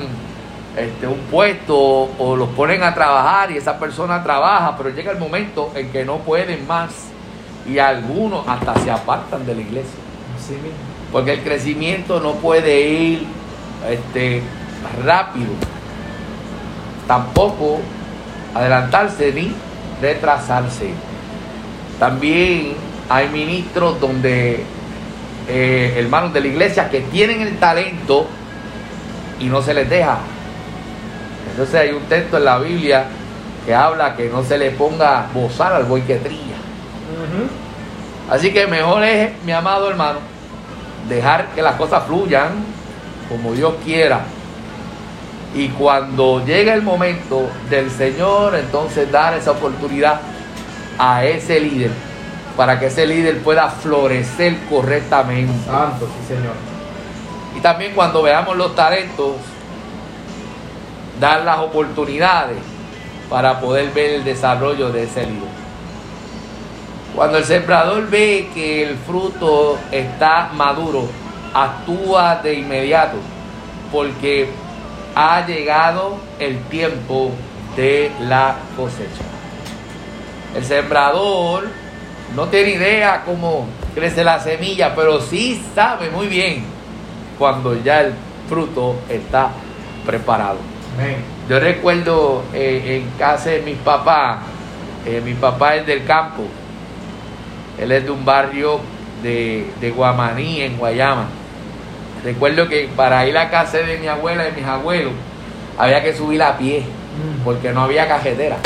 este, 0.77 1.07
un 1.07 1.21
puesto 1.31 1.77
o 1.77 2.37
los 2.37 2.51
ponen 2.51 2.83
a 2.83 2.95
trabajar 2.95 3.51
y 3.51 3.57
esa 3.57 3.79
persona 3.79 4.23
trabaja, 4.23 4.77
pero 4.77 4.91
llega 4.91 5.11
el 5.11 5.19
momento 5.19 5.73
en 5.75 5.91
que 5.91 6.05
no 6.05 6.19
pueden 6.19 6.67
más 6.67 6.91
y 7.67 7.79
algunos 7.79 8.47
hasta 8.47 8.79
se 8.81 8.91
apartan 8.91 9.47
de 9.47 9.55
la 9.55 9.61
iglesia. 9.63 9.99
Mismo. 10.49 10.69
Porque 11.11 11.33
el 11.33 11.43
crecimiento 11.43 12.21
no 12.21 12.33
puede 12.33 12.89
ir 12.89 13.27
este, 13.89 14.43
rápido. 15.03 15.51
Tampoco 17.09 17.81
adelantarse 18.55 19.33
ni 19.33 19.53
retrasarse. 20.03 20.91
También 21.99 22.75
hay 23.09 23.29
ministros 23.29 23.99
donde 23.99 24.65
eh, 25.49 25.95
hermanos 25.97 26.33
de 26.33 26.41
la 26.41 26.47
iglesia 26.49 26.91
que 26.91 27.01
tienen 27.01 27.41
el 27.41 27.59
talento 27.59 28.27
y 29.39 29.45
no 29.47 29.63
se 29.63 29.75
les 29.75 29.89
deja. 29.89 30.19
Entonces 31.51 31.75
hay 31.75 31.91
un 31.91 32.03
texto 32.05 32.37
en 32.39 32.45
la 32.45 32.59
Biblia 32.59 33.05
que 33.65 33.75
habla 33.75 34.17
que 34.17 34.29
no 34.29 34.43
se 34.43 34.59
le 34.59 34.71
ponga 34.73 35.27
bozar 35.33 35.73
al 35.73 35.85
buey 35.85 36.03
que 36.03 36.17
trilla. 36.17 36.57
Así 38.31 38.53
que 38.53 38.67
mejor 38.67 39.05
es, 39.05 39.31
mi 39.45 39.53
amado 39.53 39.89
hermano, 39.89 40.19
dejar 41.09 41.47
que 41.55 41.63
las 41.63 41.77
cosas 41.77 42.05
fluyan 42.07 42.51
como 43.29 43.53
Dios 43.53 43.75
quiera. 43.85 44.21
Y 45.55 45.69
cuando 45.69 46.45
llegue 46.45 46.73
el 46.73 46.83
momento 46.83 47.49
del 47.71 47.91
Señor, 47.91 48.57
entonces 48.57 49.11
dar 49.11 49.35
esa 49.35 49.53
oportunidad 49.53 50.21
a 50.99 51.25
ese 51.25 51.61
líder 51.61 51.91
para 52.57 52.81
que 52.81 52.87
ese 52.87 53.07
líder 53.07 53.43
pueda 53.43 53.69
florecer 53.69 54.57
correctamente. 54.71 55.53
Santo, 55.67 56.07
sí, 56.07 56.35
señor. 56.35 56.55
Y 57.57 57.61
también 57.61 57.93
cuando 57.95 58.23
veamos 58.23 58.57
los 58.57 58.75
talentos, 58.75 59.37
dar 61.21 61.43
las 61.43 61.59
oportunidades 61.59 62.59
para 63.29 63.61
poder 63.61 63.91
ver 63.93 64.15
el 64.15 64.25
desarrollo 64.25 64.91
de 64.91 65.05
ese 65.05 65.27
líder. 65.27 65.67
Cuando 67.15 67.39
el 67.39 67.45
sembrador 67.45 68.09
ve 68.09 68.51
que 68.55 68.83
el 68.83 68.97
fruto 68.97 69.79
está 69.91 70.51
maduro, 70.55 71.09
actúa 71.55 72.37
de 72.37 72.55
inmediato, 72.55 73.17
porque 73.91 74.51
ha 75.15 75.47
llegado 75.47 76.19
el 76.39 76.61
tiempo 76.65 77.31
de 77.75 78.13
la 78.21 78.57
cosecha. 78.77 79.25
El 80.55 80.65
sembrador 80.65 81.69
no 82.35 82.47
tiene 82.47 82.71
idea 82.71 83.23
cómo 83.25 83.67
crece 83.95 84.25
la 84.25 84.41
semilla, 84.41 84.95
pero 84.95 85.21
sí 85.21 85.63
sabe 85.75 86.11
muy 86.11 86.27
bien 86.27 86.65
cuando 87.39 87.75
ya 87.83 88.01
el 88.01 88.15
fruto 88.49 88.97
está 89.09 89.51
preparado. 90.05 90.59
Yo 91.49 91.61
recuerdo 91.61 92.43
eh, 92.55 93.03
en 93.03 93.19
casa 93.19 93.51
de 93.51 93.61
mis 93.61 93.77
papás, 93.77 94.39
eh, 95.05 95.21
mi 95.25 95.35
papá 95.35 95.77
es 95.77 95.87
del 95.87 96.05
campo, 96.05 96.45
él 97.79 97.93
es 97.93 98.05
de 98.05 98.11
un 98.11 98.25
barrio 98.25 98.81
de, 99.23 99.71
de 99.81 99.91
Guamaní, 99.91 100.63
en 100.63 100.79
Guayama. 100.79 101.27
Recuerdo 102.25 102.69
que 102.69 102.89
para 102.97 103.27
ir 103.27 103.37
a 103.37 103.51
casa 103.51 103.79
de 103.79 103.99
mi 103.99 104.09
abuela 104.09 104.49
y 104.49 104.53
mis 104.53 104.65
abuelos 104.65 105.13
había 105.79 106.03
que 106.03 106.15
subir 106.15 106.43
a 106.43 106.57
pie, 106.57 106.81
mm. 106.81 107.45
porque 107.45 107.73
no 107.73 107.83
había 107.83 108.09
carretera. 108.09 108.57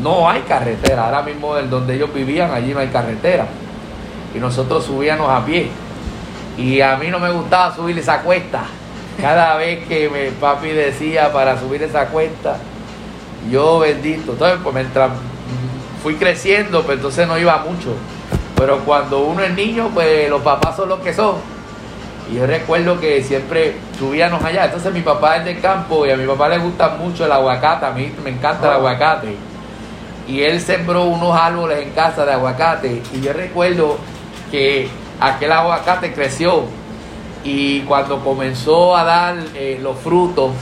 No 0.00 0.28
hay 0.28 0.40
carretera, 0.42 1.06
ahora 1.06 1.22
mismo 1.22 1.56
el 1.56 1.68
donde 1.68 1.94
ellos 1.94 2.12
vivían, 2.14 2.50
allí 2.50 2.72
no 2.72 2.80
hay 2.80 2.88
carretera. 2.88 3.46
Y 4.34 4.38
nosotros 4.38 4.84
subíamos 4.84 5.28
a 5.28 5.44
pie. 5.44 5.70
Y 6.56 6.80
a 6.80 6.96
mí 6.96 7.08
no 7.08 7.18
me 7.18 7.30
gustaba 7.30 7.74
subir 7.74 7.98
esa 7.98 8.20
cuesta. 8.20 8.64
Cada 9.20 9.56
vez 9.58 9.86
que 9.86 10.08
mi 10.08 10.30
papi 10.38 10.68
decía 10.68 11.32
para 11.32 11.58
subir 11.58 11.82
esa 11.82 12.06
cuesta, 12.06 12.56
yo 13.50 13.80
bendito. 13.80 14.32
Entonces, 14.32 14.58
pues 14.62 14.74
mientras 14.74 15.10
fui 16.02 16.14
creciendo, 16.16 16.82
pues 16.82 16.96
entonces 16.96 17.28
no 17.28 17.38
iba 17.38 17.58
mucho. 17.58 17.94
Pero 18.56 18.78
cuando 18.80 19.20
uno 19.20 19.42
es 19.42 19.54
niño, 19.54 19.90
pues 19.92 20.28
los 20.28 20.42
papás 20.42 20.76
son 20.76 20.88
los 20.88 21.00
que 21.00 21.12
son. 21.12 21.36
Y 22.30 22.36
yo 22.36 22.46
recuerdo 22.46 23.00
que 23.00 23.22
siempre 23.22 23.76
subíamos 23.98 24.42
allá. 24.44 24.66
Entonces 24.66 24.92
mi 24.92 25.00
papá 25.00 25.38
es 25.38 25.44
del 25.44 25.60
campo 25.60 26.06
y 26.06 26.10
a 26.10 26.16
mi 26.16 26.26
papá 26.26 26.48
le 26.48 26.58
gusta 26.58 26.90
mucho 26.90 27.24
el 27.24 27.32
aguacate. 27.32 27.86
A 27.86 27.90
mí 27.90 28.12
me 28.22 28.30
encanta 28.30 28.68
el 28.68 28.74
aguacate. 28.74 29.36
Y 30.26 30.42
él 30.42 30.60
sembró 30.60 31.04
unos 31.04 31.36
árboles 31.38 31.82
en 31.82 31.90
casa 31.90 32.24
de 32.24 32.32
aguacate. 32.32 33.02
Y 33.12 33.20
yo 33.20 33.32
recuerdo 33.32 33.98
que 34.50 34.88
aquel 35.20 35.52
aguacate 35.52 36.12
creció. 36.12 36.64
Y 37.44 37.80
cuando 37.80 38.22
comenzó 38.22 38.96
a 38.96 39.04
dar 39.04 39.36
eh, 39.54 39.78
los 39.82 39.98
frutos, 39.98 40.52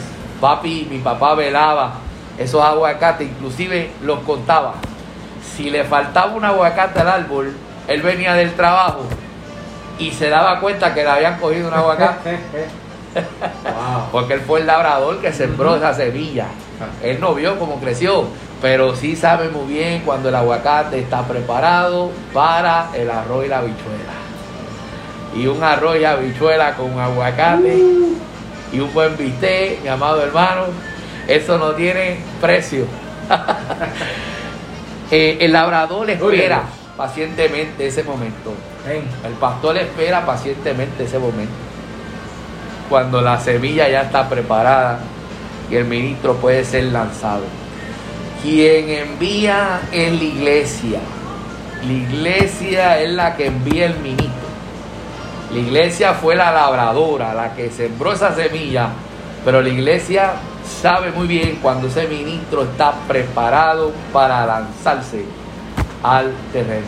papi, 0.41 0.87
mi 0.91 0.99
papá 0.99 1.35
velaba 1.35 1.95
esos 2.39 2.63
aguacates, 2.63 3.29
inclusive 3.29 3.91
los 4.03 4.21
contaba. 4.21 4.75
Si 5.55 5.69
le 5.69 5.85
faltaba 5.85 6.33
un 6.33 6.45
aguacate 6.45 7.01
al 7.01 7.09
árbol, 7.09 7.53
él 7.87 8.03
venía 8.03 8.35
del 8.35 8.55
trabajo 8.55 9.03
y 9.99 10.11
se 10.11 10.31
daba 10.31 10.59
cuenta 10.59 10.95
que 10.95 11.03
le 11.03 11.11
habían 11.11 11.39
cogido 11.39 11.69
un 11.69 11.75
aguacate. 11.75 12.39
Porque 14.13 14.35
él 14.35 14.41
fue 14.41 14.61
el 14.61 14.67
labrador 14.67 15.21
que 15.21 15.33
sembró 15.33 15.77
esa 15.77 15.93
semilla. 15.93 16.47
Él 17.03 17.21
no 17.21 17.35
vio 17.35 17.59
cómo 17.59 17.79
creció, 17.79 18.25
pero 18.61 18.95
sí 18.95 19.17
sabe 19.17 19.49
muy 19.49 19.73
bien 19.73 20.03
cuando 20.03 20.29
el 20.29 20.35
aguacate 20.35 20.99
está 20.99 21.23
preparado 21.23 22.11
para 22.33 22.91
el 22.95 23.11
arroz 23.11 23.47
y 23.47 23.49
la 23.49 23.59
habichuela. 23.59 24.13
Y 25.35 25.47
un 25.47 25.63
arroz 25.63 25.97
y 25.99 26.05
habichuela 26.05 26.75
con 26.75 26.99
aguacate 26.99 27.79
y 28.73 28.81
un 28.81 28.93
buen 28.93 29.17
bistec, 29.17 29.83
mi 29.83 29.89
amado 29.89 30.23
hermano, 30.23 30.65
eso 31.27 31.59
no 31.59 31.71
tiene 31.73 32.19
precio. 32.41 32.87
Eh, 35.13 35.39
el 35.45 35.53
labrador 35.53 36.09
espera 36.09 36.63
pacientemente 36.97 37.89
ese 37.89 38.05
momento. 38.05 38.55
El 38.87 39.33
pastor 39.41 39.77
espera 39.79 40.25
pacientemente 40.25 41.03
ese 41.03 41.19
momento. 41.19 41.53
Cuando 42.89 43.21
la 43.21 43.41
semilla 43.41 43.89
ya 43.89 44.03
está 44.03 44.29
preparada 44.29 45.01
y 45.69 45.75
el 45.75 45.85
ministro 45.87 46.37
puede 46.37 46.65
ser 46.65 46.85
lanzado. 46.85 47.43
Quien 48.43 48.88
envía 48.88 49.82
es 49.93 50.12
la 50.12 50.24
iglesia. 50.24 51.01
La 51.84 51.93
iglesia 51.93 53.01
es 53.01 53.11
la 53.11 53.36
que 53.36 53.47
envía 53.47 53.86
el 53.86 53.99
ministro. 53.99 54.49
La 55.53 55.59
iglesia 55.59 56.14
fue 56.14 56.36
la 56.36 56.51
labradora, 56.51 57.34
la 57.34 57.55
que 57.55 57.70
sembró 57.70 58.12
esa 58.12 58.34
semilla, 58.34 58.91
pero 59.45 59.61
la 59.61 59.68
iglesia 59.68 60.32
sabe 60.80 61.11
muy 61.11 61.26
bien 61.26 61.59
cuando 61.61 61.88
ese 61.88 62.07
ministro 62.07 62.62
está 62.62 62.95
preparado 63.07 63.93
para 64.12 64.47
lanzarse 64.47 65.24
al 66.03 66.32
terreno. 66.53 66.86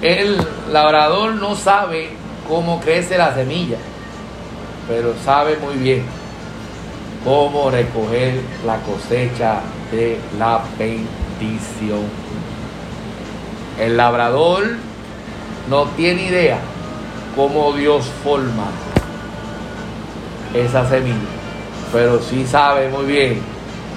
El 0.00 0.36
labrador 0.70 1.34
no 1.34 1.56
sabe 1.56 2.10
cómo 2.48 2.80
crece 2.80 3.18
la 3.18 3.34
semilla, 3.34 3.78
pero 4.86 5.14
sabe 5.24 5.56
muy 5.56 5.74
bien 5.74 6.21
cómo 7.24 7.70
recoger 7.70 8.40
la 8.66 8.78
cosecha 8.78 9.60
de 9.90 10.18
la 10.38 10.62
bendición. 10.78 12.02
El 13.78 13.96
labrador 13.96 14.64
no 15.70 15.84
tiene 15.96 16.26
idea 16.26 16.58
cómo 17.36 17.72
Dios 17.72 18.04
forma 18.22 18.66
esa 20.54 20.88
semilla, 20.88 21.16
pero 21.92 22.20
sí 22.20 22.44
sabe 22.46 22.88
muy 22.88 23.06
bien 23.06 23.40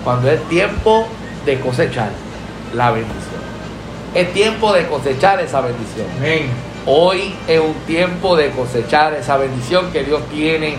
cuando 0.03 0.29
es 0.29 0.41
tiempo 0.47 1.07
de 1.45 1.59
cosechar 1.59 2.11
la 2.73 2.91
bendición. 2.91 3.45
Es 4.13 4.33
tiempo 4.33 4.71
de 4.71 4.87
cosechar 4.87 5.41
esa 5.41 5.61
bendición. 5.61 6.07
Hoy 6.85 7.35
es 7.47 7.59
un 7.59 7.73
tiempo 7.85 8.35
de 8.35 8.51
cosechar 8.51 9.13
esa 9.15 9.37
bendición 9.37 9.91
que 9.91 10.03
Dios 10.03 10.21
tiene 10.31 10.77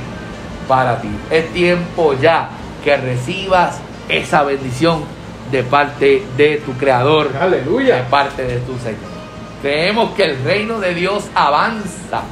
para 0.69 1.01
ti. 1.01 1.09
Es 1.31 1.53
tiempo 1.53 2.15
ya 2.21 2.49
que 2.83 2.97
recibas 2.97 3.79
esa 4.09 4.43
bendición 4.43 5.05
de 5.51 5.63
parte 5.63 6.23
de 6.37 6.57
tu 6.65 6.73
Creador. 6.73 7.31
Aleluya. 7.41 7.97
De 7.97 8.03
parte 8.05 8.43
de 8.43 8.59
tu 8.61 8.77
Señor. 8.79 9.17
Creemos 9.63 10.11
que 10.15 10.25
el 10.25 10.45
reino 10.45 10.79
de 10.81 10.95
Dios 10.95 11.25
avanza 11.35 12.23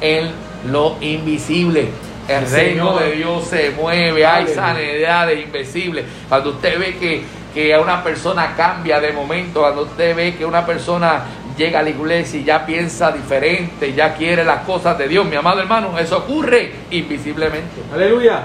en 0.00 0.30
lo 0.70 0.96
invisible. 1.00 1.88
El 2.28 2.48
reino 2.48 2.96
de 2.98 3.12
Dios 3.12 3.44
se 3.44 3.70
mueve, 3.70 4.24
hay 4.24 4.46
sanidad 4.46 5.26
de 5.26 5.40
invisible. 5.40 6.04
Cuando 6.28 6.50
usted 6.50 6.78
ve 6.78 6.96
que 6.96 7.24
que 7.52 7.76
una 7.76 8.02
persona 8.02 8.54
cambia 8.56 9.00
de 9.00 9.12
momento, 9.12 9.60
cuando 9.60 9.82
usted 9.82 10.14
ve 10.14 10.36
que 10.36 10.44
una 10.44 10.64
persona 10.64 11.22
llega 11.60 11.80
a 11.80 11.82
la 11.82 11.90
iglesia 11.90 12.40
y 12.40 12.44
ya 12.44 12.64
piensa 12.64 13.12
diferente, 13.12 13.92
ya 13.92 14.14
quiere 14.14 14.44
las 14.44 14.62
cosas 14.62 14.96
de 14.96 15.06
Dios, 15.06 15.26
mi 15.26 15.36
amado 15.36 15.60
hermano, 15.60 15.98
eso 15.98 16.16
ocurre 16.16 16.72
invisiblemente. 16.90 17.82
Aleluya. 17.92 18.44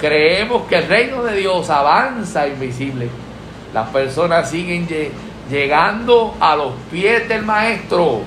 Creemos 0.00 0.62
que 0.68 0.76
el 0.76 0.86
reino 0.86 1.24
de 1.24 1.36
Dios 1.36 1.68
avanza 1.68 2.46
invisible. 2.46 3.08
Las 3.72 3.88
personas 3.88 4.48
siguen 4.48 4.86
llegando 5.50 6.36
a 6.38 6.54
los 6.54 6.74
pies 6.92 7.28
del 7.28 7.42
maestro. 7.42 8.20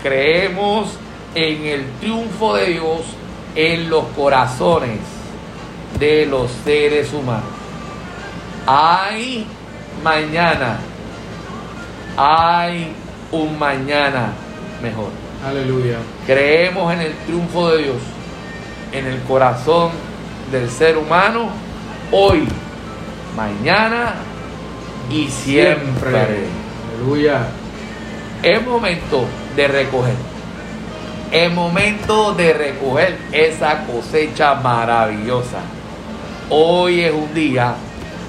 Creemos 0.00 0.96
en 1.34 1.66
el 1.66 1.84
triunfo 2.00 2.54
de 2.54 2.66
Dios 2.66 3.00
en 3.56 3.90
los 3.90 4.04
corazones 4.16 5.00
de 5.98 6.26
los 6.26 6.52
seres 6.64 7.12
humanos. 7.12 7.50
Hay 8.64 9.44
mañana. 10.04 10.78
Hay 12.16 12.94
un 13.32 13.58
mañana 13.58 14.32
mejor. 14.82 15.10
Aleluya. 15.44 15.98
Creemos 16.26 16.92
en 16.92 17.00
el 17.00 17.14
triunfo 17.26 17.70
de 17.70 17.82
Dios, 17.82 17.96
en 18.92 19.06
el 19.06 19.20
corazón 19.22 19.90
del 20.52 20.70
ser 20.70 20.96
humano, 20.96 21.48
hoy, 22.12 22.46
mañana 23.36 24.14
y 25.10 25.28
siempre. 25.28 26.46
Aleluya. 26.98 27.46
Es 28.42 28.64
momento 28.64 29.24
de 29.56 29.68
recoger. 29.68 30.14
Es 31.32 31.50
momento 31.52 32.34
de 32.34 32.52
recoger 32.52 33.18
esa 33.32 33.84
cosecha 33.86 34.54
maravillosa. 34.54 35.60
Hoy 36.50 37.00
es 37.00 37.12
un 37.12 37.32
día 37.32 37.74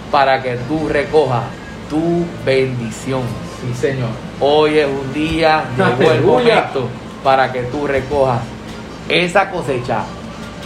para 0.09 0.41
que 0.41 0.55
tú 0.67 0.87
recojas 0.87 1.43
tu 1.89 2.25
bendición. 2.45 3.23
Sí, 3.59 3.73
Señor. 3.79 4.09
Hoy 4.45 4.77
es 4.77 4.87
un 4.87 5.13
día 5.13 5.63
de 5.77 6.03
buen 6.03 6.25
momento 6.25 6.89
para 7.23 7.49
que 7.53 7.61
tú 7.63 7.87
recojas 7.87 8.41
esa 9.07 9.49
cosecha 9.49 10.03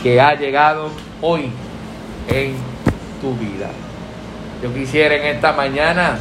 que 0.02 0.20
ha 0.20 0.34
llegado 0.34 0.90
hoy 1.22 1.52
en 2.28 2.56
tu 3.22 3.36
vida. 3.36 3.70
Yo 4.64 4.74
quisiera 4.74 5.18
en 5.18 5.36
esta 5.36 5.54
mañana 5.54 6.18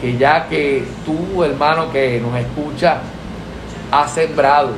que 0.00 0.16
ya 0.16 0.48
que 0.48 0.82
tú, 1.04 1.44
hermano 1.44 1.92
que 1.92 2.18
nos 2.18 2.34
escucha, 2.40 3.02
has 3.90 4.14
sembrado, 4.14 4.70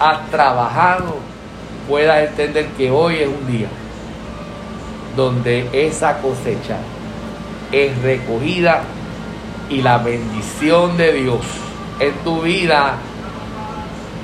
has 0.00 0.28
trabajado, 0.28 1.18
puedas 1.88 2.30
entender 2.30 2.66
que 2.76 2.90
hoy 2.90 3.18
es 3.18 3.28
un 3.28 3.46
día 3.46 3.68
donde 5.14 5.68
esa 5.72 6.18
cosecha 6.18 6.78
es 7.70 7.96
recogida 8.02 8.82
y 9.68 9.82
la 9.82 9.98
bendición 9.98 10.96
de 10.96 11.12
Dios 11.12 11.40
en 11.98 12.12
tu 12.24 12.42
vida, 12.42 12.96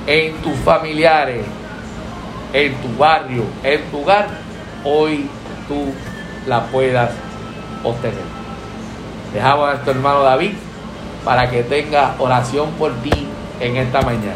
en 0.07 0.35
tus 0.37 0.55
familiares, 0.59 1.45
en 2.53 2.73
tu 2.75 2.97
barrio, 2.97 3.43
en 3.63 3.81
tu 3.89 4.01
hogar, 4.01 4.27
hoy 4.83 5.27
tú 5.67 5.93
la 6.47 6.65
puedas 6.67 7.11
obtener. 7.83 8.23
Dejamos 9.33 9.67
a 9.67 9.71
nuestro 9.71 9.93
hermano 9.93 10.23
David 10.23 10.53
para 11.25 11.49
que 11.49 11.63
tenga 11.63 12.15
oración 12.19 12.69
por 12.71 12.93
ti 13.01 13.27
en 13.59 13.77
esta 13.77 14.01
mañana. 14.01 14.35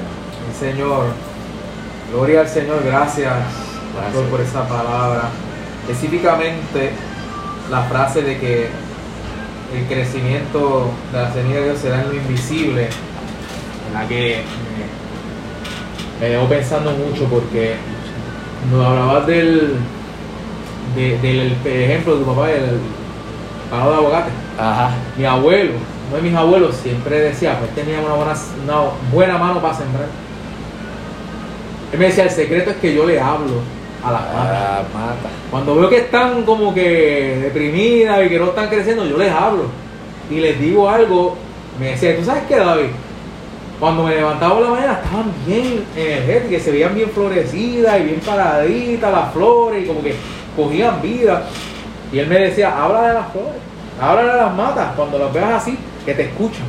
Sí, 0.51 0.65
Señor, 0.65 1.05
gloria 2.11 2.41
al 2.41 2.47
Señor, 2.47 2.81
gracias, 2.83 3.33
Pastor, 3.95 4.25
por 4.25 4.41
esa 4.41 4.67
palabra. 4.67 5.29
Específicamente 5.87 6.91
la 7.69 7.83
frase 7.83 8.21
de 8.21 8.39
que 8.39 8.69
el 9.75 9.85
crecimiento 9.85 10.89
de 11.11 11.17
la 11.21 11.33
semilla 11.33 11.55
de 11.59 11.63
Dios 11.65 11.79
será 11.79 12.01
en 12.01 12.09
lo 12.09 12.13
invisible, 12.15 12.83
en 13.87 13.93
la 13.93 14.07
que 14.07 14.41
me, 16.21 16.27
me 16.27 16.33
dejó 16.33 16.47
pensando 16.47 16.91
mucho 16.91 17.25
porque 17.25 17.75
nos 18.71 18.85
hablabas 18.85 19.27
del, 19.27 19.73
de- 20.95 21.17
del 21.19 21.51
ejemplo 21.65 22.13
de 22.17 22.23
tu 22.23 22.25
papá, 22.33 22.51
el 22.51 22.79
palo 23.69 23.91
de 23.91 23.95
aguacate. 23.97 24.31
Ajá. 24.59 24.91
Mi 25.17 25.25
abuelo, 25.25 25.73
uno 26.07 26.15
de 26.15 26.21
mis 26.23 26.35
abuelos 26.35 26.75
siempre 26.77 27.19
decía, 27.19 27.59
pues 27.59 27.75
tenía 27.75 27.99
una 27.99 28.13
buena, 28.15 28.33
una 28.63 28.77
buena 29.11 29.37
mano 29.37 29.61
para 29.61 29.73
sembrar. 29.73 30.07
Él 31.91 31.99
me 31.99 32.05
decía, 32.05 32.23
el 32.23 32.31
secreto 32.31 32.71
es 32.71 32.77
que 32.77 32.95
yo 32.95 33.05
le 33.05 33.19
hablo 33.19 33.61
a 34.03 34.11
las 34.11 34.21
matas. 34.21 34.93
Mata. 34.93 35.29
Cuando 35.49 35.75
veo 35.75 35.89
que 35.89 35.97
están 35.97 36.43
como 36.43 36.73
que 36.73 37.39
deprimidas 37.43 38.25
y 38.25 38.29
que 38.29 38.39
no 38.39 38.45
están 38.45 38.69
creciendo, 38.69 39.05
yo 39.05 39.17
les 39.17 39.31
hablo. 39.31 39.65
Y 40.29 40.39
les 40.39 40.59
digo 40.59 40.89
algo, 40.89 41.35
me 41.79 41.87
decía, 41.91 42.17
¿tú 42.17 42.23
sabes 42.23 42.43
qué, 42.47 42.57
David? 42.57 42.89
Cuando 43.79 44.03
me 44.03 44.15
levantaba 44.15 44.55
por 44.55 44.63
la 44.63 44.69
mañana 44.71 44.99
estaban 45.03 45.31
bien 45.45 45.85
energéticas, 45.95 46.63
se 46.63 46.71
veían 46.71 46.95
bien 46.95 47.09
florecidas 47.11 47.99
y 47.99 48.03
bien 48.03 48.19
paraditas 48.25 49.11
las 49.11 49.33
flores 49.33 49.83
y 49.83 49.87
como 49.87 50.01
que 50.01 50.15
cogían 50.55 51.01
vida. 51.01 51.43
Y 52.11 52.19
él 52.19 52.27
me 52.27 52.39
decía, 52.39 52.75
habla 52.81 53.07
de 53.07 53.13
las 53.13 53.31
flores, 53.31 53.61
habla 54.01 54.33
de 54.33 54.41
las 54.41 54.55
matas, 54.55 54.95
cuando 54.95 55.19
las 55.19 55.31
veas 55.31 55.61
así, 55.61 55.77
que 56.05 56.13
te 56.13 56.23
escuchan. 56.23 56.65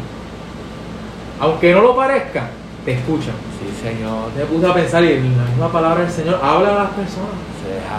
Aunque 1.41 1.73
no 1.73 1.81
lo 1.81 1.97
parezca, 1.97 2.49
te 2.89 2.95
escuchan. 2.95 3.35
Sí, 3.61 3.87
Señor. 3.87 4.33
Me 4.35 4.45
puse 4.47 4.67
a 4.67 4.73
pensar 4.73 5.05
y 5.05 5.13
en 5.13 5.37
la 5.37 5.45
misma 5.45 5.71
palabra 5.71 6.05
del 6.05 6.11
Señor 6.11 6.41
habla 6.43 6.71
a 6.71 6.85
las 6.85 6.91
personas. 6.93 7.37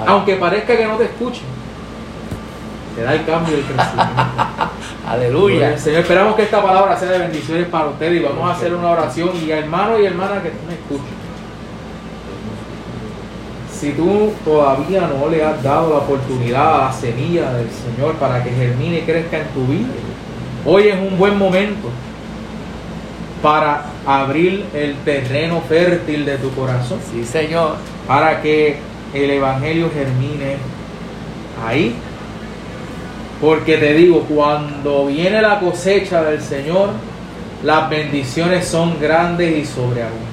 Aunque 0.07 0.35
parezca 0.37 0.75
que 0.75 0.87
no 0.87 0.95
te 0.95 1.03
escuchen, 1.03 1.43
te 2.95 3.03
da 3.03 3.13
el 3.13 3.23
cambio 3.23 3.55
y 3.55 3.59
el 3.59 3.65
crecimiento. 3.65 4.23
Aleluya. 5.07 5.77
Señor, 5.77 6.01
esperamos 6.01 6.35
que 6.35 6.41
esta 6.41 6.63
palabra 6.63 6.97
sea 6.97 7.11
de 7.11 7.19
bendiciones 7.19 7.67
para 7.67 7.85
ustedes 7.85 8.19
y 8.19 8.23
vamos 8.23 8.49
a 8.49 8.53
hacer 8.53 8.73
una 8.73 8.89
oración. 8.89 9.29
Y 9.35 9.51
hermano 9.51 9.99
y 9.99 10.07
hermana 10.07 10.41
que 10.41 10.49
tú 10.49 10.57
me 10.67 10.73
escuches, 10.73 11.13
si 13.71 13.91
tú 13.91 14.33
todavía 14.43 15.01
no 15.01 15.29
le 15.29 15.45
has 15.45 15.61
dado 15.61 15.91
la 15.91 15.97
oportunidad 15.97 16.75
a 16.75 16.85
la 16.87 16.93
semilla 16.93 17.53
del 17.53 17.69
Señor 17.69 18.15
para 18.15 18.43
que 18.43 18.49
germine 18.49 18.99
y 18.99 19.01
crezca 19.03 19.37
en 19.37 19.47
tu 19.49 19.67
vida, 19.67 19.87
hoy 20.65 20.87
es 20.87 20.95
un 20.95 21.15
buen 21.15 21.37
momento 21.37 21.89
para 23.41 23.83
abrir 24.05 24.65
el 24.73 24.95
terreno 25.05 25.61
fértil 25.61 26.25
de 26.25 26.37
tu 26.37 26.51
corazón 26.51 26.99
Sí, 27.11 27.23
Señor. 27.23 27.75
para 28.07 28.41
que 28.41 28.77
el 29.13 29.29
Evangelio 29.29 29.89
germine 29.93 30.57
ahí. 31.65 31.95
Porque 33.41 33.77
te 33.77 33.93
digo, 33.93 34.21
cuando 34.27 35.05
viene 35.07 35.41
la 35.41 35.59
cosecha 35.59 36.21
del 36.23 36.41
Señor, 36.41 36.89
las 37.63 37.89
bendiciones 37.89 38.67
son 38.67 38.99
grandes 38.99 39.57
y 39.57 39.65
sobreabundantes. 39.65 40.29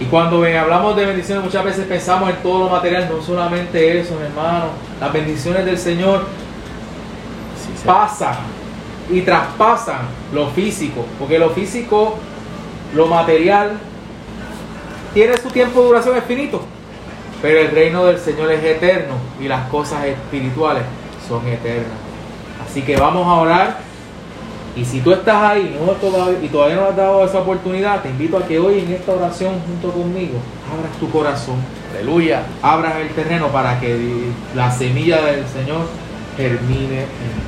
Y 0.00 0.04
cuando 0.06 0.42
hablamos 0.44 0.96
de 0.96 1.06
bendiciones, 1.06 1.44
muchas 1.44 1.64
veces 1.64 1.86
pensamos 1.86 2.28
en 2.30 2.36
todo 2.36 2.64
lo 2.64 2.70
material, 2.70 3.08
no 3.10 3.22
solamente 3.22 3.98
eso, 4.00 4.14
hermano. 4.20 4.66
Las 5.00 5.12
bendiciones 5.12 5.64
del 5.64 5.78
Señor 5.78 6.24
Sí, 7.56 7.70
Señor. 7.80 7.96
pasan 7.96 8.34
y 9.10 9.20
traspasan 9.22 10.00
lo 10.32 10.48
físico, 10.50 11.04
porque 11.18 11.38
lo 11.38 11.50
físico, 11.50 12.16
lo 12.94 13.06
material, 13.06 13.78
tiene 15.14 15.36
su 15.38 15.48
tiempo 15.48 15.80
de 15.80 15.86
duración 15.86 16.16
es 16.16 16.24
finito, 16.24 16.62
pero 17.40 17.60
el 17.60 17.70
reino 17.70 18.04
del 18.04 18.18
Señor 18.18 18.50
es 18.52 18.62
eterno 18.62 19.14
y 19.40 19.48
las 19.48 19.68
cosas 19.68 20.04
espirituales 20.04 20.82
son 21.28 21.46
eternas. 21.46 21.98
Así 22.68 22.82
que 22.82 22.96
vamos 22.96 23.26
a 23.26 23.34
orar. 23.34 23.78
Y 24.76 24.84
si 24.84 25.00
tú 25.00 25.12
estás 25.12 25.42
ahí 25.42 25.74
no 25.80 25.92
todavía, 25.92 26.38
y 26.42 26.48
todavía 26.48 26.76
no 26.76 26.84
has 26.88 26.96
dado 26.96 27.24
esa 27.24 27.38
oportunidad, 27.38 28.02
te 28.02 28.10
invito 28.10 28.36
a 28.36 28.46
que 28.46 28.58
hoy 28.58 28.80
en 28.80 28.92
esta 28.92 29.12
oración 29.12 29.54
junto 29.66 29.90
conmigo 29.90 30.38
abras 30.70 30.92
tu 31.00 31.10
corazón 31.10 31.56
Aleluya. 31.94 32.42
abras 32.60 32.96
el 32.96 33.08
terreno 33.08 33.48
para 33.48 33.80
que 33.80 33.98
la 34.54 34.70
semilla 34.70 35.22
del 35.22 35.46
Señor 35.46 35.86
germine 36.36 37.00
en 37.00 37.06
ti. 37.06 37.45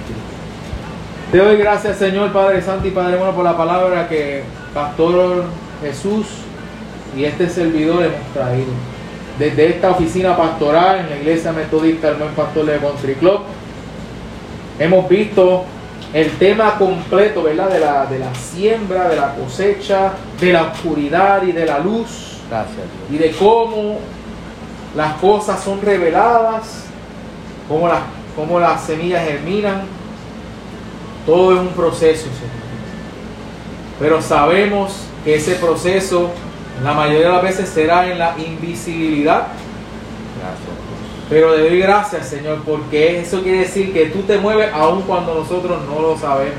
Te 1.31 1.37
doy 1.37 1.59
gracias, 1.59 1.99
Señor 1.99 2.33
Padre 2.33 2.63
Santo 2.63 2.89
y 2.89 2.91
Padre 2.91 3.19
bueno, 3.19 3.35
por 3.35 3.45
la 3.45 3.55
palabra 3.55 4.09
que 4.09 4.45
Pastor 4.73 5.45
Jesús 5.83 6.25
y 7.15 7.25
este 7.25 7.51
servidor 7.51 8.03
hemos 8.03 8.33
traído. 8.33 8.71
Desde 9.39 9.67
esta 9.69 9.91
oficina 9.91 10.35
pastoral 10.39 11.01
en 11.01 11.11
la 11.11 11.17
Iglesia 11.17 11.53
Metodista 11.53 12.09
El 12.09 12.15
Buen 12.15 12.31
Pastor 12.31 12.65
de 12.65 12.79
Country 12.79 13.15
Club, 13.17 13.41
hemos 14.79 15.07
visto 15.07 15.65
el 16.15 16.31
tema 16.39 16.79
completo, 16.79 17.43
¿verdad? 17.43 17.69
De 17.69 17.81
la, 17.81 18.07
de 18.07 18.21
la 18.21 18.35
siembra, 18.35 19.11
de 19.11 19.17
la 19.17 19.35
cosecha, 19.35 20.13
de 20.41 20.51
la 20.55 20.63
oscuridad 20.63 21.43
y 21.43 21.53
de 21.53 21.67
la 21.67 21.79
luz 21.79 22.39
Gracias, 22.49 22.75
Dios. 23.11 23.11
y 23.11 23.19
de 23.19 23.33
cómo 23.33 23.99
las 24.97 25.13
cosas 25.17 25.63
son 25.63 25.83
reveladas, 25.83 26.85
cómo 27.69 27.87
las, 27.87 28.01
cómo 28.35 28.59
las 28.59 28.83
semillas 28.83 29.27
germinan. 29.27 29.98
Todo 31.29 31.53
es 31.53 31.61
un 31.61 31.69
proceso, 31.69 32.23
Señor. 32.23 32.59
Pero 34.01 34.23
sabemos 34.23 34.95
que 35.25 35.35
ese 35.35 35.57
proceso, 35.57 36.31
la 36.83 36.95
mayoría 36.95 37.27
de 37.27 37.33
las 37.35 37.43
veces, 37.43 37.69
será 37.69 38.11
en 38.11 38.19
la 38.19 38.35
invisibilidad. 38.39 39.49
Pero 41.29 41.55
le 41.55 41.69
doy 41.69 41.81
gracias, 41.81 42.29
Señor, 42.29 42.63
porque 42.65 43.21
eso 43.21 43.43
quiere 43.43 43.59
decir 43.59 43.93
que 43.93 44.07
tú 44.07 44.23
te 44.23 44.39
mueves 44.39 44.73
aun 44.73 45.03
cuando 45.03 45.35
nosotros 45.35 45.79
no 45.87 46.01
lo 46.01 46.17
sabemos. 46.17 46.57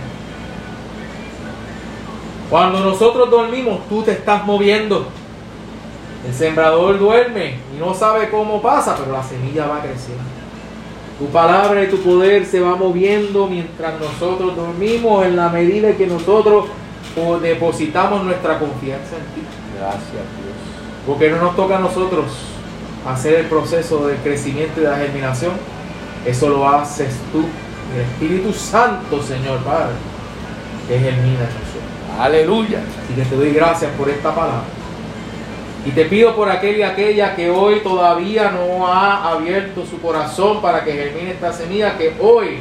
Cuando 2.51 2.79
nosotros 2.81 3.27
dormimos, 3.31 3.89
tú 3.89 4.03
te 4.03 4.11
estás 4.11 4.45
moviendo. 4.45 5.07
El 6.27 6.33
sembrador 6.35 6.99
duerme 6.99 7.55
y 7.75 7.79
no 7.79 7.95
sabe 7.95 8.29
cómo 8.29 8.61
pasa, 8.61 8.95
pero 8.95 9.13
la 9.13 9.23
semilla 9.23 9.65
va 9.65 9.81
creciendo. 9.81 10.38
Tu 11.19 11.25
palabra 11.27 11.83
y 11.83 11.87
tu 11.87 11.97
poder 11.97 12.45
se 12.45 12.61
va 12.61 12.75
moviendo 12.75 13.47
mientras 13.47 13.99
nosotros 13.99 14.55
dormimos 14.55 15.25
en 15.25 15.35
la 15.35 15.49
medida 15.49 15.91
que 15.91 16.07
nosotros 16.07 16.65
depositamos 17.41 18.23
nuestra 18.23 18.57
confianza 18.57 19.17
en 19.17 19.35
ti. 19.35 19.41
Gracias, 19.77 20.11
Dios. 20.11 20.55
Porque 21.05 21.29
no 21.29 21.41
nos 21.41 21.55
toca 21.57 21.77
a 21.77 21.81
nosotros 21.81 22.25
hacer 23.05 23.35
el 23.35 23.45
proceso 23.47 24.07
de 24.07 24.15
crecimiento 24.15 24.79
y 24.79 24.83
de 24.83 24.89
la 24.89 24.97
germinación. 24.97 25.51
Eso 26.25 26.49
lo 26.49 26.67
haces 26.67 27.13
tú, 27.33 27.43
el 27.93 28.01
Espíritu 28.01 28.53
Santo, 28.53 29.21
Señor 29.21 29.59
Padre, 29.59 29.95
que 30.87 30.99
germina 30.99 31.39
en 31.39 31.39
nosotros. 31.39 32.19
Aleluya. 32.19 32.79
Así 32.79 33.13
que 33.13 33.23
te 33.23 33.35
doy 33.35 33.51
gracias 33.51 33.91
por 33.97 34.09
esta 34.09 34.33
palabra. 34.33 34.78
Y 35.85 35.91
te 35.91 36.05
pido 36.05 36.35
por 36.35 36.49
aquel 36.49 36.77
y 36.77 36.81
aquella 36.81 37.35
que 37.35 37.49
hoy 37.49 37.79
todavía 37.79 38.51
no 38.51 38.85
ha 38.87 39.31
abierto 39.31 39.85
su 39.85 40.01
corazón 40.01 40.61
para 40.61 40.83
que 40.83 40.91
germine 40.91 41.31
esta 41.31 41.53
semilla, 41.53 41.97
que 41.97 42.15
hoy, 42.19 42.57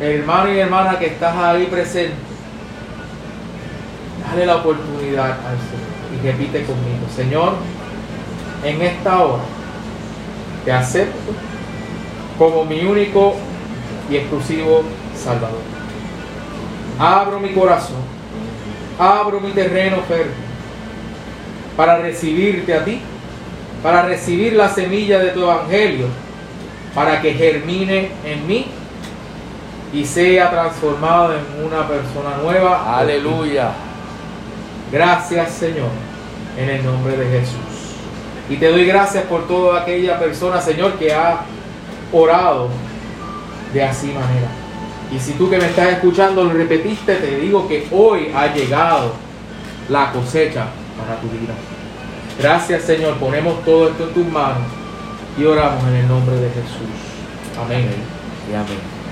hermano 0.00 0.52
y 0.52 0.58
hermana 0.58 0.98
que 0.98 1.06
estás 1.06 1.36
ahí 1.36 1.66
presente, 1.66 2.14
dale 4.26 4.46
la 4.46 4.56
oportunidad 4.56 5.32
al 5.32 5.58
Señor. 5.58 5.92
Y 6.12 6.26
repite 6.26 6.64
conmigo, 6.64 7.06
Señor, 7.14 7.54
en 8.64 8.80
esta 8.80 9.22
hora 9.22 9.42
te 10.64 10.72
acepto 10.72 11.32
como 12.38 12.64
mi 12.64 12.84
único 12.84 13.34
y 14.10 14.16
exclusivo 14.16 14.82
Salvador. 15.14 15.60
Abro 16.98 17.38
mi 17.38 17.50
corazón, 17.50 18.00
abro 18.98 19.40
mi 19.40 19.50
terreno 19.50 19.98
fértil 20.08 20.41
para 21.76 21.98
recibirte 21.98 22.74
a 22.74 22.84
ti, 22.84 23.00
para 23.82 24.02
recibir 24.02 24.54
la 24.54 24.68
semilla 24.68 25.18
de 25.18 25.30
tu 25.30 25.42
evangelio, 25.42 26.06
para 26.94 27.20
que 27.20 27.32
germine 27.32 28.10
en 28.24 28.46
mí 28.46 28.66
y 29.92 30.04
sea 30.04 30.50
transformado 30.50 31.34
en 31.34 31.64
una 31.64 31.86
persona 31.88 32.36
nueva. 32.42 32.98
Aleluya. 32.98 33.72
Gracias 34.90 35.52
Señor, 35.52 35.90
en 36.58 36.68
el 36.68 36.84
nombre 36.84 37.16
de 37.16 37.24
Jesús. 37.26 37.56
Y 38.50 38.56
te 38.56 38.68
doy 38.68 38.84
gracias 38.84 39.24
por 39.24 39.48
toda 39.48 39.82
aquella 39.82 40.18
persona, 40.18 40.60
Señor, 40.60 40.94
que 40.94 41.12
ha 41.12 41.40
orado 42.12 42.68
de 43.72 43.82
así 43.82 44.08
manera. 44.08 44.48
Y 45.14 45.18
si 45.18 45.32
tú 45.32 45.48
que 45.48 45.58
me 45.58 45.66
estás 45.66 45.88
escuchando 45.88 46.44
lo 46.44 46.52
repetiste, 46.52 47.16
te 47.16 47.38
digo 47.38 47.66
que 47.68 47.86
hoy 47.90 48.30
ha 48.34 48.52
llegado 48.52 49.12
la 49.88 50.12
cosecha 50.12 50.66
para 50.98 51.20
tu 51.20 51.28
vida. 51.28 51.54
Gracias 52.38 52.82
Señor, 52.82 53.14
ponemos 53.16 53.64
todo 53.64 53.88
esto 53.88 54.08
en 54.08 54.14
tus 54.14 54.26
manos 54.26 54.62
y 55.38 55.44
oramos 55.44 55.82
en 55.88 55.96
el 55.96 56.08
nombre 56.08 56.36
de 56.36 56.48
Jesús. 56.48 57.62
Amén. 57.62 57.88
Y 58.50 58.54
amén. 58.54 59.02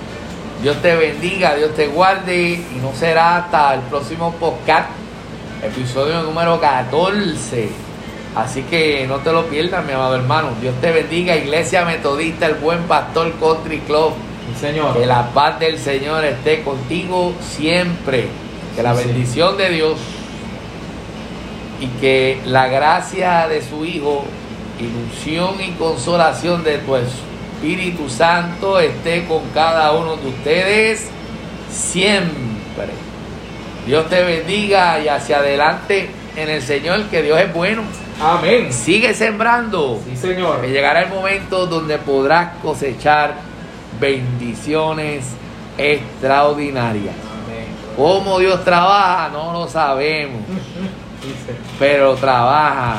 Dios 0.62 0.76
te 0.82 0.94
bendiga, 0.94 1.54
Dios 1.54 1.74
te 1.74 1.86
guarde 1.86 2.36
y 2.36 2.78
no 2.82 2.92
será 2.94 3.38
hasta 3.38 3.74
el 3.74 3.80
próximo 3.82 4.34
podcast, 4.34 4.90
episodio 5.62 6.22
número 6.22 6.60
14. 6.60 7.70
Así 8.36 8.62
que 8.64 9.06
no 9.08 9.16
te 9.18 9.32
lo 9.32 9.46
pierdas, 9.46 9.84
mi 9.86 9.92
amado 9.92 10.16
hermano. 10.16 10.50
Dios 10.60 10.74
te 10.80 10.92
bendiga, 10.92 11.34
Iglesia 11.34 11.84
Metodista, 11.84 12.46
el 12.46 12.56
buen 12.56 12.82
pastor 12.82 13.32
Country 13.40 13.78
Club. 13.80 14.12
Sí, 14.52 14.60
Señor. 14.60 14.98
Que 14.98 15.06
la 15.06 15.30
paz 15.30 15.58
del 15.58 15.78
Señor 15.78 16.24
esté 16.24 16.62
contigo 16.62 17.34
siempre. 17.40 18.28
Que 18.76 18.82
la 18.82 18.94
sí. 18.94 19.08
bendición 19.08 19.56
de 19.56 19.70
Dios 19.70 19.98
y 21.80 21.86
que 22.00 22.40
la 22.44 22.68
gracia 22.68 23.48
de 23.48 23.62
su 23.62 23.84
Hijo, 23.84 24.24
ilusión 24.78 25.60
y 25.60 25.72
consolación 25.72 26.62
de 26.62 26.78
tu 26.78 26.96
Espíritu 26.96 28.08
Santo 28.08 28.78
esté 28.78 29.24
con 29.24 29.42
cada 29.54 29.92
uno 29.92 30.16
de 30.16 30.28
ustedes 30.28 31.08
siempre. 31.70 32.88
Dios 33.86 34.08
te 34.08 34.22
bendiga 34.22 35.00
y 35.00 35.08
hacia 35.08 35.38
adelante 35.38 36.10
en 36.36 36.48
el 36.48 36.62
Señor, 36.62 37.04
que 37.04 37.22
Dios 37.22 37.40
es 37.40 37.52
bueno. 37.52 37.82
Amén. 38.20 38.72
Sigue 38.72 39.14
sembrando. 39.14 40.00
Sí, 40.06 40.16
Señor. 40.16 40.60
Que 40.60 40.68
llegará 40.68 41.02
el 41.02 41.08
momento 41.08 41.66
donde 41.66 41.98
podrás 41.98 42.56
cosechar 42.62 43.34
bendiciones 43.98 45.24
extraordinarias. 45.78 47.14
Amén. 47.14 47.66
¿Cómo 47.96 48.38
Dios 48.38 48.62
trabaja? 48.64 49.30
No 49.32 49.52
lo 49.52 49.68
sabemos, 49.68 50.42
Dice. 51.20 51.54
Pero 51.80 52.14
trabaja 52.14 52.98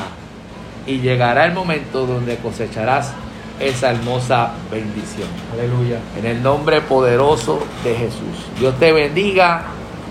y 0.88 0.98
llegará 0.98 1.46
el 1.46 1.52
momento 1.52 2.04
donde 2.04 2.36
cosecharás 2.38 3.12
esa 3.60 3.92
hermosa 3.92 4.50
bendición. 4.72 5.28
Aleluya. 5.52 5.98
En 6.18 6.26
el 6.26 6.42
nombre 6.42 6.80
poderoso 6.80 7.60
de 7.84 7.94
Jesús. 7.94 8.44
Dios 8.58 8.74
te 8.80 8.92
bendiga 8.92 9.62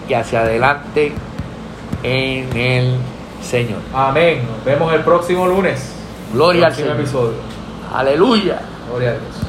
y 0.08 0.14
hacia 0.14 0.40
adelante 0.42 1.12
en 2.02 2.56
el 2.56 2.96
Señor. 3.44 3.80
Amén. 3.94 4.48
Nos 4.50 4.64
vemos 4.64 4.94
el 4.94 5.02
próximo 5.02 5.48
lunes. 5.48 5.92
Gloria 6.34 6.68
al 6.68 6.74
Próximo 6.74 6.88
Señor. 6.92 7.02
episodio. 7.02 7.38
Aleluya. 7.94 8.62
Gloria 8.90 9.10
a 9.10 9.14
Dios. 9.14 9.41